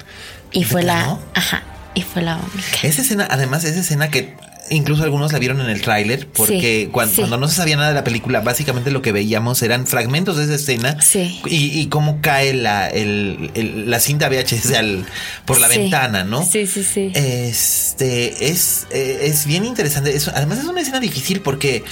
Y 0.52 0.60
¿De 0.60 0.66
fue 0.66 0.82
la... 0.82 1.18
Ajá. 1.34 1.62
Y 1.94 2.02
fue 2.02 2.22
la 2.22 2.36
única. 2.36 2.78
Esa 2.82 3.02
escena, 3.02 3.26
además, 3.30 3.64
esa 3.64 3.80
escena 3.80 4.10
que 4.10 4.34
incluso 4.70 5.02
algunos 5.02 5.32
la 5.32 5.38
vieron 5.38 5.60
en 5.60 5.68
el 5.68 5.80
tráiler, 5.82 6.26
porque 6.28 6.84
Sí, 6.86 6.90
cuan- 6.92 7.08
sí. 7.10 7.16
cuando 7.16 7.36
no 7.36 7.48
se 7.48 7.56
sabía 7.56 7.76
nada 7.76 7.88
de 7.90 7.94
la 7.94 8.04
película, 8.04 8.40
básicamente 8.40 8.90
lo 8.90 9.02
que 9.02 9.12
veíamos 9.12 9.62
eran 9.62 9.86
fragmentos 9.86 10.36
de 10.36 10.44
esa 10.44 10.54
escena 10.54 11.00
Sí. 11.02 11.40
y, 11.46 11.78
y 11.80 11.86
cómo 11.88 12.20
cae 12.20 12.54
la, 12.54 12.88
el- 12.88 13.50
el- 13.54 13.90
la 13.90 14.00
cinta 14.00 14.28
VHS 14.28 14.74
al- 14.76 15.04
por 15.44 15.60
la 15.60 15.68
ventana, 15.68 16.24
¿no? 16.24 16.44
Sí, 16.44 16.66
sí, 16.66 16.82
sí. 16.84 17.12
Este 17.14 18.48
es, 18.48 18.86
eh, 18.90 19.20
es 19.22 19.46
bien 19.46 19.64
interesante. 19.64 20.14
Es- 20.14 20.28
además, 20.28 20.58
es 20.58 20.64
una 20.64 20.80
escena 20.80 21.00
difícil 21.00 21.40
porque 21.40 21.84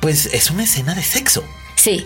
pues 0.00 0.26
es 0.32 0.50
una 0.50 0.64
escena 0.64 0.94
de 0.94 1.02
sexo. 1.02 1.44
Sí. 1.76 2.04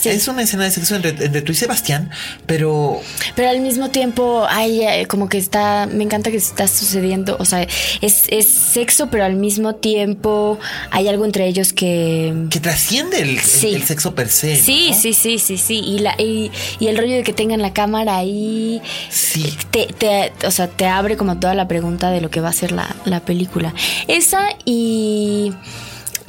Sí. 0.00 0.08
Es 0.10 0.28
una 0.28 0.42
escena 0.42 0.64
de 0.64 0.70
sexo 0.70 0.96
entre, 0.96 1.10
entre 1.10 1.42
tú 1.42 1.52
y 1.52 1.54
Sebastián, 1.54 2.10
pero 2.46 3.00
Pero 3.34 3.48
al 3.50 3.60
mismo 3.60 3.90
tiempo 3.90 4.46
hay 4.48 4.82
eh, 4.82 5.06
como 5.06 5.28
que 5.28 5.38
está, 5.38 5.86
me 5.86 6.04
encanta 6.04 6.30
que 6.30 6.36
está 6.36 6.68
sucediendo, 6.68 7.36
o 7.38 7.44
sea, 7.44 7.62
es, 8.00 8.24
es 8.28 8.48
sexo, 8.48 9.08
pero 9.10 9.24
al 9.24 9.34
mismo 9.36 9.74
tiempo 9.76 10.58
hay 10.90 11.08
algo 11.08 11.24
entre 11.24 11.46
ellos 11.46 11.72
que... 11.72 12.34
que 12.50 12.60
trasciende 12.60 13.20
el, 13.20 13.30
el- 13.38 13.82
sexo 13.84 14.14
per 14.14 14.28
se. 14.28 14.56
Sí, 14.56 14.88
¿no? 14.90 14.96
sí, 14.96 15.12
sí, 15.14 15.38
sí, 15.38 15.56
sí. 15.58 15.78
Y, 15.78 15.98
la, 16.00 16.14
y, 16.18 16.50
y 16.78 16.88
el 16.88 16.96
rollo 16.98 17.14
de 17.14 17.22
que 17.22 17.32
tengan 17.32 17.62
la 17.62 17.72
cámara 17.72 18.16
ahí, 18.16 18.80
Sí. 19.10 19.54
te, 19.70 19.86
te- 19.86 20.32
o 20.46 20.50
sea, 20.50 20.68
te 20.68 20.86
abre 20.86 21.16
como 21.16 21.38
toda 21.38 21.54
la 21.54 21.68
pregunta 21.68 22.10
de 22.10 22.20
lo 22.20 22.30
que 22.30 22.40
va 22.40 22.48
a 22.50 22.52
ser 22.52 22.72
la, 22.72 22.94
la 23.04 23.20
película. 23.20 23.74
Esa 24.08 24.48
y 24.64 25.52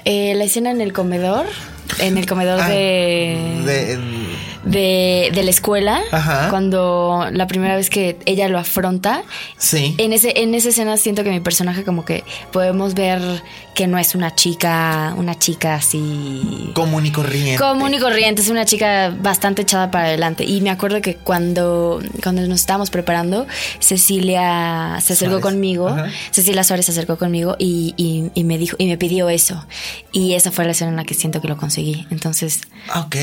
eh, 0.10 0.34
la 0.36 0.46
escena 0.46 0.72
en 0.72 0.80
el 0.80 0.94
comedor, 0.94 1.46
en 2.00 2.18
el 2.18 2.26
comedor 2.26 2.60
Ah, 2.62 2.70
de, 2.70 3.62
de- 3.66 4.00
de, 4.68 5.32
de 5.34 5.44
la 5.44 5.50
escuela, 5.50 6.02
Ajá. 6.12 6.50
cuando 6.50 7.28
la 7.32 7.48
primera 7.48 7.76
vez 7.76 7.90
que 7.90 8.18
ella 8.26 8.48
lo 8.50 8.58
afronta. 8.60 9.24
sí. 9.58 9.96
En, 9.98 10.14
ese, 10.14 10.34
en 10.42 10.54
esa 10.56 10.70
escena 10.70 10.98
siento 10.98 11.24
que 11.24 11.30
mi 11.32 11.40
personaje 11.40 11.84
como 11.84 12.06
que 12.06 12.24
podemos 12.52 12.94
ver 12.94 13.22
que 13.76 13.86
no 13.88 13.98
es 14.00 14.16
una 14.16 14.34
chica, 14.34 15.14
una 15.18 15.38
chica 15.38 15.76
así 15.76 16.72
común 16.74 17.06
y 17.06 17.12
corriente. 17.12 17.58
Común 17.62 17.94
y 17.94 18.00
corriente, 18.00 18.42
es 18.42 18.50
una 18.50 18.66
chica 18.66 19.14
bastante 19.22 19.62
echada 19.64 19.92
para 19.92 20.06
adelante. 20.06 20.44
Y 20.46 20.62
me 20.62 20.70
acuerdo 20.72 21.00
que 21.02 21.16
cuando, 21.16 22.02
cuando 22.24 22.42
nos 22.48 22.60
estábamos 22.62 22.90
preparando, 22.90 23.46
Cecilia 24.02 24.98
se 25.02 25.14
acercó 25.14 25.40
Suárez. 25.40 25.44
conmigo, 25.54 25.88
Ajá. 25.90 26.10
Cecilia 26.32 26.64
Suárez 26.64 26.86
se 26.86 26.92
acercó 26.92 27.18
conmigo 27.18 27.56
y, 27.60 27.94
y- 27.98 28.32
y 28.34 28.44
me 28.44 28.58
dijo, 28.58 28.76
y 28.80 28.88
me 28.88 28.98
pidió 28.98 29.30
eso. 29.30 29.66
Y 30.12 30.34
esa 30.34 30.52
fue 30.52 30.66
la 30.66 30.72
escena 30.72 30.92
en 30.92 30.98
la 30.98 31.04
que 31.04 31.14
siento 31.14 31.42
que 31.42 31.48
lo 31.48 31.58
conseguí. 31.58 32.06
Entonces, 32.10 32.62
Ok. 32.96 33.16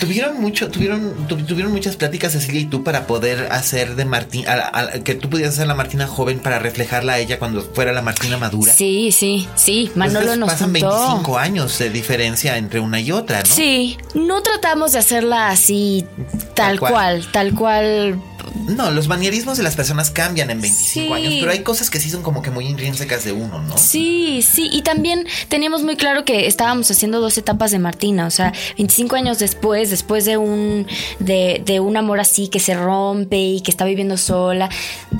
Tuvieron 0.00 0.40
mucho, 0.40 0.63
tuvieron, 0.68 1.26
tu- 1.28 1.36
tuvieron 1.44 1.72
muchas 1.72 1.96
pláticas 1.96 2.32
Cecilia 2.32 2.60
y 2.60 2.64
tú 2.66 2.82
para 2.84 3.06
poder 3.06 3.48
hacer 3.52 3.94
de 3.96 4.04
Martín, 4.04 4.44
a- 4.48 4.70
a- 4.78 4.90
que 5.02 5.14
tú 5.14 5.28
pudieras 5.30 5.54
hacer 5.54 5.66
la 5.66 5.74
Martina 5.74 6.06
joven 6.06 6.38
para 6.40 6.58
reflejarla 6.58 7.14
a 7.14 7.18
ella 7.18 7.38
cuando 7.38 7.62
fuera 7.62 7.92
la 7.92 8.02
Martina 8.02 8.36
madura. 8.36 8.72
sí, 8.72 9.10
sí, 9.12 9.48
sí, 9.54 9.90
Manolo 9.94 10.20
entonces 10.20 10.38
nos 10.38 10.50
pasan 10.50 10.70
juntó. 10.72 10.90
25 10.90 11.38
años 11.38 11.78
de 11.78 11.90
diferencia 11.90 12.56
entre 12.58 12.80
una 12.80 13.00
y 13.00 13.12
otra, 13.12 13.40
¿no? 13.40 13.46
Sí, 13.46 13.96
no 14.14 14.42
tratamos 14.42 14.92
de 14.92 14.98
hacerla 14.98 15.48
así, 15.50 16.04
tal, 16.54 16.78
Tal 16.78 16.78
cual. 16.80 16.92
cual, 16.92 17.26
tal 17.32 17.54
cual. 17.54 18.20
No, 18.54 18.90
los 18.90 19.08
manierismos 19.08 19.56
de 19.58 19.62
las 19.64 19.74
personas 19.76 20.10
cambian 20.10 20.48
en 20.50 20.60
25 20.60 21.06
Sí. 21.06 21.12
años, 21.12 21.34
pero 21.40 21.52
hay 21.52 21.62
cosas 21.62 21.90
que 21.90 21.98
sí 22.00 22.08
son 22.10 22.22
como 22.22 22.40
que 22.42 22.50
muy 22.50 22.66
intrínsecas 22.66 23.24
de 23.24 23.32
uno, 23.32 23.60
¿no? 23.62 23.76
Sí, 23.76 24.42
sí, 24.48 24.68
y 24.72 24.82
también 24.82 25.26
teníamos 25.48 25.82
muy 25.82 25.96
claro 25.96 26.24
que 26.24 26.46
estábamos 26.46 26.90
haciendo 26.90 27.20
dos 27.20 27.36
etapas 27.36 27.72
de 27.72 27.78
Martina, 27.78 28.26
o 28.26 28.30
sea, 28.30 28.52
25 28.78 29.16
años 29.16 29.38
después, 29.38 29.90
después 29.90 30.24
de 30.24 30.36
un 30.36 30.86
de, 31.18 31.62
de 31.64 31.80
un 31.80 31.96
amor 31.96 32.20
así 32.20 32.48
que 32.48 32.60
se 32.60 32.74
rompe 32.74 33.36
y 33.38 33.60
que 33.60 33.70
está 33.70 33.84
viviendo 33.84 34.16
sola, 34.16 34.68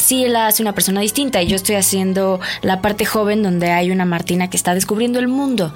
sí 0.03 0.26
la 0.28 0.47
hace 0.47 0.62
una 0.62 0.72
persona 0.74 1.01
distinta 1.01 1.43
y 1.43 1.47
yo 1.49 1.57
estoy 1.57 1.74
haciendo 1.76 2.41
la 2.62 2.80
parte 2.80 3.05
joven 3.05 3.43
donde 3.43 3.70
hay 3.70 3.91
una 3.91 4.05
Martina 4.05 4.49
que 4.49 4.57
está 4.57 4.74
descubriendo 4.74 5.18
el 5.18 5.28
mundo. 5.28 5.72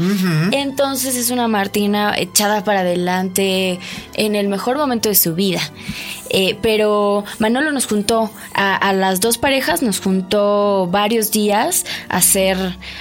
Entonces 0.52 1.16
es 1.16 1.30
una 1.30 1.48
Martina 1.48 2.14
echada 2.16 2.64
para 2.64 2.80
adelante 2.80 3.78
en 4.14 4.34
el 4.36 4.48
mejor 4.48 4.76
momento 4.78 5.08
de 5.08 5.14
su 5.14 5.34
vida. 5.34 5.60
Eh, 6.30 6.58
pero 6.60 7.24
Manolo 7.48 7.72
nos 7.72 7.86
juntó 7.86 8.30
a, 8.52 8.76
a 8.76 8.92
las 8.92 9.20
dos 9.20 9.38
parejas, 9.38 9.80
nos 9.82 10.00
juntó 10.00 10.86
varios 10.90 11.30
días 11.30 11.86
a 12.10 12.18
hacer, 12.18 12.58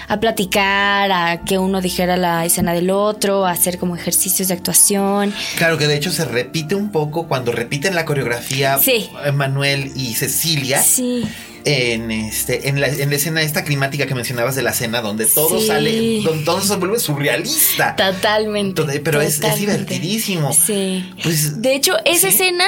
a 0.07 0.19
platicar, 0.21 1.11
a 1.11 1.41
que 1.41 1.57
uno 1.57 1.81
dijera 1.81 2.15
la 2.15 2.45
escena 2.45 2.71
del 2.73 2.89
otro, 2.89 3.45
a 3.45 3.51
hacer 3.51 3.77
como 3.77 3.97
ejercicios 3.97 4.47
de 4.47 4.53
actuación. 4.53 5.33
Claro 5.57 5.77
que 5.77 5.87
de 5.87 5.97
hecho 5.97 6.11
se 6.11 6.23
repite 6.23 6.75
un 6.75 6.93
poco 6.93 7.27
cuando 7.27 7.51
repiten 7.51 7.93
la 7.93 8.05
coreografía 8.05 8.77
Sí. 8.77 9.09
Manuel 9.33 9.91
y 9.97 10.13
Cecilia. 10.13 10.81
Sí. 10.81 11.25
En 11.65 12.11
este, 12.11 12.69
en 12.69 12.79
la, 12.79 12.87
en 12.87 13.09
la 13.09 13.15
escena 13.15 13.41
esta 13.41 13.63
climática 13.63 14.05
que 14.05 14.15
mencionabas 14.15 14.55
de 14.55 14.61
la 14.63 14.73
cena, 14.73 15.01
donde 15.01 15.25
todo 15.25 15.59
Sí. 15.59 15.67
sale, 15.67 16.21
donde 16.23 16.43
todo 16.45 16.61
se 16.61 16.75
vuelve 16.77 16.99
surrealista. 16.99 17.95
Totalmente. 17.95 18.81
Todo- 18.81 18.91
pero 19.03 19.21
es- 19.21 19.35
es 19.35 19.35
totalmente. 19.41 19.59
divertidísimo. 19.71 20.53
Sí. 20.53 21.11
Pues, 21.23 21.61
de 21.61 21.75
hecho, 21.75 21.93
esa 22.05 22.27
¿sí? 22.29 22.35
escena 22.35 22.65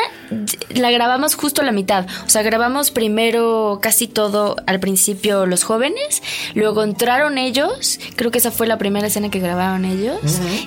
la 0.70 0.92
grabamos 0.92 1.36
justo 1.36 1.62
a 1.62 1.66
la 1.66 1.72
mitad. 1.72 2.06
O 2.26 2.30
sea, 2.30 2.42
grabamos 2.44 2.92
primero 2.92 3.80
casi 3.82 4.08
todo 4.08 4.56
al 4.68 4.80
principio 4.80 5.46
los 5.46 5.64
jóvenes, 5.64 6.22
luego 6.54 6.84
entraron 6.84 7.38
ellos. 7.38 8.00
Creo 8.16 8.32
que 8.32 8.38
esa 8.40 8.52
fue 8.52 8.68
la 8.68 8.78
primera 8.78 9.08
escena 9.08 9.30
que 9.30 9.40
grabaron 9.40 9.86
ellos. 9.86 10.20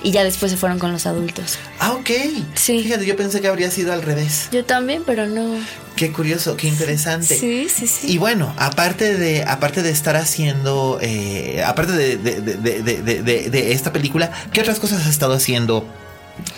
Y 0.03 0.11
ya 0.11 0.23
después 0.23 0.51
se 0.51 0.57
fueron 0.57 0.79
con 0.79 0.91
los 0.91 1.05
adultos. 1.05 1.57
Ah, 1.79 1.93
ok. 1.93 2.09
Sí. 2.55 2.81
Fíjate, 2.83 3.05
yo 3.05 3.15
pensé 3.15 3.41
que 3.41 3.47
habría 3.47 3.69
sido 3.71 3.93
al 3.93 4.01
revés. 4.01 4.49
Yo 4.51 4.65
también, 4.65 5.03
pero 5.05 5.27
no. 5.27 5.55
Qué 5.95 6.11
curioso, 6.11 6.57
qué 6.57 6.67
interesante. 6.67 7.37
Sí, 7.37 7.67
sí, 7.73 7.85
sí. 7.85 8.11
Y 8.11 8.17
bueno, 8.23 8.53
aparte 8.57 9.17
de, 9.17 9.43
aparte 9.43 9.83
de 9.83 9.89
estar 9.89 10.15
haciendo, 10.15 10.97
eh, 11.01 11.61
aparte 11.65 11.91
de, 11.91 13.71
esta 13.73 13.91
película, 13.91 14.31
¿qué 14.53 14.61
otras 14.61 14.79
cosas 14.79 15.01
has 15.01 15.07
estado 15.07 15.33
haciendo 15.33 15.85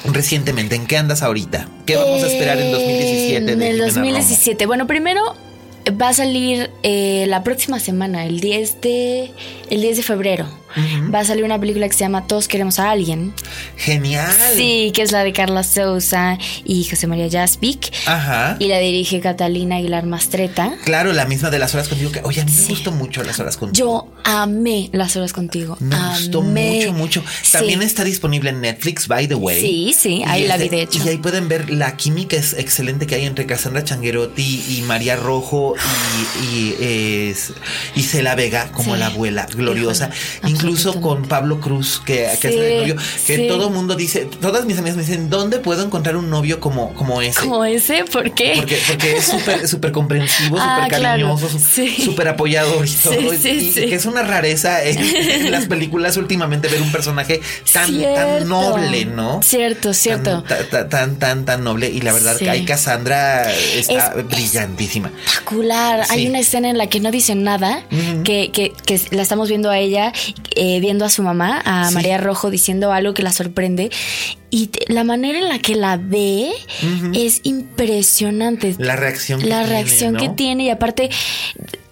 recientemente? 0.05 0.75
¿En 0.75 0.85
qué 0.85 0.95
andas 0.95 1.23
ahorita? 1.23 1.67
¿Qué 1.87 1.95
vamos 1.95 2.21
a 2.21 2.27
esperar 2.27 2.59
en 2.59 2.71
2017? 2.71 3.51
En 3.53 3.61
el 3.63 3.77
Jimena 3.77 3.85
2017. 3.87 4.67
Bueno, 4.67 4.85
primero 4.85 5.35
va 5.99 6.09
a 6.09 6.13
salir 6.13 6.69
eh, 6.83 7.25
la 7.29 7.43
próxima 7.43 7.79
semana, 7.79 8.27
el 8.27 8.41
10 8.41 8.81
de, 8.81 9.31
el 9.71 9.81
10 9.81 9.97
de 9.97 10.03
febrero. 10.03 10.45
Va 11.13 11.19
a 11.19 11.25
salir 11.25 11.43
una 11.43 11.59
película 11.59 11.87
que 11.87 11.93
se 11.93 11.99
llama 12.01 12.27
Todos 12.27 12.47
queremos 12.47 12.79
a 12.79 12.91
alguien. 12.91 13.33
Genial. 13.77 14.31
Sí, 14.55 14.91
que 14.93 15.01
es 15.01 15.11
la 15.11 15.23
de 15.23 15.33
Carla 15.33 15.63
Sousa 15.63 16.37
y 16.63 16.83
José 16.85 17.07
María 17.07 17.29
Jaspic. 17.29 17.91
Ajá. 18.05 18.57
Y 18.59 18.67
la 18.67 18.79
dirige 18.79 19.19
Catalina 19.19 19.77
Aguilar 19.77 20.05
Mastreta. 20.05 20.73
Claro, 20.83 21.13
la 21.13 21.25
misma 21.25 21.49
de 21.49 21.59
las 21.59 21.73
horas 21.75 21.87
contigo. 21.87 22.11
Que, 22.11 22.21
oye, 22.23 22.41
a 22.41 22.45
mí 22.45 22.51
me 22.51 22.67
gustó 22.67 22.91
mucho 22.91 23.23
las 23.23 23.39
horas 23.39 23.57
contigo. 23.57 23.75
Yo 23.75 24.11
amé 24.23 24.89
las 24.93 25.15
horas 25.15 25.33
contigo. 25.33 25.77
Me 25.79 25.95
gustó 26.09 26.41
mucho, 26.41 26.93
mucho. 26.93 27.23
También 27.51 27.79
Sí. 27.81 27.85
está 27.85 28.03
disponible 28.03 28.49
en 28.49 28.61
Netflix, 28.61 29.07
by 29.07 29.27
the 29.27 29.35
way. 29.35 29.59
Sí, 29.61 29.95
sí, 29.97 30.23
ahí 30.25 30.47
la 30.47 30.57
vi, 30.57 30.69
de 30.69 30.81
hecho. 30.83 31.01
Y 31.05 31.09
ahí 31.09 31.17
pueden 31.17 31.47
ver 31.47 31.69
la 31.69 31.95
química 31.97 32.35
es 32.35 32.53
excelente 32.53 33.07
que 33.07 33.15
hay 33.15 33.25
entre 33.25 33.45
Cassandra 33.45 33.83
Changuerotti 33.83 34.63
y 34.69 34.81
María 34.83 35.15
Rojo 35.15 35.73
y, 36.41 36.55
y, 36.55 36.75
es- 37.29 37.53
y 37.95 38.03
Cela 38.03 38.35
Vega 38.35 38.71
como 38.71 38.93
Sí. 38.93 38.99
la 38.99 39.07
abuela 39.07 39.45
gloriosa. 39.45 40.09
Híjole, 40.47 40.64
Incluso 40.65 41.01
con. 41.01 41.23
Pablo 41.25 41.59
Cruz, 41.59 42.01
que, 42.05 42.29
que 42.39 42.47
es 42.49 42.55
el 42.55 42.79
novio. 42.79 42.95
Que 43.25 43.35
sí. 43.37 43.47
todo 43.47 43.69
mundo 43.69 43.95
dice, 43.95 44.27
todas 44.41 44.65
mis 44.65 44.77
amigas 44.77 44.95
me 44.97 45.03
dicen, 45.03 45.29
¿dónde 45.29 45.59
puedo 45.59 45.83
encontrar 45.83 46.15
un 46.17 46.29
novio 46.29 46.59
como, 46.59 46.93
como 46.93 47.21
ese? 47.21 47.39
¿Como 47.39 47.65
ese? 47.65 48.03
¿Por 48.05 48.33
qué? 48.33 48.53
Porque, 48.55 48.77
porque 48.87 49.17
es 49.17 49.25
súper 49.25 49.67
súper 49.75 49.91
comprensivo, 49.91 50.57
Ah, 50.59 50.83
súper 50.85 50.99
claro. 50.99 51.35
cariñoso, 51.37 51.59
súper 52.03 52.27
apoyador 52.29 52.85
y 52.87 52.91
todo. 52.91 53.33
Y, 53.33 53.71
que 53.71 53.95
es 53.95 54.05
una 54.05 54.21
rareza 54.23 54.83
en, 54.83 54.97
en 54.99 55.51
las 55.51 55.65
películas 55.65 56.17
últimamente 56.17 56.67
ver 56.67 56.81
un 56.81 56.91
personaje 56.91 57.41
tan, 57.73 58.01
tan 58.01 58.47
noble, 58.47 59.05
¿no? 59.05 59.41
Cierto, 59.41 59.93
cierto. 59.93 60.43
Tan, 60.43 60.69
tan, 60.69 60.89
tan, 60.89 61.15
tan, 61.19 61.45
tan 61.45 61.63
noble. 61.63 61.89
Y 61.89 62.01
la 62.01 62.13
verdad 62.13 62.37
que 62.37 62.49
ahí 62.49 62.65
Cassandra 62.65 63.51
está 63.51 64.13
Es- 64.15 64.27
brillantísima. 64.27 65.11
espectacular. 65.25 66.05
Hay 66.09 66.27
una 66.27 66.39
escena 66.39 66.69
en 66.69 66.77
la 66.77 66.87
que 66.87 66.99
no 66.99 67.11
dicen 67.11 67.43
nada, 67.43 67.83
que, 68.23 68.51
que, 68.51 68.73
que 68.85 68.99
la 69.11 69.21
estamos 69.21 69.49
viendo 69.49 69.69
a 69.69 69.77
ella, 69.79 70.13
eh, 70.55 70.79
viendo 70.79 71.05
a 71.05 71.09
su 71.09 71.21
mamá, 71.23 71.61
a 71.65 71.89
Sí. 71.89 71.93
María 71.93 72.17
Rojo, 72.17 72.49
diciendo 72.49 72.91
algo 72.91 73.13
que 73.13 73.23
la 73.23 73.31
sorprende. 73.31 73.91
Y 74.49 74.67
te- 74.67 74.91
la 74.93 75.03
manera 75.03 75.37
en 75.39 75.49
la 75.49 75.59
que 75.59 75.75
la 75.75 75.97
ve 75.97 76.51
es 77.13 77.41
impresionante. 77.43 78.75
La 78.79 78.95
reacción 78.95 79.41
que 79.41 79.47
La 79.47 79.59
tiene, 79.63 79.69
reacción 79.69 80.15
que 80.15 80.27
¿no? 80.29 80.35
tiene. 80.35 80.63
Y 80.65 80.69
aparte, 80.69 81.09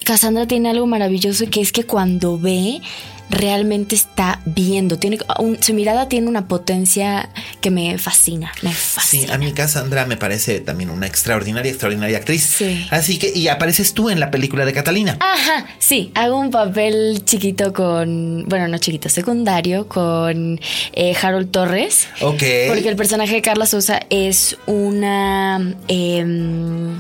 Cassandra 0.04 0.48
tiene 0.48 0.70
algo 0.70 0.86
maravilloso 0.88 1.46
que 1.50 1.62
es 1.62 1.72
que 1.72 1.84
cuando 1.86 2.38
ve, 2.40 2.82
realmente 3.30 3.96
está 3.96 4.42
viendo. 4.46 4.98
Tiene 5.00 5.18
un- 5.40 5.62
su 5.62 5.74
mirada 5.74 6.08
tiene 6.10 6.28
una 6.28 6.48
potencia 6.48 7.30
que 7.62 7.72
me 7.72 7.98
fascina. 7.98 8.52
Me 8.62 8.72
Sí, 8.72 8.76
fascina. 8.76 9.34
a 9.34 9.38
mí 9.38 9.52
Cassandra 9.54 10.06
me 10.06 10.18
parece 10.18 10.60
también 10.60 10.90
una 10.90 11.08
extraordinaria, 11.08 11.70
extraordinaria 11.72 12.18
actriz. 12.18 12.44
Sí. 12.44 12.86
Así 12.92 13.18
que, 13.18 13.32
y 13.34 13.48
apareces 13.48 13.94
tú 13.94 14.10
en 14.10 14.20
la 14.20 14.30
película 14.32 14.66
de 14.66 14.74
Catalina. 14.74 15.18
Ajá, 15.20 15.66
sí, 15.80 16.12
hago 16.16 16.38
un 16.40 16.52
papel 16.52 17.24
chiquito 17.26 17.74
con, 17.74 18.46
bueno, 18.48 18.68
no 18.68 18.78
chiquito, 18.78 19.10
secundario, 19.10 19.88
con 19.88 20.60
eh, 20.94 21.16
Harold 21.22 21.50
Torres. 21.52 22.08
Ok. 22.22 22.44
Porque 22.68 22.90
el 22.90 22.96
personaje 22.96 23.34
de 23.36 23.42
Carla 23.42 23.66
Sosa 23.66 24.00
es 24.10 24.58
una, 24.66 25.74
em, 25.88 26.98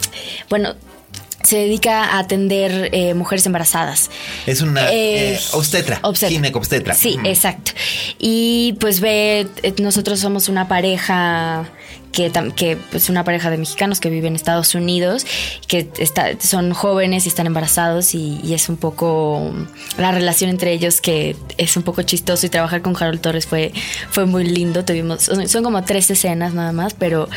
bueno, 0.49 0.73
se 1.43 1.57
dedica 1.57 2.05
a 2.05 2.19
atender 2.19 2.89
eh, 2.93 3.13
mujeres 3.13 3.45
embarazadas. 3.45 4.09
Es 4.45 4.61
una 4.61 4.91
Eh, 4.91 5.33
eh, 5.35 5.39
obstetra, 5.53 5.99
obstetra. 6.03 6.33
ginecobstetra. 6.35 6.93
Sí, 6.95 7.15
Ujú. 7.17 7.27
exacto. 7.27 7.71
Y 8.19 8.75
pues 8.79 8.99
ve, 8.99 9.47
eh, 9.61 9.73
nosotros 9.79 10.19
somos 10.19 10.49
una 10.49 10.67
pareja 10.67 11.65
que, 12.13 12.31
que 12.55 12.77
es 12.93 13.09
una 13.09 13.23
pareja 13.23 13.49
de 13.49 13.57
mexicanos 13.57 13.99
que 13.99 14.09
viven 14.11 14.33
en 14.33 14.35
Estados 14.35 14.75
Unidos, 14.75 15.25
que 15.67 15.89
está, 15.97 16.39
son 16.39 16.71
jóvenes 16.71 17.25
y 17.25 17.29
están 17.29 17.47
embarazados 17.47 18.13
y, 18.13 18.39
y, 18.43 18.53
es 18.53 18.69
un 18.69 18.77
poco 18.77 19.51
la 19.97 20.11
relación 20.11 20.51
entre 20.51 20.73
ellos 20.73 21.01
que 21.01 21.35
es 21.57 21.75
un 21.75 21.81
poco 21.81 22.03
chistoso 22.03 22.45
y 22.45 22.49
trabajar 22.49 22.83
con 22.83 22.95
Harold 22.95 23.19
Torres 23.19 23.47
fue, 23.47 23.73
fue 24.11 24.27
muy 24.27 24.43
lindo. 24.43 24.85
Tuvimos, 24.85 25.23
son 25.23 25.63
como 25.63 25.83
tres 25.85 26.11
escenas 26.11 26.53
nada 26.53 26.71
más, 26.71 26.93
pero 26.93 27.27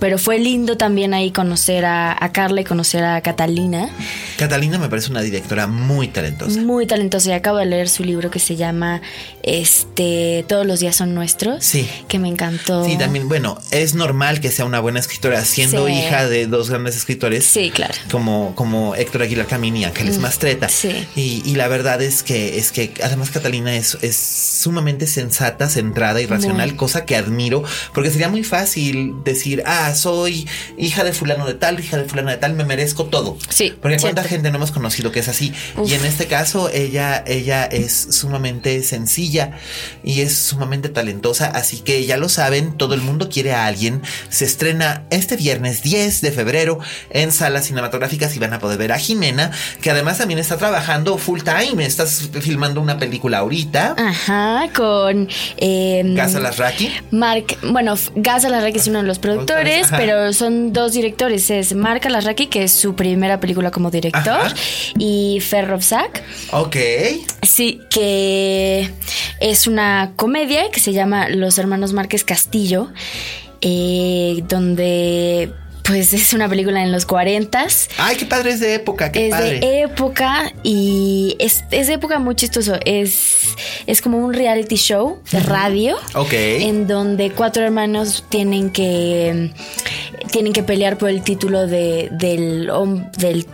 pero 0.00 0.18
fue 0.18 0.38
lindo 0.38 0.76
también 0.76 1.14
ahí 1.14 1.30
conocer 1.30 1.84
a, 1.84 2.16
Carla 2.32 2.62
y 2.62 2.64
conocer 2.64 3.04
a 3.04 3.20
Catalina. 3.20 3.90
Catalina 4.38 4.78
me 4.78 4.88
parece 4.88 5.10
una 5.10 5.20
directora 5.20 5.66
muy 5.66 6.08
talentosa. 6.08 6.58
Muy 6.60 6.86
talentosa. 6.86 7.28
Y 7.30 7.32
acabo 7.32 7.58
de 7.58 7.66
leer 7.66 7.88
su 7.88 8.02
libro 8.02 8.30
que 8.30 8.38
se 8.38 8.56
llama 8.56 9.02
este 9.42 10.44
Todos 10.48 10.66
los 10.66 10.80
días 10.80 10.96
son 10.96 11.14
nuestros. 11.14 11.64
Sí. 11.64 11.88
Que 12.08 12.18
me 12.18 12.28
encantó. 12.28 12.84
Sí, 12.84 12.96
también, 12.96 13.28
bueno, 13.28 13.60
es 13.70 13.94
normal 13.94 14.40
que 14.40 14.50
sea 14.50 14.64
una 14.64 14.80
buena 14.80 15.00
escritora, 15.00 15.44
siendo 15.44 15.88
hija 15.88 16.26
de 16.28 16.46
dos 16.46 16.70
grandes 16.70 16.96
escritores. 16.96 17.44
Sí, 17.44 17.70
claro. 17.70 17.94
Como, 18.10 18.54
como 18.54 18.94
Héctor 18.94 19.22
Aguilar 19.22 19.46
Camini 19.46 19.80
y 19.80 19.84
Ángeles 19.84 20.18
mm, 20.18 20.22
Mastreta. 20.22 20.68
Sí. 20.68 21.06
Y, 21.14 21.54
la 21.60 21.68
verdad 21.68 22.00
es 22.00 22.22
que, 22.22 22.58
es 22.58 22.72
que 22.72 22.94
además 23.02 23.30
Catalina 23.30 23.74
es, 23.76 23.98
es 24.00 24.16
sumamente 24.16 25.06
sensata, 25.06 25.68
centrada 25.68 26.22
y 26.22 26.26
racional, 26.26 26.74
cosa 26.76 27.04
que 27.04 27.16
admiro, 27.16 27.62
porque 27.92 28.10
sería 28.10 28.30
muy 28.30 28.44
fácil 28.44 29.16
decir, 29.24 29.62
ah, 29.66 29.89
soy 29.94 30.48
hija 30.76 31.04
de 31.04 31.12
fulano 31.12 31.46
de 31.46 31.54
tal, 31.54 31.80
hija 31.80 31.96
de 31.96 32.04
fulano 32.04 32.30
de 32.30 32.36
tal, 32.36 32.54
me 32.54 32.64
merezco 32.64 33.06
todo. 33.06 33.36
Sí. 33.48 33.74
Porque 33.80 33.98
cuánta 33.98 34.24
gente 34.24 34.50
no 34.50 34.56
hemos 34.56 34.72
conocido 34.72 35.12
que 35.12 35.20
es 35.20 35.28
así. 35.28 35.52
Y 35.86 35.94
en 35.94 36.04
este 36.04 36.26
caso, 36.26 36.70
ella, 36.70 37.22
ella 37.26 37.64
es 37.64 38.08
sumamente 38.10 38.82
sencilla 38.82 39.52
y 40.02 40.20
es 40.20 40.36
sumamente 40.36 40.88
talentosa. 40.88 41.46
Así 41.46 41.80
que 41.80 42.04
ya 42.04 42.16
lo 42.16 42.28
saben, 42.28 42.76
todo 42.76 42.94
el 42.94 43.00
mundo 43.00 43.28
quiere 43.28 43.52
a 43.52 43.66
alguien. 43.66 44.02
Se 44.28 44.44
estrena 44.44 45.04
este 45.10 45.36
viernes 45.36 45.82
10 45.82 46.20
de 46.20 46.32
febrero 46.32 46.78
en 47.10 47.32
salas 47.32 47.66
cinematográficas 47.66 48.34
y 48.36 48.38
van 48.38 48.52
a 48.52 48.58
poder 48.58 48.78
ver 48.78 48.92
a 48.92 48.98
Jimena, 48.98 49.50
que 49.80 49.90
además 49.90 50.18
también 50.18 50.38
está 50.38 50.56
trabajando 50.56 51.18
full 51.18 51.40
time. 51.40 51.84
Estás 51.84 52.30
filmando 52.40 52.80
una 52.80 52.98
película 52.98 53.38
ahorita. 53.38 53.94
Ajá, 53.98 54.68
con 54.74 55.28
eh, 55.56 56.02
Gaza 56.04 56.40
Lasraki. 56.40 56.90
Mark, 57.10 57.58
bueno, 57.62 57.94
Gaza 58.14 58.48
Lasraki 58.48 58.78
es 58.78 58.86
uno 58.86 59.00
de 59.00 59.06
los 59.06 59.18
productores 59.18 59.79
pero 59.90 60.32
son 60.32 60.72
dos 60.72 60.92
directores. 60.92 61.50
Es 61.50 61.74
Mark 61.74 62.02
Alasraki, 62.04 62.46
que 62.46 62.64
es 62.64 62.72
su 62.72 62.94
primera 62.94 63.40
película 63.40 63.70
como 63.70 63.90
director, 63.90 64.40
y 64.98 65.40
Ferrov 65.40 65.82
Zak. 65.82 66.22
Ok. 66.52 66.76
Sí, 67.42 67.80
que 67.90 68.90
es 69.40 69.66
una 69.66 70.12
comedia 70.16 70.70
que 70.70 70.80
se 70.80 70.92
llama 70.92 71.28
Los 71.28 71.58
Hermanos 71.58 71.92
Márquez 71.92 72.24
Castillo, 72.24 72.88
eh, 73.60 74.42
donde 74.48 75.52
pues 75.90 76.12
es 76.12 76.32
una 76.32 76.48
película 76.48 76.82
en 76.82 76.92
los 76.92 77.04
40. 77.04 77.66
Ay, 77.98 78.16
qué 78.16 78.24
padre, 78.24 78.52
es 78.52 78.60
de 78.60 78.74
época, 78.74 79.10
qué 79.10 79.28
es 79.28 79.36
de 79.36 79.82
época 79.82 80.52
y 80.62 81.36
es, 81.40 81.68
de 81.68 81.92
época 81.92 82.20
muy 82.20 82.36
chistoso. 82.36 82.78
Es, 82.84 83.56
es 83.86 84.00
como 84.00 84.18
un 84.18 84.32
reality 84.32 84.76
show 84.76 85.20
de 85.32 85.40
radio. 85.40 85.96
Ok. 86.14 86.32
En 86.32 86.86
donde 86.86 87.32
cuatro 87.32 87.64
hermanos 87.64 88.24
tienen 88.28 88.70
que 88.70 89.52
tienen 90.30 90.52
que 90.52 90.62
pelear 90.62 90.96
por 90.96 91.08
el 91.08 91.22
título 91.22 91.66
de, 91.66 92.08
del, 92.12 92.70
del 93.18 93.46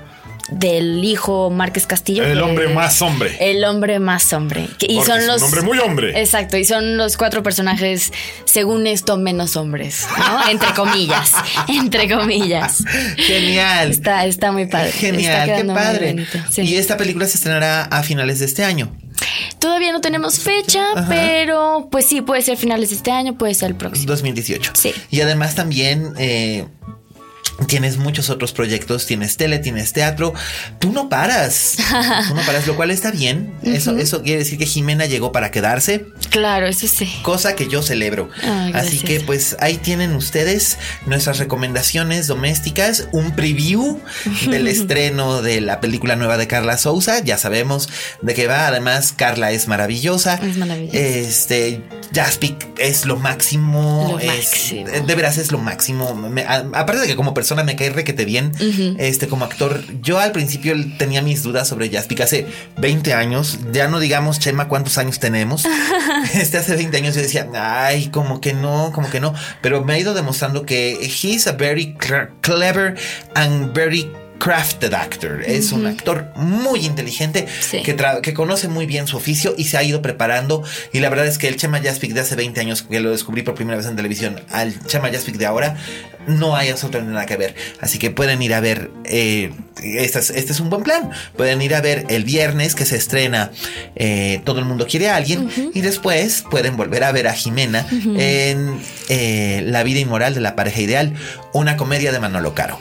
del 0.51 1.05
hijo 1.05 1.51
Márquez 1.51 1.86
Castillo. 1.86 2.24
El 2.24 2.42
hombre 2.42 2.68
más 2.68 3.01
hombre. 3.03 3.36
El 3.40 3.64
hombre 3.64 3.99
más 3.99 4.32
hombre. 4.32 4.68
Y 4.80 5.01
son 5.03 5.26
los. 5.26 5.42
Un 5.42 5.44
hombre 5.44 5.62
muy 5.62 5.78
hombre. 5.78 6.20
Exacto. 6.20 6.57
Y 6.57 6.64
son 6.64 6.97
los 6.97 7.16
cuatro 7.16 7.42
personajes, 7.42 8.12
según 8.44 8.86
esto, 8.86 9.16
menos 9.16 9.57
hombres. 9.57 10.07
¿no? 10.18 10.49
Entre 10.51 10.72
comillas. 10.74 11.32
entre 11.68 12.09
comillas. 12.09 12.84
Genial. 13.16 13.90
Está, 13.90 14.26
está 14.26 14.53
muy 14.53 14.66
padre. 14.66 14.92
Genial, 14.92 15.53
qué 15.57 15.64
padre. 15.64 16.16
Y 16.57 16.76
esta 16.76 16.97
película 16.97 17.26
se 17.26 17.36
estrenará 17.36 17.84
a 17.84 18.03
finales 18.03 18.38
de 18.38 18.47
este 18.47 18.64
año. 18.64 18.92
Todavía 19.59 19.92
no 19.92 20.01
tenemos 20.01 20.40
fecha, 20.40 21.07
pero 21.09 21.88
pues 21.90 22.07
sí, 22.07 22.20
puede 22.20 22.42
ser 22.42 22.57
finales 22.57 22.90
de 22.90 22.97
este 22.97 23.11
año, 23.11 23.38
puede 23.38 23.55
ser 23.55 23.70
el 23.70 23.74
próximo. 23.74 24.07
2018. 24.07 24.72
Sí. 24.74 24.92
Y 25.11 25.20
además 25.20 25.55
también 25.55 26.12
eh, 26.18 26.66
Tienes 27.66 27.96
muchos 27.96 28.28
otros 28.28 28.52
proyectos, 28.52 29.07
tienes 29.07 29.38
tele, 29.38 29.59
tienes 29.59 29.92
teatro. 29.94 30.34
Tú 30.78 30.92
no 30.92 31.09
paras. 31.09 31.76
Tú 32.28 32.34
no 32.34 32.42
paras, 32.42 32.66
lo 32.66 32.76
cual 32.76 32.90
está 32.90 33.11
bien. 33.11 33.54
Eso, 33.62 33.96
eso 33.96 34.22
quiere 34.22 34.40
decir 34.40 34.59
que 34.59 34.66
Jimena 34.66 35.07
llegó 35.07 35.32
para 35.32 35.50
quedarse. 35.50 36.07
Claro, 36.30 36.66
eso 36.66 36.86
sí. 36.86 37.11
Cosa 37.22 37.57
que 37.57 37.66
yo 37.68 37.80
celebro. 37.82 38.28
Así 38.74 38.98
que 38.98 39.20
pues 39.20 39.57
ahí 39.61 39.78
tienen 39.78 40.14
ustedes 40.14 40.76
nuestras 41.07 41.38
recomendaciones 41.38 42.26
domésticas, 42.26 43.09
un 43.12 43.34
preview 43.34 44.00
del 44.50 44.68
estreno 44.68 45.40
de 45.40 45.62
la 45.62 45.80
película 45.80 46.14
nueva 46.14 46.36
de 46.36 46.46
Carla 46.46 46.76
Souza. 46.76 47.20
Ya 47.20 47.38
sabemos 47.38 47.88
de 48.20 48.34
qué 48.34 48.46
va. 48.46 48.66
Además, 48.66 49.14
Carla 49.16 49.52
es 49.52 49.66
maravillosa. 49.66 50.34
Es 50.34 50.59
maravillosa. 50.59 50.98
Este, 50.98 51.82
Jaspic 52.14 52.68
es 52.78 53.07
lo 53.07 53.16
máximo. 53.16 54.18
Lo 54.20 54.26
máximo. 54.26 54.86
De 54.88 55.14
veras 55.14 55.38
es 55.38 55.52
lo 55.52 55.59
máximo. 55.59 56.30
aparte 56.74 57.00
de 57.00 57.07
que 57.07 57.16
como 57.16 57.32
persona 57.32 57.45
me 57.55 57.76
cae 57.76 57.90
requete 57.90 58.24
bien. 58.24 58.53
Este, 58.99 59.28
como 59.28 59.44
actor, 59.44 59.82
yo 60.03 60.18
al 60.18 60.32
principio 60.32 60.74
tenía 60.99 61.22
mis 61.22 61.42
dudas 61.42 61.68
sobre 61.68 61.90
Jaspic 61.90 62.20
hace 62.20 62.47
20 62.78 63.14
años. 63.14 63.59
Ya 63.72 63.88
no 63.88 64.01
digamos, 64.01 64.38
Chema, 64.38 64.68
cuántos 64.68 64.99
años 64.99 65.20
tenemos. 65.20 65.64
este, 66.34 66.59
hace 66.59 66.74
20 66.74 66.97
años 66.97 67.14
yo 67.14 67.22
decía, 67.22 67.49
ay, 67.55 68.09
como 68.09 68.40
que 68.40 68.53
no, 68.53 68.90
como 68.94 69.11
que 69.11 69.20
no. 69.20 69.34
Pero 69.62 69.84
me 69.84 69.94
ha 69.94 69.99
ido 69.99 70.14
demostrando 70.14 70.66
que 70.66 70.99
he's 71.03 71.47
a 71.47 71.53
very 71.53 71.97
clever 72.40 72.97
and 73.34 73.72
very 73.74 74.11
crafted 74.38 74.94
actor. 74.94 75.42
Es 75.44 75.72
un 75.72 75.86
actor 75.86 76.30
muy 76.36 76.84
inteligente 76.84 77.47
que, 77.70 77.97
que, 78.22 78.34
conoce 78.34 78.68
muy 78.68 78.86
bien 78.86 79.07
su 79.07 79.16
oficio 79.16 79.55
y 79.57 79.64
se 79.64 79.76
ha 79.76 79.82
ido 79.82 80.03
preparando. 80.03 80.62
Y 80.92 81.01
la 81.01 81.09
verdad 81.09 81.26
es 81.26 81.38
que 81.38 81.49
el 81.49 81.57
Chema 81.57 81.80
Jaspic 81.80 82.12
de 82.12 82.20
hace 82.20 82.36
20 82.36 82.61
años 82.61 82.82
que 82.82 83.01
lo 83.01 83.11
descubrí 83.11 83.42
por 83.42 83.55
primera 83.55 83.76
vez 83.76 83.86
en 83.86 83.97
televisión 83.97 84.40
al 84.51 84.84
Chema 84.86 85.11
Jaspic 85.11 85.36
de 85.36 85.47
ahora 85.47 85.76
no 86.27 86.57
hay 86.57 86.68
absolutamente 86.68 87.12
nada 87.12 87.27
que 87.27 87.37
ver. 87.37 87.55
Así 87.81 87.99
que 87.99 88.11
pueden 88.11 88.43
ir 88.43 88.55
a 88.55 88.61
ver, 88.61 88.91
eh, 89.05 89.53
este, 89.83 90.18
es, 90.18 90.31
este, 90.31 90.53
es, 90.53 90.61
un 90.61 90.70
buen 90.70 90.83
plan. 90.83 91.11
Pueden 91.37 91.62
ir 91.62 91.74
a 91.74 91.81
ver 91.81 92.07
el 92.09 92.24
viernes 92.24 92.74
que 92.74 92.85
se 92.85 92.97
estrena 92.97 93.51
eh, 93.95 94.41
Todo 94.45 94.59
el 94.59 94.64
mundo 94.64 94.87
quiere 94.87 95.09
a 95.09 95.16
alguien 95.16 95.51
y 95.74 95.81
después 95.81 96.45
pueden 96.51 96.77
volver 96.77 97.05
a 97.05 97.12
ver 97.12 97.29
a 97.29 97.33
Jimena 97.33 97.87
en 97.91 98.81
eh, 99.09 99.62
La 99.66 99.83
vida 99.83 100.01
inmoral 100.01 100.35
de 100.35 100.41
la 100.41 100.57
pareja 100.57 100.81
ideal, 100.81 101.14
una 101.53 101.77
comedia 101.77 102.12
de 102.12 102.20
Manolo 102.20 102.55
Caro. 102.55 102.81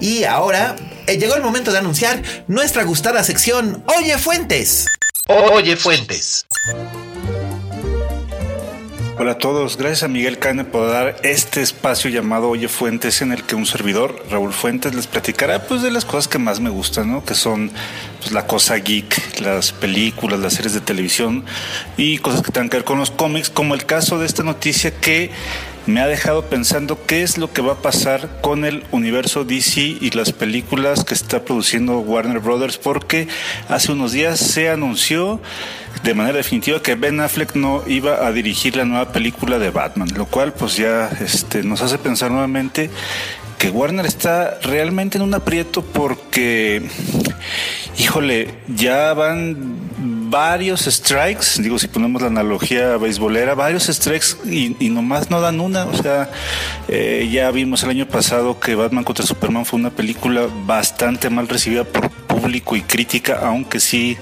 Y 0.00 0.24
ahora 0.24 0.76
llegó 1.06 1.34
el 1.34 1.42
momento 1.42 1.72
de 1.72 1.78
anunciar 1.78 2.22
nuestra 2.48 2.84
gustada 2.84 3.22
sección 3.24 3.82
Oye 3.98 4.18
Fuentes. 4.18 4.86
Oye 5.28 5.76
Fuentes. 5.76 6.46
Hola 9.18 9.32
a 9.32 9.38
todos, 9.38 9.76
gracias 9.76 10.04
a 10.04 10.08
Miguel 10.08 10.38
Cane 10.38 10.64
por 10.64 10.88
dar 10.88 11.16
este 11.22 11.60
espacio 11.60 12.08
llamado 12.08 12.48
Oye 12.48 12.68
Fuentes 12.68 13.20
en 13.20 13.30
el 13.32 13.44
que 13.44 13.54
un 13.54 13.66
servidor, 13.66 14.24
Raúl 14.30 14.54
Fuentes, 14.54 14.94
les 14.94 15.06
platicará 15.06 15.66
pues 15.66 15.82
de 15.82 15.90
las 15.90 16.06
cosas 16.06 16.28
que 16.28 16.38
más 16.38 16.60
me 16.60 16.70
gustan, 16.70 17.12
¿no? 17.12 17.22
Que 17.22 17.34
son 17.34 17.70
pues, 18.20 18.32
la 18.32 18.46
cosa 18.46 18.76
geek, 18.76 19.40
las 19.40 19.72
películas, 19.72 20.40
las 20.40 20.54
series 20.54 20.72
de 20.72 20.80
televisión 20.80 21.44
y 21.98 22.18
cosas 22.18 22.40
que 22.40 22.52
tengan 22.52 22.70
que 22.70 22.78
ver 22.78 22.84
con 22.84 22.98
los 22.98 23.10
cómics, 23.10 23.50
como 23.50 23.74
el 23.74 23.84
caso 23.84 24.18
de 24.18 24.24
esta 24.24 24.44
noticia 24.44 24.92
que 24.98 25.30
me 25.86 26.00
ha 26.00 26.06
dejado 26.06 26.46
pensando 26.46 26.98
qué 27.06 27.22
es 27.22 27.38
lo 27.38 27.52
que 27.52 27.62
va 27.62 27.74
a 27.74 27.82
pasar 27.82 28.40
con 28.40 28.64
el 28.64 28.84
universo 28.92 29.44
DC 29.44 29.80
y 30.00 30.10
las 30.10 30.32
películas 30.32 31.04
que 31.04 31.14
está 31.14 31.44
produciendo 31.44 31.98
Warner 31.98 32.38
Brothers, 32.38 32.78
porque 32.78 33.28
hace 33.68 33.92
unos 33.92 34.12
días 34.12 34.38
se 34.38 34.70
anunció 34.70 35.40
de 36.04 36.14
manera 36.14 36.38
definitiva 36.38 36.82
que 36.82 36.94
Ben 36.94 37.20
Affleck 37.20 37.54
no 37.54 37.82
iba 37.86 38.26
a 38.26 38.32
dirigir 38.32 38.76
la 38.76 38.84
nueva 38.84 39.12
película 39.12 39.58
de 39.58 39.70
Batman, 39.70 40.08
lo 40.16 40.26
cual 40.26 40.52
pues 40.52 40.76
ya 40.76 41.08
este, 41.20 41.62
nos 41.62 41.82
hace 41.82 41.98
pensar 41.98 42.30
nuevamente 42.30 42.90
que 43.58 43.70
Warner 43.70 44.06
está 44.06 44.58
realmente 44.62 45.18
en 45.18 45.22
un 45.22 45.34
aprieto 45.34 45.82
porque, 45.82 46.82
híjole, 47.96 48.54
ya 48.66 49.14
van 49.14 50.21
varios 50.32 50.86
strikes, 50.86 51.60
digo 51.62 51.78
si 51.78 51.88
ponemos 51.88 52.22
la 52.22 52.28
analogía 52.28 52.96
beisbolera, 52.96 53.54
varios 53.54 53.84
strikes 53.84 54.28
y, 54.46 54.88
nomás 54.88 55.28
no 55.28 55.42
dan 55.42 55.60
una, 55.60 55.84
o 55.84 55.94
sea, 55.94 56.30
eh, 56.88 57.28
ya 57.30 57.50
vimos 57.50 57.82
el 57.82 57.90
año 57.90 58.08
pasado 58.08 58.58
que 58.58 58.74
Batman 58.74 59.04
contra 59.04 59.26
Superman 59.26 59.66
fue 59.66 59.78
una 59.78 59.90
película 59.90 60.48
bastante 60.64 61.28
mal 61.28 61.48
recibida 61.48 61.84
por 61.84 62.10
público 62.10 62.76
y 62.76 62.80
crítica, 62.80 63.40
aunque 63.42 63.78
sí 63.78 64.16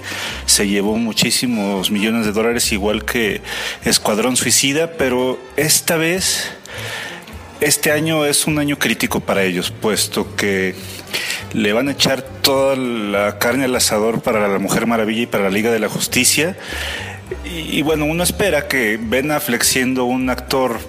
se 0.47 0.67
llevó 0.67 0.97
muchísimos 0.97 1.93
millones 1.93 2.27
de 2.27 2.33
dólares, 2.33 2.73
igual 2.73 3.05
que 3.05 3.41
Escuadrón 3.85 4.37
Suicida, 4.37 4.91
pero 4.99 5.39
esta 5.57 5.97
vez, 5.97 6.51
este 7.61 7.93
año 7.93 8.25
es 8.25 8.47
un 8.47 8.59
año 8.59 8.79
crítico 8.79 9.21
para 9.21 9.43
ellos, 9.43 9.71
puesto 9.71 10.35
que 10.37 10.75
le 11.53 11.73
van 11.73 11.89
a 11.89 11.93
echar 11.93 12.23
toda 12.23 12.77
la 12.77 13.39
carne 13.39 13.65
al 13.65 13.77
asador 13.77 14.23
para 14.23 14.49
la 14.49 14.59
Mujer 14.59 14.87
Maravilla 14.87 15.23
y 15.23 15.27
para 15.27 15.45
la 15.45 15.51
Liga 15.51 15.71
de 15.71 15.79
la 15.79 15.89
Justicia. 15.89 16.57
Y, 17.45 17.83
bueno, 17.83 18.07
uno 18.07 18.25
espera 18.25 18.67
que 18.67 18.99
Ben 19.01 19.31
Affleck 19.31 19.63
siendo 19.63 20.05
un 20.05 20.31
actor 20.31 20.81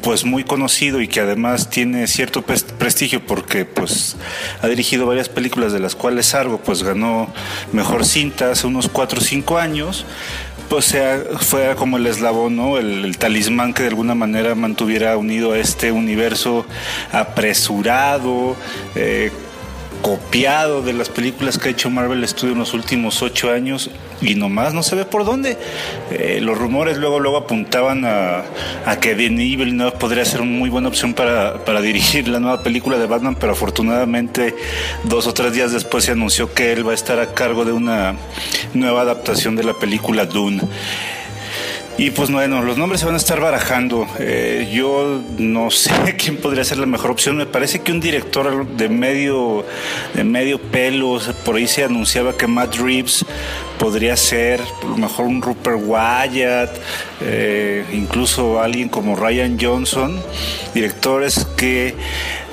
pues 0.00 0.24
muy 0.24 0.44
conocido 0.44 1.00
y 1.00 1.08
que 1.08 1.20
además 1.20 1.70
tiene 1.70 2.06
cierto 2.06 2.42
prestigio 2.42 3.26
porque 3.26 3.64
pues 3.64 4.16
ha 4.62 4.68
dirigido 4.68 5.06
varias 5.06 5.28
películas 5.28 5.72
de 5.72 5.80
las 5.80 5.94
cuales 5.94 6.34
Argo 6.34 6.60
pues 6.64 6.82
ganó 6.82 7.32
mejor 7.72 8.06
cinta 8.06 8.52
hace 8.52 8.66
unos 8.66 8.88
4 8.88 9.18
o 9.18 9.22
5 9.22 9.58
años 9.58 10.06
pues 10.68 10.86
sea, 10.86 11.22
fue 11.40 11.74
como 11.76 11.96
el 11.96 12.06
eslabón, 12.06 12.56
¿no? 12.56 12.78
El, 12.78 13.16
talismán 13.18 13.72
que 13.72 13.82
de 13.82 13.88
alguna 13.88 14.14
manera 14.14 14.54
mantuviera 14.54 15.16
unido 15.16 15.52
a 15.52 15.58
este 15.58 15.92
universo 15.92 16.66
apresurado, 17.12 18.56
eh, 18.94 19.30
copiado 20.02 20.82
de 20.82 20.92
las 20.92 21.08
películas 21.08 21.58
que 21.58 21.68
ha 21.68 21.72
hecho 21.72 21.90
Marvel 21.90 22.26
Studios 22.26 22.52
en 22.54 22.58
los 22.58 22.74
últimos 22.74 23.22
ocho 23.22 23.50
años 23.50 23.90
y 24.20 24.34
nomás 24.34 24.74
no 24.74 24.82
se 24.82 24.96
ve 24.96 25.04
por 25.04 25.24
dónde. 25.24 25.56
Eh, 26.10 26.38
los 26.40 26.56
rumores 26.56 26.96
luego 26.98 27.20
luego 27.20 27.38
apuntaban 27.38 28.04
a, 28.04 28.44
que 29.00 29.14
Denis 29.14 29.58
Villeneuve 29.58 29.92
podría 29.92 30.24
ser 30.24 30.40
una 30.40 30.52
muy 30.52 30.70
buena 30.70 30.88
opción 30.88 31.14
para, 31.14 31.64
para, 31.64 31.80
dirigir 31.80 32.28
la 32.28 32.40
nueva 32.40 32.62
película 32.62 32.98
de 32.98 33.06
Batman, 33.06 33.36
pero 33.36 33.52
afortunadamente 33.52 34.54
dos 35.04 35.26
o 35.26 35.34
tres 35.34 35.52
días 35.52 35.72
después 35.72 36.04
se 36.04 36.12
anunció 36.12 36.52
que 36.52 36.72
él 36.72 36.86
va 36.86 36.92
a 36.92 36.94
estar 36.94 37.20
a 37.20 37.34
cargo 37.34 37.64
de 37.64 37.72
una 37.72 38.14
nueva 38.74 39.02
adaptación 39.02 39.56
de 39.56 39.64
la 39.64 39.74
película 39.74 40.24
Dune. 40.24 40.60
Y 41.98 42.10
pues 42.10 42.30
bueno, 42.30 42.62
los 42.62 42.76
nombres 42.76 43.00
se 43.00 43.06
van 43.06 43.14
a 43.14 43.18
estar 43.18 43.40
barajando. 43.40 44.06
Eh, 44.18 44.70
yo 44.72 45.22
no 45.38 45.70
sé 45.70 46.16
quién 46.18 46.36
podría 46.36 46.62
ser 46.62 46.78
la 46.78 46.86
mejor 46.86 47.10
opción. 47.10 47.38
Me 47.38 47.46
parece 47.46 47.80
que 47.80 47.90
un 47.90 48.00
director 48.00 48.66
de 48.66 48.88
medio, 48.90 49.64
de 50.12 50.24
medio 50.24 50.60
pelo, 50.60 51.18
por 51.44 51.56
ahí 51.56 51.66
se 51.66 51.84
anunciaba 51.84 52.36
que 52.36 52.46
Matt 52.46 52.76
Reeves 52.76 53.24
podría 53.78 54.16
ser 54.16 54.60
a 54.60 54.86
lo 54.86 54.96
mejor 54.96 55.26
un 55.26 55.40
Rupert 55.40 55.78
Wyatt, 55.82 56.70
eh, 57.22 57.84
incluso 57.92 58.60
alguien 58.60 58.88
como 58.88 59.16
Ryan 59.16 59.58
Johnson, 59.58 60.20
directores 60.74 61.46
que 61.56 61.94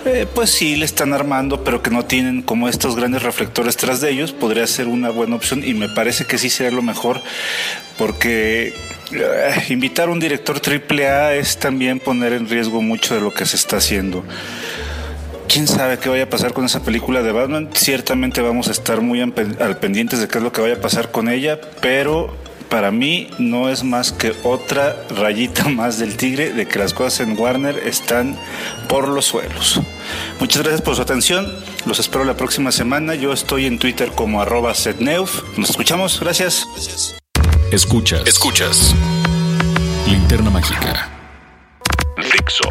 eh, 0.05 0.25
pues 0.33 0.49
sí 0.49 0.75
le 0.75 0.85
están 0.85 1.13
armando, 1.13 1.63
pero 1.63 1.81
que 1.81 1.89
no 1.89 2.05
tienen 2.05 2.41
como 2.41 2.67
estos 2.67 2.95
grandes 2.95 3.23
reflectores 3.23 3.77
tras 3.77 4.01
de 4.01 4.11
ellos, 4.11 4.33
podría 4.33 4.67
ser 4.67 4.87
una 4.87 5.09
buena 5.09 5.35
opción 5.35 5.63
y 5.65 5.73
me 5.73 5.87
parece 5.89 6.25
que 6.25 6.37
sí 6.37 6.49
sería 6.49 6.71
lo 6.71 6.81
mejor 6.81 7.21
porque 7.97 8.73
invitar 9.69 10.09
a 10.09 10.11
un 10.11 10.19
director 10.19 10.59
triple 10.59 11.07
A 11.07 11.35
es 11.35 11.57
también 11.57 11.99
poner 11.99 12.33
en 12.33 12.47
riesgo 12.47 12.81
mucho 12.81 13.15
de 13.15 13.21
lo 13.21 13.33
que 13.33 13.45
se 13.45 13.55
está 13.55 13.77
haciendo. 13.77 14.23
¿Quién 15.47 15.67
sabe 15.67 15.99
qué 15.99 16.09
vaya 16.09 16.23
a 16.23 16.29
pasar 16.29 16.53
con 16.53 16.65
esa 16.65 16.81
película 16.83 17.21
de 17.21 17.31
Batman? 17.31 17.69
Ciertamente 17.73 18.41
vamos 18.41 18.69
a 18.69 18.71
estar 18.71 19.01
muy 19.01 19.21
al 19.21 19.77
pendientes 19.77 20.19
de 20.19 20.27
qué 20.27 20.39
es 20.39 20.43
lo 20.43 20.51
que 20.51 20.61
vaya 20.61 20.75
a 20.75 20.81
pasar 20.81 21.11
con 21.11 21.29
ella, 21.29 21.59
pero 21.81 22.35
para 22.73 22.89
mí 22.89 23.29
no 23.37 23.69
es 23.69 23.83
más 23.83 24.11
que 24.11 24.33
otra 24.41 25.05
rayita 25.15 25.65
más 25.69 25.99
del 25.99 26.17
tigre 26.17 26.53
de 26.53 26.67
que 26.67 26.79
las 26.79 26.95
cosas 26.95 27.19
en 27.19 27.39
Warner 27.39 27.77
están 27.77 28.35
por 28.89 29.07
los 29.07 29.25
suelos. 29.25 29.79
Muchas 30.39 30.63
gracias 30.63 30.81
por 30.81 30.95
su 30.95 31.03
atención. 31.03 31.47
Los 31.85 31.99
espero 31.99 32.23
la 32.23 32.35
próxima 32.35 32.71
semana. 32.71 33.13
Yo 33.13 33.31
estoy 33.31 33.67
en 33.67 33.77
Twitter 33.77 34.09
como 34.15 34.41
arroba 34.41 34.73
setneuf. 34.73 35.43
Nos 35.55 35.69
escuchamos. 35.69 36.19
Gracias. 36.19 36.65
Escuchas. 37.73 38.21
Escuchas. 38.27 38.93
Linterna 40.05 40.51
mágica. 40.51 41.09
Fixo. 42.17 42.69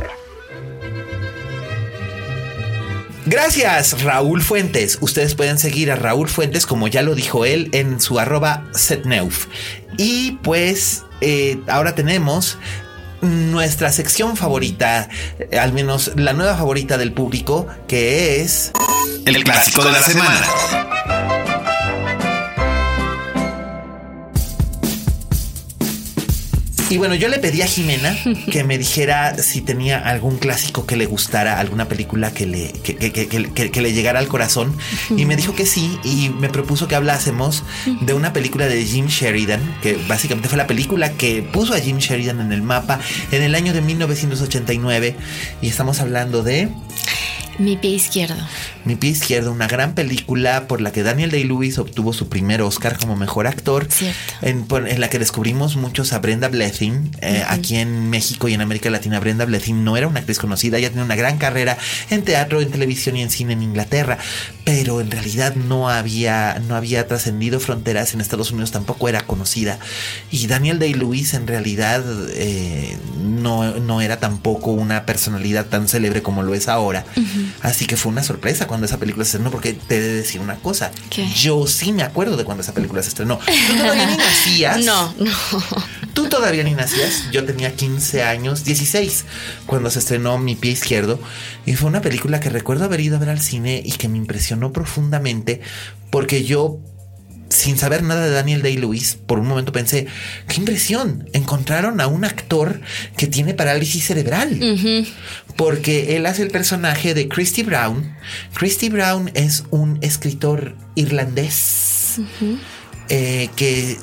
Gracias, 3.26 4.00
Raúl 4.04 4.42
Fuentes. 4.42 4.98
Ustedes 5.00 5.34
pueden 5.34 5.58
seguir 5.58 5.90
a 5.90 5.96
Raúl 5.96 6.28
Fuentes, 6.28 6.66
como 6.66 6.86
ya 6.86 7.02
lo 7.02 7.16
dijo 7.16 7.44
él, 7.44 7.68
en 7.72 8.00
su 8.00 8.20
arroba 8.20 8.68
setneuf. 8.74 9.48
Y 9.98 10.38
pues 10.44 11.02
eh, 11.20 11.58
ahora 11.66 11.96
tenemos 11.96 12.58
nuestra 13.22 13.90
sección 13.90 14.36
favorita, 14.36 15.08
eh, 15.40 15.58
al 15.58 15.72
menos 15.72 16.12
la 16.14 16.32
nueva 16.32 16.56
favorita 16.56 16.96
del 16.96 17.12
público, 17.12 17.66
que 17.88 18.40
es 18.40 18.70
el, 19.26 19.42
clásico, 19.42 19.84
de 19.84 19.90
la, 19.90 20.00
semana. 20.00 20.81
Y 26.92 26.98
bueno, 26.98 27.14
yo 27.14 27.28
le 27.28 27.38
pedí 27.38 27.62
a 27.62 27.66
Jimena 27.66 28.14
que 28.50 28.64
me 28.64 28.76
dijera 28.76 29.38
si 29.38 29.62
tenía 29.62 29.98
algún 29.98 30.36
clásico 30.36 30.84
que 30.84 30.96
le 30.96 31.06
gustara, 31.06 31.58
alguna 31.58 31.88
película 31.88 32.34
que 32.34 32.44
le, 32.44 32.70
que, 32.70 33.80
le 33.80 33.92
llegara 33.94 34.18
al 34.18 34.28
corazón. 34.28 34.76
Y 35.16 35.24
me 35.24 35.34
dijo 35.34 35.54
que 35.54 35.64
sí, 35.64 35.98
y 36.04 36.28
me 36.28 36.50
propuso 36.50 36.88
que 36.88 36.94
hablásemos 36.94 37.64
de 38.02 38.12
una 38.12 38.34
película 38.34 38.66
de 38.66 38.84
Jim 38.84 39.06
Sheridan, 39.06 39.60
que 39.80 39.98
básicamente 40.06 40.50
fue 40.50 40.58
la 40.58 40.66
película 40.66 41.12
que 41.12 41.42
puso 41.42 41.72
a 41.72 41.78
Jim 41.78 41.96
Sheridan 41.96 42.40
en 42.40 42.52
el 42.52 42.60
mapa 42.60 43.00
en 43.30 43.42
el 43.42 43.54
año 43.54 43.72
de 43.72 43.80
1989. 43.80 45.16
Y 45.62 45.68
estamos 45.68 46.00
hablando 46.00 46.42
de... 46.42 46.68
Mi 47.58 47.76
pie 47.76 47.90
izquierdo. 47.90 48.36
Mi 48.84 48.96
pie 48.96 49.10
izquierdo, 49.10 49.52
una 49.52 49.68
gran 49.68 49.94
película 49.94 50.66
por 50.66 50.80
la 50.80 50.90
que 50.90 51.02
Daniel 51.02 51.30
Day-Lewis 51.30 51.78
obtuvo 51.78 52.12
su 52.12 52.28
primer 52.28 52.62
Oscar 52.62 52.98
como 52.98 53.14
mejor 53.14 53.46
actor. 53.46 53.86
En, 54.40 54.66
la 54.98 55.10
que 55.10 55.18
descubrimos 55.18 55.76
muchos 55.76 56.12
a 56.12 56.18
Brenda 56.18 56.48
Blething. 56.48 57.10
Eh, 57.20 57.44
aquí 57.46 57.76
en 57.76 58.10
México 58.10 58.48
y 58.48 58.54
en 58.54 58.60
América 58.60 58.90
Latina, 58.90 59.20
Brenda 59.20 59.44
Blething 59.44 59.84
no 59.84 59.96
era 59.96 60.08
una 60.08 60.20
actriz 60.20 60.38
conocida, 60.38 60.78
ella 60.78 60.88
tenía 60.88 61.04
una 61.04 61.16
gran 61.16 61.38
carrera 61.38 61.76
en 62.10 62.22
teatro, 62.22 62.60
en 62.60 62.70
televisión 62.70 63.16
y 63.16 63.22
en 63.22 63.30
cine 63.30 63.52
en 63.52 63.62
Inglaterra, 63.62 64.18
pero 64.64 65.00
en 65.00 65.10
realidad 65.10 65.54
no 65.54 65.88
había, 65.88 66.60
no 66.68 66.76
había 66.76 67.06
trascendido 67.06 67.60
fronteras. 67.60 68.14
En 68.14 68.20
Estados 68.20 68.50
Unidos 68.52 68.70
tampoco 68.70 69.08
era 69.08 69.22
conocida. 69.22 69.78
Y 70.30 70.46
Daniel 70.46 70.78
Day-Lewis 70.78 71.34
en 71.34 71.46
realidad 71.46 72.04
eh, 72.30 72.96
no, 73.22 73.74
no, 73.80 74.00
era 74.00 74.20
tampoco 74.20 74.70
una 74.70 75.04
personalidad 75.04 75.66
tan 75.66 75.88
célebre 75.88 76.22
como 76.22 76.42
lo 76.42 76.54
es 76.54 76.68
ahora. 76.68 77.04
Así 77.60 77.86
que 77.86 77.96
fue 77.96 78.12
una 78.12 78.22
sorpresa 78.22 78.66
cuando 78.66 78.86
esa 78.86 78.98
película 78.98 79.24
se 79.24 79.30
estrenó, 79.30 79.50
porque 79.50 79.72
te 79.72 79.96
he 79.96 80.00
de 80.00 80.14
decir 80.14 80.40
una 80.40 80.56
cosa. 80.56 80.90
Yo 81.36 81.66
sí 81.66 81.92
me 81.92 82.02
acuerdo 82.02 82.36
de 82.36 82.44
cuando 82.44 82.62
esa 82.62 82.72
película 82.72 83.02
se 83.02 83.08
estrenó. 83.08 83.38
Tú 83.38 83.76
todavía 83.76 84.06
ni 84.06 84.16
nacías. 84.16 84.80
No, 84.84 85.14
no. 85.18 85.32
Todavía 86.32 86.64
ni 86.64 86.72
nacías. 86.72 87.30
Yo 87.30 87.44
tenía 87.44 87.76
15 87.76 88.22
años, 88.22 88.64
16, 88.64 89.26
cuando 89.66 89.90
se 89.90 89.98
estrenó 89.98 90.38
Mi 90.38 90.56
pie 90.56 90.70
izquierdo. 90.70 91.20
Y 91.66 91.74
fue 91.74 91.90
una 91.90 92.00
película 92.00 92.40
que 92.40 92.48
recuerdo 92.48 92.86
haber 92.86 93.00
ido 93.00 93.16
a 93.16 93.18
ver 93.18 93.28
al 93.28 93.40
cine 93.40 93.82
y 93.84 93.92
que 93.92 94.08
me 94.08 94.16
impresionó 94.16 94.72
profundamente 94.72 95.60
porque 96.08 96.42
yo 96.42 96.80
sin 97.50 97.76
saber 97.76 98.02
nada 98.02 98.24
de 98.24 98.30
Daniel 98.30 98.62
Day-Lewis, 98.62 99.18
por 99.26 99.38
un 99.38 99.46
momento 99.46 99.72
pensé, 99.72 100.06
qué 100.48 100.56
impresión, 100.56 101.28
encontraron 101.34 102.00
a 102.00 102.06
un 102.06 102.24
actor 102.24 102.80
que 103.18 103.26
tiene 103.26 103.52
parálisis 103.52 104.06
cerebral. 104.06 104.58
Porque 105.56 106.16
él 106.16 106.24
hace 106.24 106.44
el 106.44 106.50
personaje 106.50 107.12
de 107.12 107.28
Christy 107.28 107.62
Brown. 107.62 108.16
Christy 108.54 108.88
Brown 108.88 109.30
es 109.34 109.64
un 109.68 109.98
escritor 110.00 110.76
irlandés 110.94 112.22
eh, 113.10 113.50
que 113.54 113.98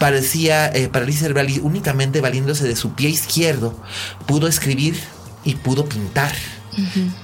parecía 0.00 0.66
eh, 0.66 0.88
parálisis 0.88 1.20
cerebral 1.20 1.48
y 1.50 1.58
únicamente 1.58 2.20
valiéndose 2.20 2.66
de 2.66 2.74
su 2.74 2.94
pie 2.94 3.10
izquierdo 3.10 3.78
pudo 4.26 4.48
escribir 4.48 4.98
y 5.44 5.54
pudo 5.54 5.84
pintar. 5.84 6.32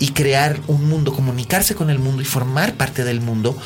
Y 0.01 0.09
crear 0.09 0.61
un 0.67 0.89
mundo, 0.89 1.15
comunicarse 1.15 1.77
con 1.77 1.89
el 1.89 2.01
mundo 2.01 2.21
y 2.21 2.25
formar 2.25 2.75
parte 2.75 3.05
del 3.05 3.21
mundo 3.21 3.57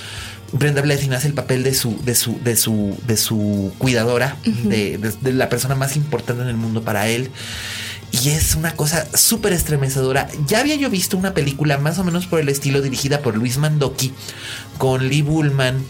Brenda 0.53 0.83
Blessing 0.83 1.13
hace 1.13 1.29
el 1.29 1.35
papel 1.35 1.63
de 1.63 1.75
su, 1.75 1.97
de 2.03 2.15
su, 2.15 2.39
de 2.43 2.57
su, 2.57 2.97
de 3.07 3.17
su 3.17 3.73
cuidadora, 3.79 4.37
de, 4.45 4.99
la 5.33 5.49
persona 5.49 5.75
más 5.75 5.97
importante 5.97 6.43
en 6.43 6.49
el 6.49 6.57
mundo 6.57 6.83
para 6.83 7.09
él. 7.09 7.31
Y 8.13 8.31
es 8.31 8.57
una 8.57 8.75
cosa 8.75 9.07
súper 9.17 9.53
estremecedora. 9.53 10.29
Ya 10.47 10.61
había 10.61 10.75
yo 10.75 10.91
visto 10.91 11.17
una 11.17 11.33
película 11.33 11.79
más 11.79 11.99
o 11.99 12.05
menos 12.05 12.27
por 12.27 12.41
el 12.41 12.49
estilo 12.49 12.83
dirigida 12.83 13.21
por 13.21 13.37
Luis 13.37 13.59
Mandoki 13.59 14.13
con 14.79 15.09
Lee 15.09 15.23
Bullman 15.23 15.85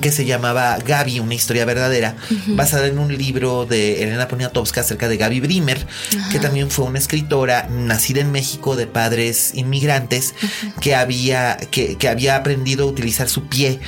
que 0.00 0.12
se 0.12 0.24
llamaba 0.24 0.78
Gaby, 0.78 1.20
una 1.20 1.34
historia 1.34 1.64
verdadera, 1.64 2.16
basada 2.48 2.86
en 2.86 2.98
un 2.98 3.16
libro 3.16 3.64
de 3.64 4.02
Elena 4.02 4.28
Poniatowska 4.28 4.82
acerca 4.82 5.08
de 5.08 5.16
Gaby 5.16 5.40
Brimer, 5.40 5.86
que 6.30 6.38
también 6.38 6.70
fue 6.70 6.84
una 6.84 6.98
escritora 6.98 7.68
nacida 7.70 8.20
en 8.20 8.30
México 8.30 8.76
de 8.76 8.86
padres 8.86 9.52
inmigrantes 9.54 10.34
que, 10.80 10.94
había, 10.94 11.56
que, 11.70 11.96
que 11.96 12.08
había 12.08 12.36
aprendido 12.36 12.84
a 12.84 12.90
utilizar 12.90 13.28
su 13.28 13.48
pie 13.48 13.80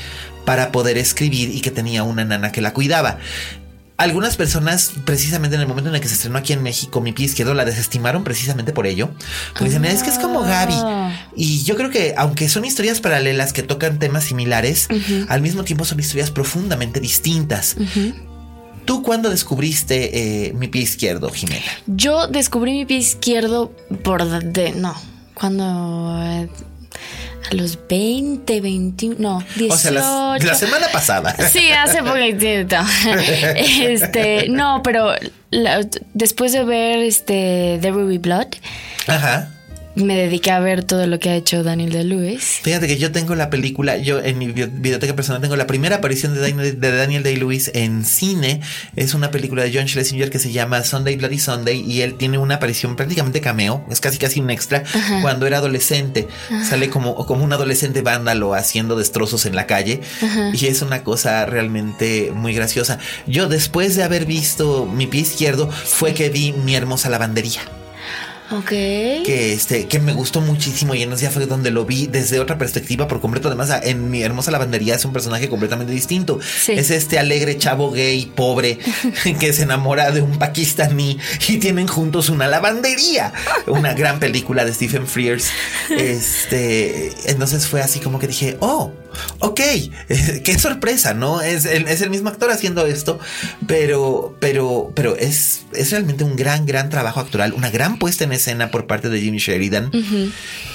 para 0.44 0.72
poder 0.72 0.96
escribir 0.96 1.54
y 1.54 1.60
que 1.60 1.70
tenía 1.70 2.02
una 2.02 2.24
nana 2.24 2.50
que 2.50 2.60
la 2.60 2.72
cuidaba 2.72 3.18
algunas 4.00 4.36
personas, 4.36 4.92
precisamente 5.04 5.56
en 5.56 5.62
el 5.62 5.68
momento 5.68 5.90
en 5.90 5.94
el 5.94 6.00
que 6.00 6.08
se 6.08 6.14
estrenó 6.14 6.38
aquí 6.38 6.54
en 6.54 6.62
México, 6.62 7.02
mi 7.02 7.12
pie 7.12 7.26
izquierdo 7.26 7.52
la 7.52 7.66
desestimaron 7.66 8.24
precisamente 8.24 8.72
por 8.72 8.86
ello. 8.86 9.10
Porque 9.52 9.66
dicen, 9.66 9.84
es 9.84 10.02
que 10.02 10.08
es 10.08 10.18
como 10.18 10.40
Gaby. 10.40 10.74
Ah. 10.76 11.28
Y 11.36 11.62
yo 11.64 11.76
creo 11.76 11.90
que, 11.90 12.14
aunque 12.16 12.48
son 12.48 12.64
historias 12.64 13.00
paralelas 13.00 13.52
que 13.52 13.62
tocan 13.62 13.98
temas 13.98 14.24
similares, 14.24 14.88
al 15.28 15.42
mismo 15.42 15.64
tiempo 15.64 15.84
son 15.84 16.00
historias 16.00 16.30
profundamente 16.30 16.98
distintas. 16.98 17.76
¿Tú 18.86 19.02
cuándo 19.02 19.28
descubriste 19.28 20.46
eh, 20.46 20.52
mi 20.54 20.68
pie 20.68 20.82
izquierdo, 20.82 21.30
Jimena? 21.30 21.70
Yo 21.86 22.26
descubrí 22.26 22.72
mi 22.72 22.86
pie 22.86 22.96
izquierdo 22.96 23.70
por 24.02 24.26
de. 24.42 24.72
No. 24.72 24.94
Cuando. 25.34 26.18
Eh, 26.22 26.48
A 27.50 27.54
los 27.54 27.78
20, 27.88 28.60
21, 28.60 29.16
no, 29.18 29.44
18. 29.56 29.72
O 29.74 29.76
sea, 29.78 29.90
la, 29.92 30.38
la 30.40 30.54
semana 30.54 30.86
pasada. 30.92 31.34
Sí, 31.52 31.70
hace 31.72 32.02
poquitito. 32.02 32.76
Este, 33.56 34.48
no, 34.48 34.82
pero 34.82 35.14
la- 35.50 35.86
después 36.14 36.52
de 36.52 36.64
ver 36.64 36.98
este 36.98 37.78
The 37.80 37.90
Ruby 37.90 38.18
Blood, 38.18 38.48
Ajá. 39.06 39.50
Me 39.96 40.16
dediqué 40.16 40.50
a 40.52 40.60
ver 40.60 40.84
todo 40.84 41.06
lo 41.06 41.18
que 41.18 41.30
ha 41.30 41.34
hecho 41.36 41.62
Daniel 41.64 41.90
de 41.90 42.04
Lewis. 42.04 42.60
Fíjate 42.62 42.86
que 42.86 42.96
yo 42.96 43.10
tengo 43.10 43.34
la 43.34 43.50
película, 43.50 43.96
yo 43.98 44.20
en 44.20 44.38
mi 44.38 44.46
bi- 44.46 44.64
biblioteca 44.66 45.14
personal 45.16 45.42
tengo 45.42 45.56
la 45.56 45.66
primera 45.66 45.96
aparición 45.96 46.32
de 46.34 46.40
Daniel, 46.40 46.80
de 46.80 46.96
Daniel 46.96 47.22
Day-Lewis 47.22 47.70
en 47.74 48.04
cine. 48.04 48.60
Es 48.96 49.14
una 49.14 49.30
película 49.30 49.64
de 49.64 49.72
John 49.74 49.88
Schlesinger 49.88 50.30
que 50.30 50.38
se 50.38 50.52
llama 50.52 50.84
Sunday 50.84 51.16
Bloody 51.16 51.38
Sunday 51.38 51.80
y 51.80 52.02
él 52.02 52.14
tiene 52.14 52.38
una 52.38 52.54
aparición 52.56 52.94
prácticamente 52.96 53.40
cameo, 53.40 53.84
es 53.90 54.00
casi 54.00 54.18
casi 54.18 54.40
un 54.40 54.50
extra, 54.50 54.84
cuando 55.22 55.46
era 55.46 55.58
adolescente. 55.58 56.28
Sale 56.68 56.88
como, 56.88 57.14
como 57.26 57.44
un 57.44 57.52
adolescente 57.52 58.02
vándalo 58.02 58.54
haciendo 58.54 58.96
destrozos 58.96 59.44
en 59.46 59.56
la 59.56 59.66
calle 59.66 60.00
y 60.52 60.66
es 60.66 60.82
una 60.82 61.02
cosa 61.02 61.46
realmente 61.46 62.30
muy 62.34 62.54
graciosa. 62.54 62.98
Yo 63.26 63.48
después 63.48 63.96
de 63.96 64.04
haber 64.04 64.24
visto 64.24 64.86
mi 64.86 65.06
pie 65.06 65.22
izquierdo 65.22 65.68
fue 65.70 66.14
que 66.14 66.28
vi 66.30 66.52
mi 66.52 66.74
hermosa 66.76 67.10
lavandería 67.10 67.60
Ok. 68.52 68.68
que 68.68 69.52
este 69.52 69.86
que 69.86 70.00
me 70.00 70.12
gustó 70.12 70.40
muchísimo 70.40 70.94
y 70.94 71.02
en 71.02 71.12
ese 71.12 71.20
día 71.22 71.30
fue 71.30 71.46
donde 71.46 71.70
lo 71.70 71.84
vi 71.84 72.06
desde 72.08 72.40
otra 72.40 72.58
perspectiva 72.58 73.06
por 73.06 73.20
completo 73.20 73.48
además 73.48 73.70
en 73.84 74.10
mi 74.10 74.22
hermosa 74.22 74.50
lavandería 74.50 74.94
es 74.96 75.04
un 75.04 75.12
personaje 75.12 75.48
completamente 75.48 75.92
distinto 75.92 76.40
Sí. 76.64 76.72
es 76.72 76.90
este 76.90 77.18
alegre 77.18 77.56
chavo 77.58 77.90
gay 77.92 78.26
pobre 78.34 78.78
que 79.38 79.52
se 79.52 79.62
enamora 79.62 80.10
de 80.10 80.20
un 80.22 80.38
pakistaní 80.38 81.18
y 81.48 81.58
tienen 81.58 81.86
juntos 81.86 82.28
una 82.28 82.48
lavandería 82.48 83.32
una 83.66 83.94
gran 83.94 84.18
película 84.18 84.64
de 84.64 84.74
Stephen 84.74 85.06
Frears 85.06 85.50
este 85.90 87.12
entonces 87.30 87.66
fue 87.66 87.80
así 87.82 88.00
como 88.00 88.18
que 88.18 88.26
dije 88.26 88.56
oh 88.60 88.92
ok 89.40 89.60
qué 90.44 90.58
sorpresa 90.58 91.14
no 91.14 91.40
es 91.40 91.64
el, 91.64 91.88
es 91.88 92.00
el 92.00 92.10
mismo 92.10 92.28
actor 92.28 92.50
haciendo 92.50 92.86
esto 92.86 93.18
pero 93.66 94.36
pero 94.40 94.92
pero 94.94 95.16
es 95.16 95.62
es 95.72 95.90
realmente 95.90 96.24
un 96.24 96.36
gran 96.36 96.66
gran 96.66 96.90
trabajo 96.90 97.20
actoral 97.20 97.52
una 97.52 97.70
gran 97.70 97.98
puesta 97.98 98.24
en 98.24 98.32
escena 98.32 98.70
por 98.70 98.86
parte 98.86 99.08
de 99.08 99.20
Jim 99.20 99.36
Sheridan 99.36 99.90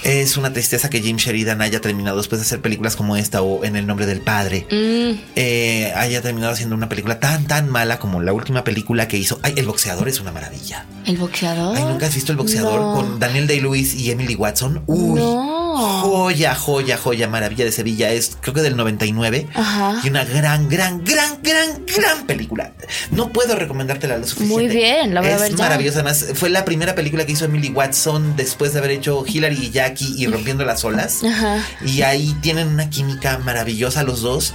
es 0.03 0.37
una 0.37 0.53
tristeza 0.53 0.89
que 0.89 1.01
Jim 1.01 1.17
Sheridan 1.17 1.61
haya 1.61 1.81
terminado 1.81 2.17
después 2.17 2.39
de 2.41 2.45
hacer 2.45 2.61
películas 2.61 2.95
como 2.95 3.15
esta 3.17 3.41
o 3.41 3.63
En 3.65 3.75
el 3.75 3.87
nombre 3.87 4.05
del 4.05 4.21
padre 4.21 4.65
Mm, 4.71 5.19
eh, 5.35 5.93
haya 5.95 6.21
terminado 6.21 6.53
haciendo 6.53 6.75
una 6.75 6.89
película 6.89 7.19
tan 7.19 7.45
tan 7.45 7.69
mala 7.69 7.99
como 7.99 8.21
la 8.21 8.33
última 8.33 8.63
película 8.63 9.07
que 9.07 9.17
hizo 9.17 9.39
ay 9.43 9.53
el 9.57 9.65
boxeador 9.65 10.07
es 10.09 10.19
una 10.19 10.31
maravilla 10.31 10.85
¿El 11.05 11.17
boxeador? 11.17 11.75
Ay, 11.77 11.83
¿nunca 11.83 12.07
has 12.07 12.15
visto 12.15 12.31
el 12.31 12.37
boxeador 12.37 12.79
No. 12.79 12.93
con 12.93 13.19
Daniel 13.19 13.47
Day-Lewis 13.47 13.93
y 13.95 14.11
Emily 14.11 14.35
Watson? 14.35 14.81
Uy, 14.87 15.19
No. 15.19 15.54
Joya, 15.77 16.55
joya, 16.55 16.97
joya, 16.97 17.27
maravilla 17.27 17.65
de 17.65 17.71
Sevilla. 17.71 18.11
Es 18.11 18.37
creo 18.41 18.53
que 18.53 18.61
del 18.61 18.75
99. 18.75 19.47
Ajá. 19.53 20.01
Y 20.03 20.09
una 20.09 20.23
gran, 20.25 20.69
gran, 20.69 21.03
gran, 21.03 21.39
gran, 21.41 21.85
gran 21.85 22.25
película. 22.27 22.73
No 23.11 23.29
puedo 23.31 23.55
recomendártela 23.55 24.17
lo 24.17 24.27
suficiente. 24.27 24.53
Muy 24.53 24.67
bien, 24.67 25.13
la 25.13 25.21
voy 25.21 25.29
a 25.29 25.35
es 25.35 25.41
ver 25.41 25.51
ya. 25.51 25.57
maravillosa. 25.57 25.99
Además, 25.99 26.25
fue 26.35 26.49
la 26.49 26.65
primera 26.65 26.95
película 26.95 27.25
que 27.25 27.31
hizo 27.33 27.45
Emily 27.45 27.69
Watson 27.69 28.35
después 28.35 28.73
de 28.73 28.79
haber 28.79 28.91
hecho 28.91 29.23
Hillary 29.25 29.57
y 29.65 29.71
Jackie 29.71 30.15
y 30.17 30.27
Rompiendo 30.27 30.65
las 30.65 30.83
Olas. 30.83 31.23
Ajá. 31.23 31.63
Y 31.85 32.01
ahí 32.01 32.35
tienen 32.41 32.67
una 32.67 32.89
química 32.89 33.39
maravillosa 33.39 34.03
los 34.03 34.21
dos. 34.21 34.53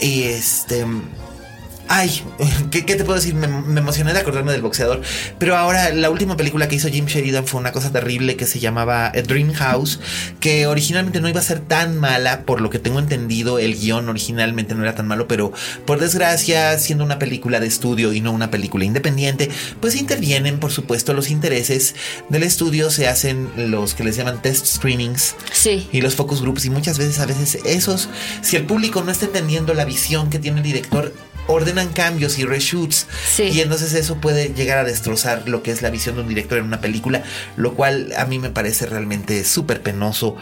Y 0.00 0.22
este. 0.24 0.86
Ay, 1.92 2.22
¿qué, 2.70 2.86
qué 2.86 2.94
te 2.94 3.02
puedo 3.02 3.16
decir? 3.18 3.34
Me, 3.34 3.48
me 3.48 3.80
emocioné 3.80 4.12
de 4.12 4.20
acordarme 4.20 4.52
del 4.52 4.62
boxeador. 4.62 5.00
Pero 5.40 5.56
ahora, 5.56 5.90
la 5.90 6.08
última 6.08 6.36
película 6.36 6.68
que 6.68 6.76
hizo 6.76 6.88
Jim 6.88 7.06
Sheridan 7.06 7.48
fue 7.48 7.58
una 7.58 7.72
cosa 7.72 7.90
terrible 7.90 8.36
que 8.36 8.46
se 8.46 8.60
llamaba 8.60 9.06
A 9.08 9.22
Dream 9.22 9.52
House, 9.54 9.98
que 10.38 10.68
originalmente 10.68 11.20
no 11.20 11.28
iba 11.28 11.40
a 11.40 11.42
ser 11.42 11.58
tan 11.58 11.98
mala, 11.98 12.42
por 12.42 12.60
lo 12.60 12.70
que 12.70 12.78
tengo 12.78 13.00
entendido, 13.00 13.58
el 13.58 13.76
guion 13.76 14.08
originalmente 14.08 14.76
no 14.76 14.84
era 14.84 14.94
tan 14.94 15.08
malo, 15.08 15.26
pero 15.26 15.52
por 15.84 15.98
desgracia, 15.98 16.78
siendo 16.78 17.02
una 17.04 17.18
película 17.18 17.58
de 17.58 17.66
estudio 17.66 18.12
y 18.12 18.20
no 18.20 18.30
una 18.30 18.52
película 18.52 18.84
independiente, 18.84 19.50
pues 19.80 19.96
intervienen, 19.96 20.60
por 20.60 20.70
supuesto, 20.70 21.12
los 21.12 21.28
intereses 21.28 21.96
del 22.28 22.44
estudio, 22.44 22.90
se 22.90 23.08
hacen 23.08 23.50
los 23.56 23.94
que 23.94 24.04
les 24.04 24.14
llaman 24.14 24.40
test 24.42 24.64
screenings 24.64 25.34
Sí. 25.52 25.88
y 25.90 26.02
los 26.02 26.14
focus 26.14 26.40
groups 26.40 26.66
y 26.66 26.70
muchas 26.70 26.98
veces 26.98 27.18
a 27.18 27.26
veces 27.26 27.58
esos 27.64 28.08
si 28.42 28.54
el 28.54 28.64
público 28.64 29.02
no 29.02 29.10
está 29.10 29.26
entendiendo 29.26 29.74
la 29.74 29.84
visión 29.84 30.30
que 30.30 30.38
tiene 30.38 30.58
el 30.58 30.62
director 30.62 31.12
ordenan 31.50 31.88
cambios 31.88 32.38
y 32.38 32.44
reshoots 32.44 33.06
Sí. 33.34 33.44
y 33.44 33.60
entonces 33.60 33.92
eso 33.94 34.16
puede 34.20 34.54
llegar 34.54 34.78
a 34.78 34.84
destrozar 34.84 35.48
lo 35.48 35.62
que 35.62 35.70
es 35.72 35.82
la 35.82 35.90
visión 35.90 36.14
de 36.16 36.22
un 36.22 36.28
director 36.28 36.58
en 36.58 36.64
una 36.64 36.80
película 36.80 37.22
lo 37.56 37.74
cual 37.74 38.12
a 38.16 38.24
mí 38.24 38.38
me 38.38 38.50
parece 38.50 38.86
realmente 38.86 39.44
súper 39.44 39.82
penoso 39.82 40.36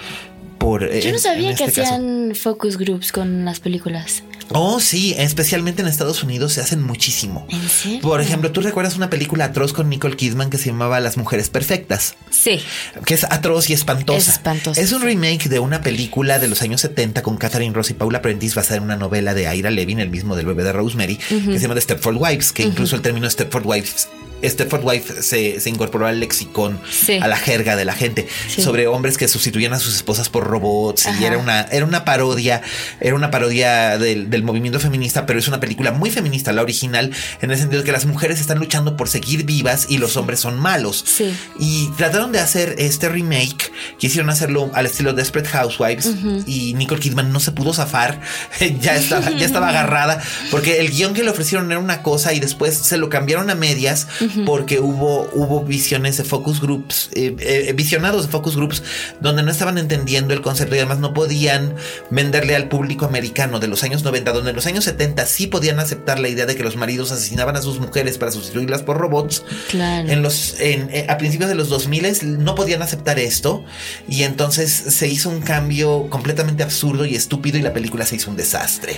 por 0.58 0.82
Yo 0.92 1.10
no 1.10 1.16
en- 1.16 1.18
sabía 1.20 1.50
en 1.50 1.56
que 1.56 1.64
este 1.64 1.80
caso. 1.82 1.94
hacían 1.94 2.34
focus 2.34 2.76
groups 2.78 3.12
con 3.12 3.44
las 3.44 3.60
películas. 3.60 4.22
Oh, 4.50 4.80
sí, 4.80 5.14
especialmente 5.18 5.82
en 5.82 5.88
Estados 5.88 6.22
Unidos 6.22 6.52
se 6.54 6.60
hacen 6.60 6.82
muchísimo. 6.82 7.46
¿En 7.48 7.68
serio? 7.68 8.00
Por 8.00 8.20
ejemplo, 8.20 8.50
¿tú 8.50 8.60
recuerdas 8.60 8.96
una 8.96 9.10
película 9.10 9.46
atroz 9.46 9.72
con 9.72 9.88
Nicole 9.88 10.16
Kidman 10.16 10.50
que 10.50 10.58
se 10.58 10.66
llamaba 10.66 11.00
Las 11.00 11.16
Mujeres 11.16 11.50
Perfectas? 11.50 12.14
Sí. 12.30 12.60
que 13.04 13.14
es 13.14 13.24
atroz 13.24 13.68
y 13.70 13.72
espantosa. 13.72 14.18
Es 14.18 14.28
espantosa, 14.28 14.80
Es 14.80 14.92
un 14.92 15.02
remake 15.02 15.48
de 15.48 15.58
una 15.58 15.80
película 15.80 16.38
de 16.38 16.48
los 16.48 16.62
años 16.62 16.80
70 16.80 17.22
con 17.22 17.36
Catherine 17.36 17.74
Ross 17.74 17.90
y 17.90 17.94
Paula 17.94 18.22
Prentice 18.22 18.54
basada 18.54 18.76
en 18.78 18.84
una 18.84 18.96
novela 18.96 19.34
de 19.34 19.54
Ira 19.54 19.70
Levin, 19.70 20.00
el 20.00 20.10
mismo 20.10 20.36
del 20.36 20.46
bebé 20.46 20.62
de 20.64 20.72
Rosemary, 20.72 21.16
que 21.16 21.26
se 21.42 21.58
llama 21.58 21.74
The 21.74 21.80
Stepford 21.82 22.16
Wives, 22.16 22.52
que 22.52 22.62
incluso 22.62 22.96
el 22.96 23.02
término 23.02 23.28
Stepford 23.28 23.66
Wives 23.66 24.08
Stepford 24.44 24.84
Wife 24.84 25.22
se, 25.22 25.60
se 25.60 25.70
incorporó 25.70 26.06
al 26.06 26.20
lexicón, 26.20 26.80
Sí. 26.90 27.18
a 27.20 27.26
la 27.28 27.36
jerga 27.36 27.76
de 27.76 27.84
la 27.84 27.94
gente, 27.94 28.28
Sí. 28.48 28.62
sobre 28.62 28.86
hombres 28.86 29.16
que 29.18 29.28
sustituían 29.28 29.72
a 29.72 29.78
sus 29.78 29.94
esposas 29.96 30.28
por 30.28 30.44
robots. 30.46 31.06
Y 31.20 31.24
era 31.24 31.38
una, 31.38 31.62
era 31.62 31.84
una 31.84 32.04
parodia, 32.04 32.62
era 33.00 33.14
una 33.14 33.30
parodia 33.30 33.98
del, 33.98 34.30
del 34.30 34.42
movimiento 34.42 34.80
feminista, 34.80 35.26
pero 35.26 35.38
es 35.38 35.48
una 35.48 35.60
película 35.60 35.92
muy 35.92 36.10
feminista, 36.10 36.52
la 36.52 36.62
original, 36.62 37.12
en 37.40 37.50
el 37.50 37.58
sentido 37.58 37.80
de 37.82 37.86
que 37.86 37.92
las 37.92 38.06
mujeres 38.06 38.40
están 38.40 38.58
luchando 38.58 38.96
por 38.96 39.08
seguir 39.08 39.44
vivas 39.44 39.86
y 39.88 39.98
los 39.98 40.16
hombres 40.16 40.40
son 40.40 40.58
malos. 40.58 41.04
Sí. 41.06 41.34
Y 41.58 41.90
trataron 41.96 42.32
de 42.32 42.40
hacer 42.40 42.74
este 42.78 43.08
remake, 43.08 43.72
quisieron 43.98 44.30
hacerlo 44.30 44.70
al 44.74 44.86
estilo 44.86 45.12
Desperate 45.12 45.48
Housewives 45.50 46.08
y 46.46 46.74
Nicole 46.74 47.00
Kidman 47.00 47.32
no 47.32 47.40
se 47.40 47.52
pudo 47.52 47.72
zafar, 47.72 48.20
ya 48.80 48.94
estaba, 48.96 49.30
ya 49.30 49.46
estaba 49.46 49.68
agarrada, 49.70 50.22
porque 50.50 50.80
el 50.80 50.90
guion 50.90 51.14
que 51.14 51.22
le 51.22 51.30
ofrecieron 51.30 51.70
era 51.70 51.80
una 51.80 52.02
cosa 52.02 52.32
y 52.32 52.40
después 52.40 52.76
se 52.76 52.96
lo 52.96 53.08
cambiaron 53.08 53.50
a 53.50 53.54
medias 53.54 54.06
porque 54.46 54.80
hubo, 54.80 55.28
hubo 55.32 55.62
visiones 55.64 56.16
de 56.16 56.24
focus 56.24 56.60
groups, 56.60 57.10
eh, 57.14 57.34
eh, 57.40 57.72
visionados 57.74 58.26
de 58.26 58.32
focus 58.32 58.56
groups 58.56 58.82
donde 59.20 59.42
no 59.42 59.50
estaban 59.50 59.78
entendiendo 59.78 60.34
el 60.34 60.40
concepto 60.40 60.74
y 60.74 60.78
además 60.78 60.98
no 60.98 61.14
podían 61.14 61.74
venderle 62.10 62.54
al 62.56 62.68
público 62.68 63.04
americano 63.06 63.60
de 63.60 63.68
los 63.68 63.82
años 63.82 64.02
90, 64.04 64.32
donde 64.32 64.50
en 64.50 64.56
los 64.56 64.66
años 64.66 64.84
70 64.84 65.26
sí 65.26 65.46
podían 65.46 65.78
aceptar 65.78 66.18
la 66.18 66.28
idea 66.28 66.46
de 66.46 66.56
que 66.56 66.62
los 66.62 66.76
maridos 66.76 67.12
asesinaban 67.12 67.56
a 67.56 67.62
sus 67.62 67.80
mujeres 67.80 68.18
para 68.18 68.32
sustituirlas 68.32 68.82
por 68.82 68.96
robots. 68.98 69.44
Claro. 69.70 70.08
En 70.08 70.22
los, 70.22 70.58
en- 70.60 70.88
eh, 70.92 71.06
a 71.08 71.18
principios 71.18 71.48
de 71.48 71.54
los 71.56 71.68
2000 71.68 71.98
no 72.44 72.54
podían 72.54 72.82
aceptar 72.82 73.18
esto 73.18 73.64
y 74.08 74.22
entonces 74.22 74.70
se 74.70 75.08
hizo 75.08 75.28
un 75.30 75.40
cambio 75.40 76.08
completamente 76.10 76.62
absurdo 76.62 77.04
y 77.04 77.14
estúpido 77.16 77.58
y 77.58 77.62
la 77.62 77.72
película 77.72 78.06
se 78.06 78.16
hizo 78.16 78.30
un 78.30 78.36
desastre. 78.36 78.96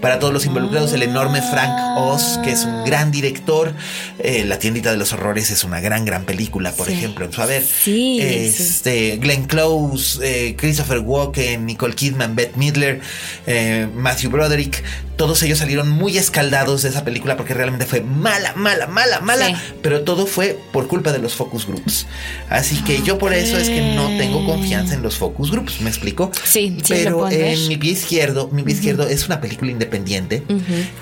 Para 0.00 0.18
todos 0.18 0.32
los 0.32 0.44
involucrados, 0.46 0.92
el 0.92 1.02
enorme 1.02 1.40
Frank 1.42 1.98
Oz, 1.98 2.38
que 2.44 2.52
es 2.52 2.64
un 2.64 2.84
gran 2.84 3.10
director, 3.10 3.72
eh, 4.18 4.44
La 4.44 4.58
tiendita 4.64 4.90
de 4.90 4.96
los 4.96 5.12
horrores 5.12 5.50
es 5.50 5.62
una 5.62 5.78
gran, 5.80 6.06
gran 6.06 6.24
película, 6.24 6.72
por 6.72 6.86
Sí. 6.86 6.94
ejemplo, 6.94 7.26
en 7.26 7.32
su 7.34 7.42
haber. 7.42 7.62
Sí, 7.62 8.18
este, 8.22 9.18
Glenn 9.18 9.44
Close, 9.44 10.18
eh, 10.22 10.56
Christopher 10.56 11.00
Walken, 11.00 11.66
Nicole 11.66 11.94
Kidman, 11.94 12.34
Bette 12.34 12.56
Midler, 12.56 13.00
eh, 13.46 13.86
Matthew 13.94 14.30
Broderick, 14.30 14.82
todos 15.16 15.42
ellos 15.42 15.58
salieron 15.58 15.90
muy 15.90 16.16
escaldados 16.16 16.82
de 16.82 16.88
esa 16.88 17.04
película 17.04 17.36
porque 17.36 17.52
realmente 17.52 17.84
fue 17.84 18.00
mala, 18.00 18.54
mala, 18.56 18.86
mala, 18.86 19.20
mala, 19.20 19.48
Sí. 19.48 19.54
pero 19.82 20.00
todo 20.02 20.26
fue 20.26 20.58
por 20.72 20.88
culpa 20.88 21.12
de 21.12 21.18
los 21.18 21.34
focus 21.34 21.66
groups. 21.66 22.06
Así 22.48 22.76
que 22.84 23.02
yo 23.02 23.18
por 23.18 23.34
eso 23.34 23.58
es 23.58 23.68
que 23.68 23.94
no 23.94 24.08
tengo 24.16 24.44
confianza 24.46 24.94
en 24.94 25.02
los 25.02 25.16
focus 25.18 25.50
groups, 25.50 25.80
¿me 25.82 25.90
explico? 25.90 26.32
Sí, 26.44 26.78
sí, 26.82 26.84
pero 26.88 27.30
en 27.30 27.68
mi 27.68 27.76
pie 27.76 27.92
izquierdo, 27.92 28.48
mi 28.50 28.62
pie 28.62 28.74
izquierdo 28.74 29.06
es 29.06 29.26
una 29.26 29.42
película 29.42 29.70
independiente 29.70 30.42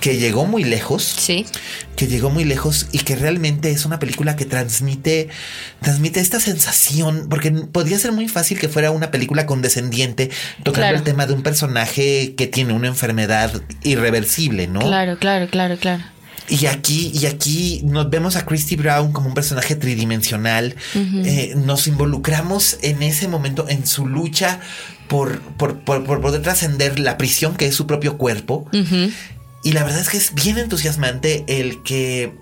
que 0.01 0.17
llegó 0.19 0.47
muy 0.47 0.65
lejos 0.65 1.05
Sí. 1.05 1.47
que 1.95 2.07
llegó 2.09 2.29
muy 2.31 2.45
lejos 2.45 2.89
y 2.91 2.99
que 3.01 3.15
realmente 3.17 3.52
es 3.63 3.85
una 3.85 3.99
película 3.99 4.37
que 4.37 4.45
transmite 4.45 5.29
transmite 5.81 6.21
esta 6.21 6.41
sensación 6.41 7.27
porque 7.29 7.51
podría 7.51 7.99
ser 7.99 8.13
muy 8.13 8.29
fácil 8.29 8.59
que 8.59 8.69
fuera 8.69 8.91
una 8.91 9.11
película 9.11 9.47
condescendiente 9.47 10.31
tocando 10.59 10.73
Claro. 10.83 10.97
el 10.99 11.03
tema 11.03 11.27
de 11.27 11.35
un 11.35 11.43
personaje 11.43 12.35
que 12.37 12.47
tiene 12.47 12.73
una 12.73 12.89
enfermedad 12.89 13.63
irreversible, 13.83 14.67
¿no? 14.67 14.81
Claro, 14.81 15.19
claro, 15.19 15.49
claro, 15.49 15.77
claro. 15.77 16.03
Y 16.49 16.67
aquí, 16.67 17.13
y 17.15 17.27
aquí 17.27 17.81
nos 17.85 18.11
vemos 18.11 18.35
a 18.37 18.45
Christy 18.45 18.75
Brown 18.75 19.13
como 19.13 19.29
un 19.29 19.35
personaje 19.35 19.77
tridimensional. 19.77 20.75
Eh, 21.25 21.55
nos 21.57 21.87
involucramos 21.87 22.79
en 22.83 23.03
ese 23.05 23.29
momento 23.29 23.67
en 23.69 23.87
su 23.87 24.07
lucha 24.09 24.59
por, 25.07 25.41
por, 25.41 25.79
por- 25.81 26.05
por 26.05 26.21
poder 26.21 26.43
trascender 26.43 26.99
la 26.99 27.17
prisión 27.17 27.55
que 27.57 27.67
es 27.67 27.75
su 27.77 27.87
propio 27.87 28.19
cuerpo. 28.19 28.69
Y 29.65 29.73
la 29.73 29.85
verdad 29.85 30.01
es 30.01 30.09
que 30.09 30.17
es 30.17 30.35
bien 30.35 30.59
entusiasmante 30.59 31.45
el 31.47 31.83
que 31.85 32.35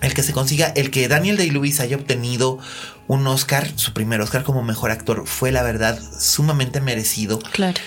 el 0.00 0.14
que 0.14 0.22
se 0.22 0.32
consiga, 0.32 0.68
el 0.68 0.90
que 0.90 1.08
Daniel 1.08 1.36
Day-Lewis 1.36 1.80
haya 1.80 1.96
obtenido 1.96 2.58
un 3.06 3.26
Oscar, 3.26 3.70
su 3.76 3.92
primer 3.92 4.20
Oscar 4.20 4.42
como 4.44 4.62
mejor 4.62 4.90
actor, 4.90 5.26
fue 5.26 5.52
la 5.52 5.62
verdad 5.62 5.98
sumamente 6.18 6.80
merecido. 6.80 7.38
Claro. 7.38 7.80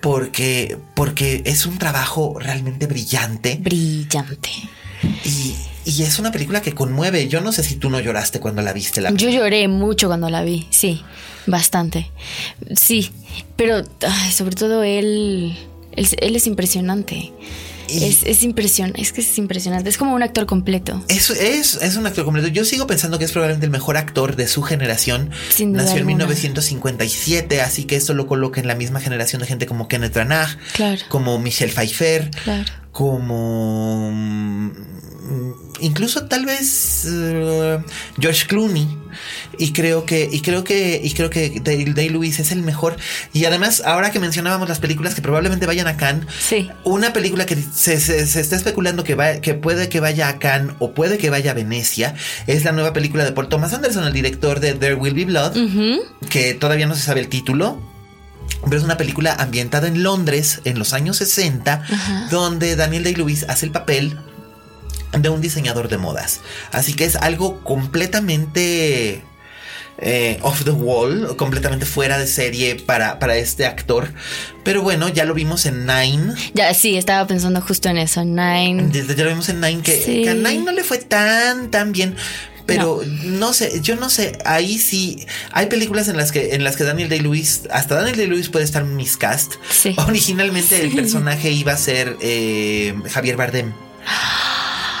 Porque, 0.00 0.76
porque 0.94 1.42
es 1.46 1.66
un 1.66 1.78
trabajo 1.78 2.36
realmente 2.38 2.86
brillante. 2.86 3.58
Brillante. 3.60 4.50
Y, 5.24 5.54
y 5.84 6.02
es 6.02 6.18
una 6.18 6.32
película 6.32 6.62
que 6.62 6.74
conmueve. 6.74 7.28
Yo 7.28 7.40
no 7.40 7.52
sé 7.52 7.62
si 7.62 7.76
tú 7.76 7.90
no 7.90 8.00
lloraste 8.00 8.40
cuando 8.40 8.60
la 8.62 8.72
viste. 8.72 9.00
La 9.00 9.10
Yo 9.10 9.30
lloré 9.30 9.68
mucho 9.68 10.08
cuando 10.08 10.28
la 10.30 10.42
vi, 10.42 10.66
sí, 10.70 11.02
bastante. 11.46 12.10
Sí, 12.74 13.10
pero 13.56 13.82
ay, 14.06 14.32
sobre 14.32 14.56
todo 14.56 14.82
él, 14.82 15.56
él, 15.92 16.08
él 16.20 16.36
es 16.36 16.46
impresionante. 16.46 17.32
Es, 17.88 18.22
es 18.24 18.42
impresionante, 18.42 19.00
es 19.00 19.12
que 19.12 19.20
es 19.20 19.38
impresionante. 19.38 19.88
Es 19.88 19.98
como 19.98 20.14
un 20.14 20.22
actor 20.22 20.46
completo. 20.46 21.02
Es, 21.08 21.30
es, 21.30 21.76
es 21.82 21.96
un 21.96 22.06
actor 22.06 22.24
completo. 22.24 22.48
Yo 22.48 22.64
sigo 22.64 22.86
pensando 22.86 23.18
que 23.18 23.24
es 23.24 23.32
probablemente 23.32 23.66
el 23.66 23.72
mejor 23.72 23.96
actor 23.96 24.36
de 24.36 24.46
su 24.48 24.62
generación. 24.62 25.30
Sin 25.50 25.72
duda 25.72 25.82
Nació 25.84 25.96
en 25.98 26.08
alguna. 26.08 26.26
1957, 26.26 27.60
así 27.60 27.84
que 27.84 27.96
esto 27.96 28.14
lo 28.14 28.26
coloca 28.26 28.60
en 28.60 28.66
la 28.66 28.74
misma 28.74 29.00
generación 29.00 29.40
de 29.40 29.46
gente 29.48 29.66
como 29.66 29.88
Kenneth 29.88 30.14
Branagh, 30.14 30.56
Claro. 30.74 31.00
como 31.08 31.38
Michelle 31.38 31.72
Pfeiffer, 31.72 32.30
Claro. 32.44 32.70
Como 32.96 34.10
mm, 34.10 34.70
incluso 35.80 36.26
tal 36.26 36.46
vez 36.46 37.04
eh, 37.06 37.78
George 38.18 38.46
Clooney. 38.46 38.88
Y 39.58 39.72
creo 39.72 40.04
que, 40.04 40.28
y 40.30 40.40
creo 40.42 40.64
que, 40.64 41.00
y 41.02 41.10
creo 41.12 41.30
que 41.30 41.60
Day, 41.64 41.84
Day 41.84 42.08
Lewis 42.10 42.38
es 42.40 42.52
el 42.52 42.62
mejor. 42.62 42.96
Y 43.32 43.44
además, 43.46 43.82
ahora 43.86 44.10
que 44.10 44.18
mencionábamos 44.20 44.68
las 44.68 44.78
películas 44.78 45.14
que 45.14 45.22
probablemente 45.22 45.64
vayan 45.66 45.86
a 45.88 45.96
Cannes, 45.96 46.26
Sí. 46.38 46.68
una 46.84 47.12
película 47.14 47.46
que 47.46 47.56
se, 47.56 47.98
se- 48.00 48.26
se 48.26 48.40
está 48.40 48.56
especulando 48.56 49.04
que, 49.04 49.14
va, 49.14 49.36
que 49.40 49.54
puede 49.54 49.88
que 49.88 50.00
vaya 50.00 50.28
a 50.28 50.38
Cannes 50.38 50.74
o 50.78 50.92
puede 50.92 51.16
que 51.18 51.30
vaya 51.30 51.52
a 51.52 51.54
Venecia 51.54 52.14
es 52.46 52.64
la 52.64 52.72
nueva 52.72 52.92
película 52.92 53.24
de 53.24 53.32
Paul 53.32 53.48
Thomas 53.48 53.72
Anderson, 53.72 54.04
el 54.06 54.12
director 54.12 54.60
de 54.60 54.74
There 54.74 54.94
Will 54.94 55.14
Be 55.14 55.24
Blood, 55.26 55.54
que 56.28 56.52
todavía 56.54 56.86
no 56.86 56.94
se 56.94 57.02
sabe 57.02 57.20
el 57.20 57.28
título. 57.28 57.95
Pero 58.64 58.76
es 58.78 58.82
una 58.84 58.96
película 58.96 59.34
ambientada 59.34 59.86
en 59.88 60.02
Londres 60.02 60.60
en 60.64 60.78
los 60.78 60.92
años 60.92 61.16
60, 61.18 61.84
donde 62.30 62.74
Daniel 62.76 63.04
Day-Lewis 63.04 63.44
hace 63.48 63.66
el 63.66 63.72
papel 63.72 64.18
de 65.12 65.28
un 65.28 65.40
diseñador 65.40 65.88
de 65.88 65.98
modas. 65.98 66.40
Así 66.72 66.94
que 66.94 67.04
es 67.04 67.16
algo 67.16 67.62
completamente 67.62 69.22
eh, 69.98 70.38
off 70.42 70.64
the 70.64 70.70
wall, 70.72 71.36
completamente 71.36 71.86
fuera 71.86 72.18
de 72.18 72.26
serie 72.26 72.74
para, 72.74 73.18
para 73.18 73.36
este 73.36 73.66
actor. 73.66 74.12
Pero 74.64 74.82
bueno, 74.82 75.08
ya 75.08 75.24
lo 75.24 75.32
vimos 75.34 75.64
en 75.66 75.86
Nine. 75.86 76.34
Ya, 76.54 76.74
sí, 76.74 76.96
estaba 76.96 77.26
pensando 77.26 77.60
justo 77.60 77.88
en 77.88 77.98
eso. 77.98 78.24
Nine. 78.24 78.88
Desde 78.92 79.14
ya 79.14 79.24
lo 79.24 79.30
vimos 79.30 79.48
en 79.48 79.60
Nine, 79.60 79.82
que, 79.82 79.96
Sí. 80.02 80.22
que 80.22 80.30
a 80.30 80.34
Nine 80.34 80.64
no 80.64 80.72
le 80.72 80.82
fue 80.84 80.98
tan, 80.98 81.70
tan 81.70 81.92
bien. 81.92 82.16
Pero 82.66 83.02
no. 83.24 83.52
sé, 83.52 83.80
yo 83.80 83.96
no 83.96 84.10
sé, 84.10 84.38
ahí 84.44 84.78
sí 84.78 85.24
hay 85.52 85.66
películas 85.66 86.08
en 86.08 86.16
las 86.16 86.32
que 86.32 86.54
en 86.54 86.64
las 86.64 86.76
que 86.76 86.84
Daniel 86.84 87.08
Day-Lewis, 87.08 87.62
hasta 87.70 87.94
Daniel 87.94 88.16
Day-Lewis 88.16 88.48
puede 88.48 88.64
estar 88.64 88.84
miscast. 88.84 89.54
Sí. 89.70 89.94
Originalmente 89.96 90.82
el 90.82 90.94
personaje 90.94 91.50
iba 91.50 91.72
a 91.72 91.76
ser 91.76 92.16
eh, 92.20 92.94
Javier 93.08 93.36
Bardem. 93.36 93.72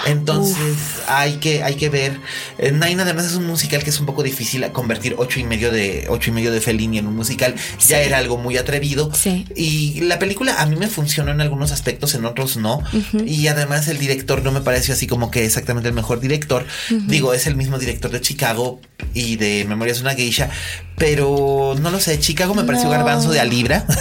Entonces 0.06 0.76
hay 1.08 1.34
que, 1.34 1.62
hay 1.62 1.74
que 1.74 1.88
ver. 1.88 2.20
Eh, 2.58 2.72
Nine 2.72 3.02
además 3.02 3.26
es 3.26 3.34
un 3.34 3.46
musical 3.46 3.82
que 3.82 3.90
es 3.90 4.00
un 4.00 4.06
poco 4.06 4.22
difícil 4.22 4.64
convertir 4.72 5.14
ocho 5.18 5.40
y 5.40 5.44
medio 5.44 5.70
de 5.70 6.06
ocho 6.08 6.30
y 6.30 6.32
medio 6.32 6.52
de 6.52 6.60
Fellini 6.60 6.98
en 6.98 7.06
un 7.06 7.16
musical. 7.16 7.54
Ya 7.86 8.00
era 8.00 8.18
algo 8.18 8.36
muy 8.36 8.56
atrevido. 8.56 9.10
Sí. 9.14 9.46
Y 9.54 10.00
la 10.02 10.18
película 10.18 10.60
a 10.60 10.66
mí 10.66 10.76
me 10.76 10.88
funcionó 10.88 11.32
en 11.32 11.40
algunos 11.40 11.72
aspectos, 11.72 12.14
en 12.14 12.24
otros 12.24 12.56
no. 12.56 12.82
Y 13.24 13.46
además 13.48 13.88
el 13.88 13.98
director 13.98 14.42
no 14.42 14.52
me 14.52 14.60
pareció 14.60 14.94
así 14.94 15.06
como 15.06 15.30
que 15.30 15.44
exactamente 15.44 15.88
el 15.88 15.94
mejor 15.94 16.20
director. 16.20 16.66
Digo, 16.90 17.34
es 17.34 17.46
el 17.46 17.56
mismo 17.56 17.78
director 17.78 18.10
de 18.10 18.20
Chicago 18.20 18.80
y 19.14 19.36
de 19.36 19.64
Memorias 19.68 19.98
de 19.98 20.02
una 20.02 20.14
Geisha. 20.14 20.50
Pero 20.98 21.74
no 21.78 21.90
lo 21.90 22.00
sé, 22.00 22.18
Chicago 22.18 22.54
me 22.54 22.64
pareció 22.64 22.86
No. 22.86 22.92
garbanzo 22.92 23.30
de 23.30 23.40
a 23.40 23.44
libra. 23.44 23.84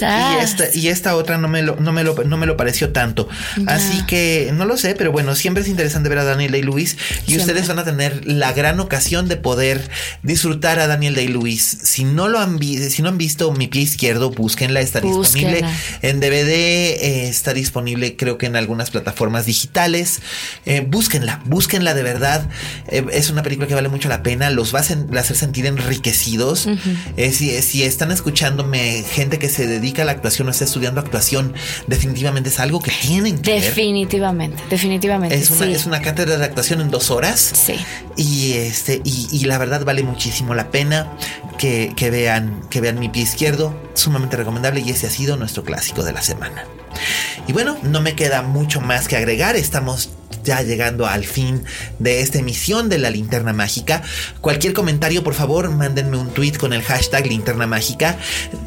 Y 0.00 0.42
esta, 0.42 0.64
y 0.74 0.88
esta 0.88 1.14
otra 1.16 1.36
no 1.38 1.48
me 1.48 1.62
lo, 1.62 1.76
no 1.76 1.92
me 1.92 2.02
lo, 2.04 2.14
no 2.24 2.36
me 2.36 2.46
lo 2.46 2.56
pareció 2.56 2.90
tanto. 2.90 3.28
Así 3.66 4.04
que 4.06 4.50
no 4.54 4.64
lo 4.64 4.76
sé, 4.76 4.94
pero 4.94 5.12
bueno, 5.12 5.34
siempre 5.34 5.62
es 5.62 5.68
interesante 5.68 6.08
ver 6.08 6.18
a 6.18 6.24
Daniel 6.24 6.52
Day-Lewis 6.52 6.96
y 7.26 7.32
Siempre. 7.32 7.36
ustedes 7.38 7.68
van 7.68 7.78
a 7.80 7.84
tener 7.84 8.26
la 8.26 8.52
gran 8.52 8.80
ocasión 8.80 9.28
de 9.28 9.36
poder 9.36 9.90
disfrutar 10.22 10.78
a 10.78 10.86
Daniel 10.86 11.14
Day-Lewis. 11.14 11.78
Si 11.82 12.04
no 12.04 12.28
lo 12.28 12.38
han 12.38 12.58
si 12.60 13.02
no 13.02 13.08
han 13.08 13.18
visto 13.18 13.52
Mi 13.52 13.68
pie 13.68 13.82
izquierdo, 13.82 14.30
búsquenla, 14.30 14.80
está 14.80 15.00
disponible 15.00 15.64
en 16.02 16.20
DVD, 16.20 16.50
eh, 16.50 17.28
está 17.28 17.52
disponible 17.52 18.16
creo 18.16 18.38
que 18.38 18.46
en 18.46 18.56
algunas 18.56 18.90
plataformas 18.90 19.46
digitales. 19.46 20.20
Eh, 20.66 20.84
búsquenla, 20.86 21.40
búsquenla 21.44 21.94
de 21.94 22.02
verdad. 22.02 22.39
Eh, 22.88 23.04
es 23.12 23.30
una 23.30 23.42
película 23.42 23.66
que 23.66 23.74
vale 23.74 23.88
mucho 23.88 24.08
la 24.08 24.22
pena, 24.22 24.50
los 24.50 24.74
va 24.74 24.80
a, 24.80 24.84
sen- 24.84 25.16
hacer 25.18 25.36
sentir 25.36 25.66
enriquecidos. 25.66 26.68
Eh, 27.16 27.32
si, 27.32 27.60
si 27.62 27.82
están 27.82 28.10
escuchándome 28.10 29.04
gente 29.10 29.38
que 29.38 29.48
se 29.48 29.66
dedica 29.66 30.02
a 30.02 30.04
la 30.04 30.12
actuación 30.12 30.48
o 30.48 30.50
está 30.50 30.64
estudiando 30.64 31.00
actuación, 31.00 31.54
definitivamente 31.86 32.48
es 32.50 32.60
algo 32.60 32.80
que 32.80 32.90
tienen 32.90 33.38
que 33.38 33.52
ver. 33.52 33.62
Definitivamente, 33.62 34.62
definitivamente. 34.70 35.36
Es 35.36 35.50
una, 35.50 35.66
sí. 35.66 35.72
es 35.72 35.86
una 35.86 36.00
cátedra 36.02 36.36
de 36.38 36.44
actuación 36.44 36.80
en 36.80 36.90
dos 36.90 37.10
horas. 37.10 37.52
Sí. 37.54 37.74
Y 38.16 38.52
este, 38.52 39.00
y, 39.04 39.28
y 39.32 39.44
la 39.44 39.58
verdad 39.58 39.84
vale 39.84 40.02
muchísimo 40.02 40.54
la 40.54 40.70
pena 40.70 41.12
que, 41.58 41.92
que 41.96 42.10
vean, 42.10 42.62
que 42.70 42.80
vean 42.80 42.98
mi 42.98 43.08
pie 43.08 43.22
izquierdo. 43.22 43.74
Sumamente 43.94 44.36
recomendable. 44.36 44.80
Y 44.80 44.90
ese 44.90 45.06
ha 45.06 45.10
sido 45.10 45.36
nuestro 45.36 45.64
clásico 45.64 46.02
de 46.04 46.12
la 46.12 46.22
semana. 46.22 46.64
Y 47.46 47.52
bueno, 47.52 47.76
no 47.82 48.00
me 48.00 48.14
queda 48.14 48.42
mucho 48.42 48.80
más 48.80 49.08
que 49.08 49.16
agregar. 49.16 49.56
Estamos 49.56 50.10
ya 50.44 50.62
llegando 50.62 51.06
al 51.06 51.24
fin 51.24 51.62
de 51.98 52.20
esta 52.20 52.38
emisión 52.38 52.88
de 52.88 52.98
la 52.98 53.10
linterna 53.10 53.52
mágica. 53.52 54.02
Cualquier 54.40 54.72
comentario, 54.72 55.22
por 55.22 55.34
favor, 55.34 55.70
mándenme 55.70 56.16
un 56.16 56.30
tweet 56.30 56.52
con 56.52 56.72
el 56.72 56.82
hashtag 56.82 57.26
linterna 57.26 57.66
mágica. 57.66 58.16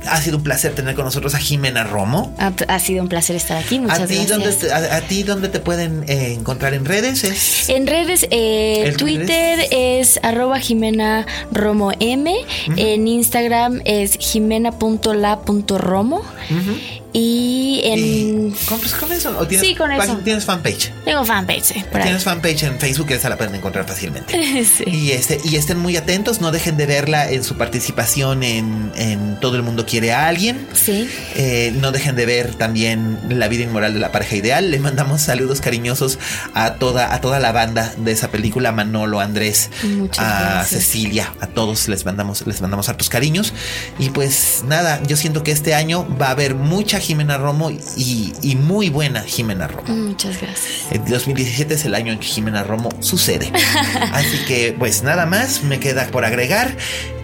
Ha 0.08 0.22
sido 0.22 0.38
un 0.38 0.44
placer 0.44 0.74
tener 0.76 0.96
con 0.96 1.06
nosotros 1.06 1.34
a 1.36 1.40
Jimena 1.40 1.84
Romo. 1.84 2.36
Ha, 2.40 2.52
ha 2.68 2.80
sido 2.80 3.04
un 3.04 3.10
placer 3.10 3.36
estar 3.36 3.58
aquí. 3.58 3.80
Muchas 3.80 4.02
¿A 4.02 4.08
ti, 4.08 4.16
gracias. 4.16 4.30
dónde 4.38 4.54
te, 4.54 4.72
a, 4.72 4.96
a 4.98 5.02
ti 5.02 5.24
dónde 5.24 5.50
te 5.50 5.60
pueden 5.60 6.04
eh, 6.08 6.34
encontrar 6.34 6.74
en 6.74 6.86
redes? 6.86 7.24
Es... 7.24 7.70
En 7.70 7.88
redes, 7.88 8.28
eh, 8.32 8.84
¿El 8.86 8.98
Twitter 8.98 9.68
es 9.72 10.20
arroba 10.24 10.60
Jimena 10.60 11.26
Romo 11.52 11.92
M. 12.00 12.34
En 12.78 13.08
Instagram 13.08 13.82
es 13.86 14.18
jimena.la.romo. 14.20 16.22
Y 16.50 16.54
en. 16.56 17.03
¿Y 17.16 18.52
con, 18.68 18.80
pues, 18.80 18.94
con 18.96 19.12
eso? 19.12 19.38
¿O 19.38 19.48
tienes, 19.48 19.68
Sí, 19.68 19.76
con 19.76 19.92
eso. 19.92 20.18
¿Tienes 20.24 20.46
fanpage? 20.46 20.92
Tengo 21.06 21.24
fanpage, 21.24 21.64
sí, 21.64 21.84
ahí. 21.94 22.04
Tienes 22.04 22.24
fanpage 22.24 22.64
en 22.64 22.80
Facebook 22.80 23.12
esa 23.12 23.30
la 23.30 23.38
pueden 23.38 23.54
encontrar 23.56 23.86
fácilmente. 23.88 24.34
Sí. 24.64 24.84
Y, 24.88 25.12
este, 25.12 25.40
y 25.44 25.58
estén 25.58 25.78
muy 25.78 25.98
atentos, 25.98 26.40
no 26.40 26.52
dejen 26.52 26.78
de 26.78 26.86
verla 26.86 27.30
en 27.30 27.44
su 27.44 27.58
participación 27.58 28.44
en, 28.44 28.92
en 28.96 29.40
Todo 29.40 29.56
el 29.56 29.64
mundo 29.64 29.86
quiere 29.86 30.14
a 30.14 30.28
alguien. 30.28 30.68
Sí. 30.74 31.08
Eh, 31.36 31.74
no 31.76 31.92
dejen 31.92 32.16
de 32.16 32.26
ver 32.26 32.56
también 32.56 33.20
La 33.30 33.48
vida 33.48 33.64
inmoral 33.64 33.94
de 33.94 34.00
la 34.00 34.12
pareja 34.12 34.36
ideal. 34.36 34.72
Le 34.72 34.80
mandamos 34.80 35.22
saludos 35.22 35.60
cariñosos 35.60 36.18
a 36.54 36.76
toda, 36.76 37.14
a 37.14 37.22
toda 37.22 37.40
la 37.40 37.52
banda 37.52 37.94
de 37.98 38.12
esa 38.12 38.32
película, 38.32 38.72
Manolo, 38.72 39.20
Andrés, 39.20 39.70
Muchas 39.84 40.26
a 40.26 40.40
gracias. 40.40 40.84
Cecilia, 40.84 41.34
a 41.40 41.48
todos 41.48 41.88
les 41.88 42.06
mandamos, 42.06 42.48
les 42.48 42.62
mandamos 42.62 42.90
hartos 42.90 43.10
cariños. 43.10 43.54
Y 44.00 44.10
pues 44.10 44.64
nada, 44.66 45.02
yo 45.04 45.18
siento 45.18 45.44
que 45.44 45.52
este 45.52 45.76
año 45.76 46.08
va 46.20 46.28
a 46.28 46.32
haber 46.32 46.56
mucha 46.56 47.00
Jimena 47.04 47.38
Romo 47.38 47.70
y, 47.70 48.34
y 48.42 48.56
muy 48.56 48.90
buena 48.90 49.22
Jimena 49.22 49.68
Romo. 49.68 49.88
Muchas 49.94 50.40
gracias. 50.42 50.88
El 50.92 51.04
2017 51.06 51.74
es 51.74 51.86
el 51.86 51.96
año 51.96 52.12
en 52.14 52.20
que 52.20 52.26
Jimena 52.28 52.64
Romo 52.64 52.90
sucede. 53.00 53.52
Así 54.14 54.38
que, 54.48 54.76
pues 54.78 55.04
nada 55.04 55.26
más, 55.26 55.64
me 55.64 55.80
queda 55.80 56.08
por 56.08 56.26
agregar 56.26 56.76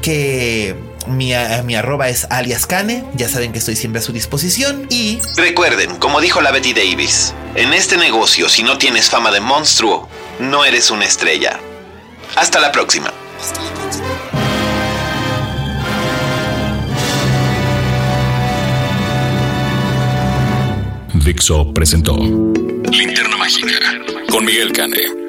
que 0.02 0.76
mi, 1.08 1.34
a- 1.34 1.64
mi 1.64 1.76
arroba 1.76 2.10
es 2.10 2.28
alias 2.30 2.66
Cane. 2.66 3.04
Ya 3.16 3.30
saben 3.30 3.52
que 3.54 3.60
estoy 3.60 3.76
siempre 3.76 4.00
a 4.00 4.04
su 4.04 4.12
disposición. 4.12 4.86
Y 4.90 5.20
Recuerden, 5.38 5.96
como 5.98 6.20
dijo 6.22 6.42
la 6.42 6.52
Betty 6.52 6.74
Davis, 6.74 7.34
en 7.56 7.74
este 7.74 7.98
negocio 7.98 8.50
si 8.50 8.64
no 8.64 8.78
tienes 8.78 9.10
fama 9.10 9.32
de 9.32 9.40
monstruo, 9.40 10.08
no 10.40 10.66
eres 10.66 10.92
una 10.92 11.06
estrella. 11.06 11.60
Hasta 12.36 12.60
la 12.60 12.72
próxima. 12.72 13.12
Dixo 21.30 21.72
presentó 21.76 22.18
Linterna 22.18 23.38
Mágica 23.38 23.70
con 24.32 24.44
Miguel 24.44 24.72
Cane. 24.72 25.29